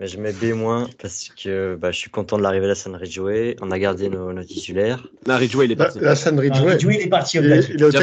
[0.00, 3.56] mais je mets B- parce que bah, je suis content de l'arrivée d'Hassan Ridgeway.
[3.60, 5.06] On a gardé nos, nos titulaires.
[5.26, 6.00] Non, Ridgeway, il est La, parti.
[6.00, 7.38] la San Ridgeway, Ridgeway, il est parti.
[7.38, 7.90] il, il est au.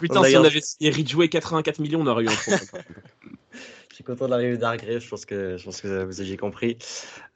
[0.00, 2.52] Putain, On a si on avait signé Ridgeway 84 millions, on aurait eu un trop.
[3.90, 6.78] Je suis content de l'arrivée d'Argrave, je pense que, je pense que vous aviez compris.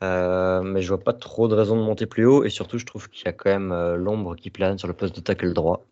[0.04, 2.44] Euh, mais je vois pas trop de raison de monter plus haut.
[2.44, 4.94] Et surtout, je trouve qu'il y a quand même euh, l'ombre qui plane sur le
[4.94, 5.84] poste de tackle droit.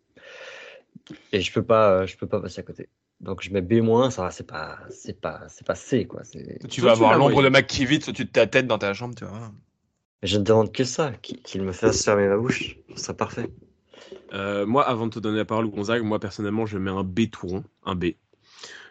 [1.33, 2.89] Et je peux pas, euh, je peux pas passer à côté.
[3.21, 6.25] Donc je mets B-, ça va, c'est pas, c'est pas, c'est pas C, quoi.
[6.25, 7.49] C'est- Tu vas tu avoir l'ombre de.
[7.51, 9.53] McKivitz au-dessus de ta tête dans ta chambre, tu vois.
[10.23, 12.77] Je ne demande que ça, qu'il qu'il me fasse fermer ma bouche.
[12.97, 13.51] Ce serait parfait.
[14.33, 17.31] Euh, moi, avant de te donner la parole, Gonzague, moi personnellement, je mets un B
[17.31, 18.07] tout rond, un B.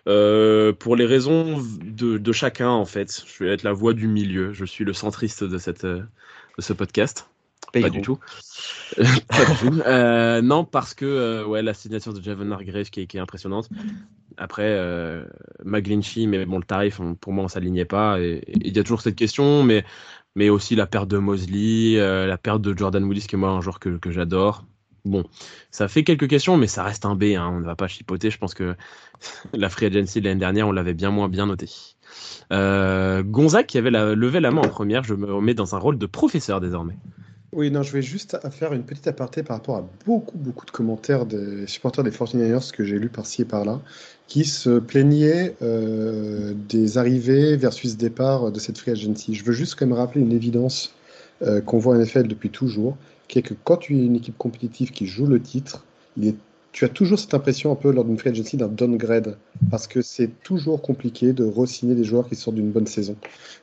[0.07, 4.07] Euh, pour les raisons de, de chacun, en fait, je vais être la voix du
[4.07, 4.53] milieu.
[4.53, 6.01] Je suis le centriste de, cette, euh,
[6.57, 7.29] de ce podcast.
[7.73, 8.19] Pas du tout.
[8.97, 9.81] pas du tout.
[9.85, 13.19] Euh, non, parce que euh, ouais, la signature de Javon Hargrave qui est, qui est
[13.19, 13.69] impressionnante.
[14.37, 15.25] Après, euh,
[15.65, 18.19] McGlinchey, mais bon, le tarif, on- pour moi, on s'alignait pas.
[18.21, 19.83] Et il y a toujours cette question, mais,
[20.35, 23.49] mais aussi la perte de Mosley, euh, la perte de Jordan Willis, qui est moi
[23.49, 24.63] un joueur que, que j'adore.
[25.05, 25.23] Bon,
[25.71, 27.23] ça fait quelques questions, mais ça reste un B.
[27.37, 28.29] Hein, on ne va pas chipoter.
[28.29, 28.75] Je pense que
[29.53, 31.69] la free agency de l'année dernière, on l'avait bien moins bien noté.
[32.51, 35.79] Euh, Gonzague, qui avait la, levé la main en première, je me remets dans un
[35.79, 36.97] rôle de professeur désormais.
[37.51, 40.71] Oui, non, je vais juste faire une petite aparté par rapport à beaucoup, beaucoup de
[40.71, 43.81] commentaires des supporters des 49ers que j'ai lus par-ci et par-là,
[44.27, 49.33] qui se plaignaient euh, des arrivées versus départs de cette free agency.
[49.33, 50.93] Je veux juste quand même rappeler une évidence
[51.41, 52.97] euh, qu'on voit en NFL depuis toujours,
[53.27, 55.83] qui est que quand tu es une équipe compétitive qui joue le titre,
[56.71, 59.37] tu as toujours cette impression un peu lors d'une free agency d'un downgrade,
[59.71, 63.15] parce que c'est toujours compliqué de re-signer des joueurs qui sortent d'une bonne saison.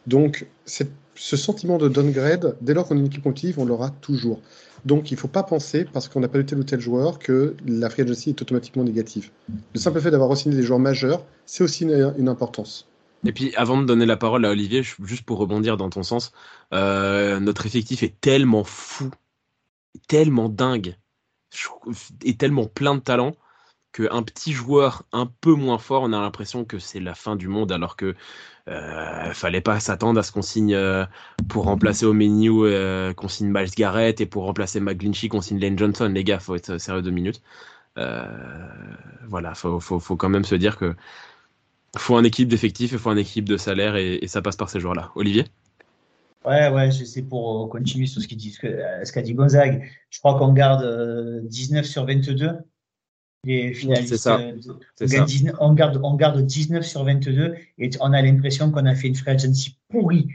[0.08, 3.90] Donc, c'est ce sentiment de downgrade, dès lors qu'on est une équipe compétitive, on l'aura
[3.90, 4.40] toujours.
[4.84, 7.18] Donc il ne faut pas penser, parce qu'on n'a pas eu tel ou tel joueur,
[7.18, 9.30] que la free est automatiquement négative.
[9.74, 12.86] Le simple fait d'avoir re-signé des joueurs majeurs, c'est aussi une, une importance.
[13.24, 16.32] Et puis, avant de donner la parole à Olivier, juste pour rebondir dans ton sens,
[16.72, 19.10] euh, notre effectif est tellement fou,
[20.06, 20.96] tellement dingue,
[22.24, 23.34] et tellement plein de talent
[23.96, 27.48] qu'un petit joueur un peu moins fort, on a l'impression que c'est la fin du
[27.48, 28.14] monde, alors que
[28.68, 31.06] euh, fallait pas s'attendre à ce qu'on signe euh,
[31.48, 35.60] pour remplacer au menu euh, qu'on signe Miles Garrett et pour remplacer McGlinchey qu'on signe
[35.60, 36.10] Lane Johnson.
[36.12, 37.40] Les gars, faut être sérieux deux minutes.
[37.98, 38.26] Euh,
[39.28, 40.94] voilà, faut, faut, quand même se dire que
[41.96, 44.80] faut un équipe d'effectifs, il faut un équipe de salaire et, ça passe par ces
[44.80, 45.12] joueurs-là.
[45.14, 45.46] Olivier?
[46.44, 49.90] Ouais, ouais, c'est pour euh, continuer sur ce qu'il dit, qu'a dit Gonzague.
[50.10, 52.58] Je crois qu'on garde euh, 19 sur 22.
[53.44, 54.16] Les finalistes.
[54.16, 54.38] ça.
[54.38, 55.16] euh, on, ça.
[55.16, 58.94] gagne 19 on garde, on garde 19 sur 22 et on a l'impression qu'on a
[58.94, 60.28] fait une free agency pourrie.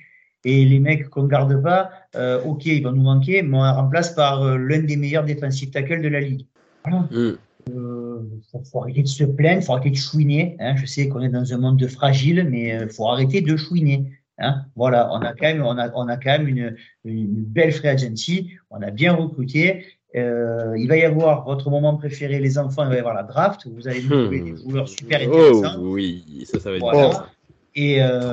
[0.43, 3.69] Et les mecs qu'on garde pas, euh, ok, ils vont nous manquer, mais on les
[3.69, 6.47] remplace par euh, l'un des meilleurs défensifs tackles de la ligue.
[6.83, 7.07] Voilà.
[7.11, 7.37] Mm.
[7.69, 10.55] Euh, faut, faut arrêter de se plaindre, faut arrêter de chouiner.
[10.59, 10.75] Hein.
[10.77, 14.11] Je sais qu'on est dans un monde de fragile, mais faut arrêter de chouiner.
[14.39, 14.65] Hein.
[14.75, 16.75] Voilà, on a quand même, on a, on a quand même une,
[17.05, 18.49] une belle free agency.
[18.71, 19.85] On a bien recruté.
[20.15, 22.83] Euh, il va y avoir votre moment préféré, les enfants.
[22.83, 23.67] Il va y avoir la draft.
[23.67, 25.79] Vous allez trouver des joueurs super Oh intéressants.
[25.81, 27.11] oui, ça, ça va être Voilà.
[27.13, 27.29] ça.
[27.73, 28.31] Et euh,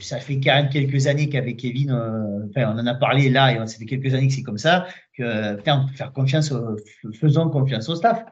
[0.00, 3.52] ça fait quand même quelques années qu'avec Kevin, euh, enfin, on en a parlé là,
[3.52, 4.86] et ça fait quelques années que c'est comme ça,
[5.18, 6.76] que putain, faire confiance, au-
[7.20, 8.24] faisons confiance au staff.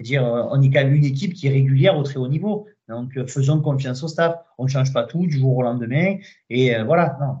[0.00, 2.66] C'est-à-dire, euh, on est quand même une équipe qui est régulière au très haut niveau.
[2.88, 4.34] Donc, faisons confiance au staff.
[4.56, 6.16] On ne change pas tout du jour au lendemain.
[6.48, 7.34] Et voilà, non.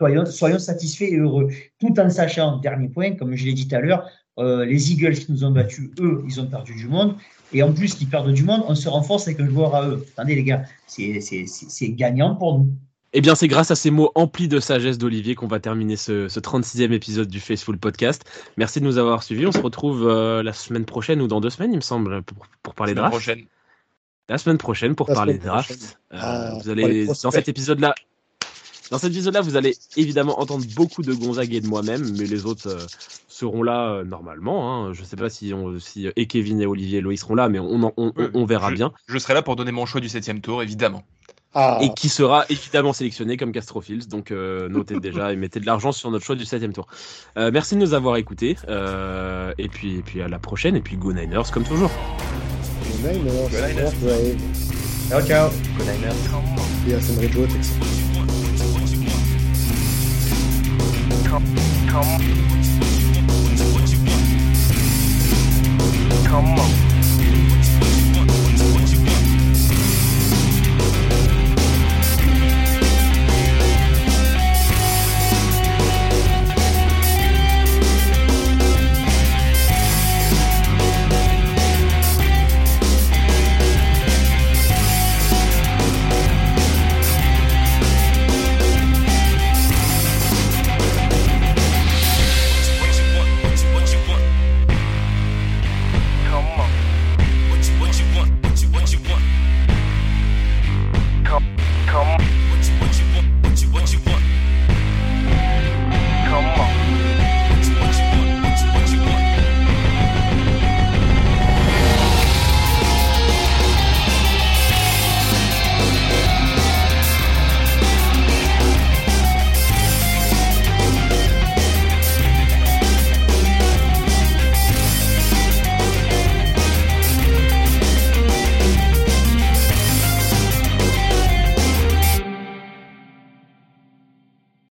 [0.00, 1.48] Soyons, soyons satisfaits et heureux.
[1.78, 4.08] Tout en sachant, dernier point, comme je l'ai dit tout à l'heure,
[4.38, 7.16] euh, les Eagles qui nous ont battus, eux, ils ont perdu du monde.
[7.52, 10.06] Et en plus qu'ils perdent du monde, on se renforce avec un joueur à eux.
[10.16, 12.68] Attendez, les gars, c'est c'est- c'est- c'est gagnant pour nous.
[13.12, 16.28] Eh bien, c'est grâce à ces mots emplis de sagesse d'Olivier qu'on va terminer ce,
[16.28, 18.22] ce 36e épisode du Faceful Podcast.
[18.56, 19.46] Merci de nous avoir suivis.
[19.46, 22.46] On se retrouve euh, la semaine prochaine ou dans deux semaines, il me semble, pour,
[22.62, 23.12] pour parler Semaine draft.
[23.16, 23.44] prochaine.
[24.30, 25.98] La semaine prochaine pour La parler draft.
[26.12, 27.94] Euh, Ah, vous allez dans cet épisode-là.
[28.90, 32.44] Dans cet épisode-là, vous allez évidemment entendre beaucoup de Gonzague et de moi-même, mais les
[32.44, 32.86] autres euh,
[33.28, 34.86] seront là euh, normalement.
[34.86, 34.92] Hein.
[34.92, 37.48] Je ne sais pas si, on, si et Kevin et Olivier et Loïs seront là,
[37.48, 38.92] mais on, on, on, verra bien.
[39.06, 41.04] Je serai là pour donner mon choix du septième tour, évidemment.
[41.54, 41.78] Ah.
[41.82, 44.08] Et qui sera évidemment sélectionné comme Castrophils.
[44.08, 46.88] Donc euh, notez déjà et mettez de l'argent sur notre choix du septième tour.
[47.36, 48.56] merci de nous avoir écoutés.
[48.66, 50.74] et, puis, et puis à la prochaine.
[50.74, 51.90] Et puis Go Niners comme toujours.
[53.02, 53.50] Go Niners.
[53.50, 54.36] Go Niners.
[55.08, 55.50] Ciao, ciao.
[55.78, 56.60] Go Niners.
[57.18, 57.46] Rijo,
[61.30, 61.44] come,
[61.88, 62.18] come,
[66.26, 66.89] come on.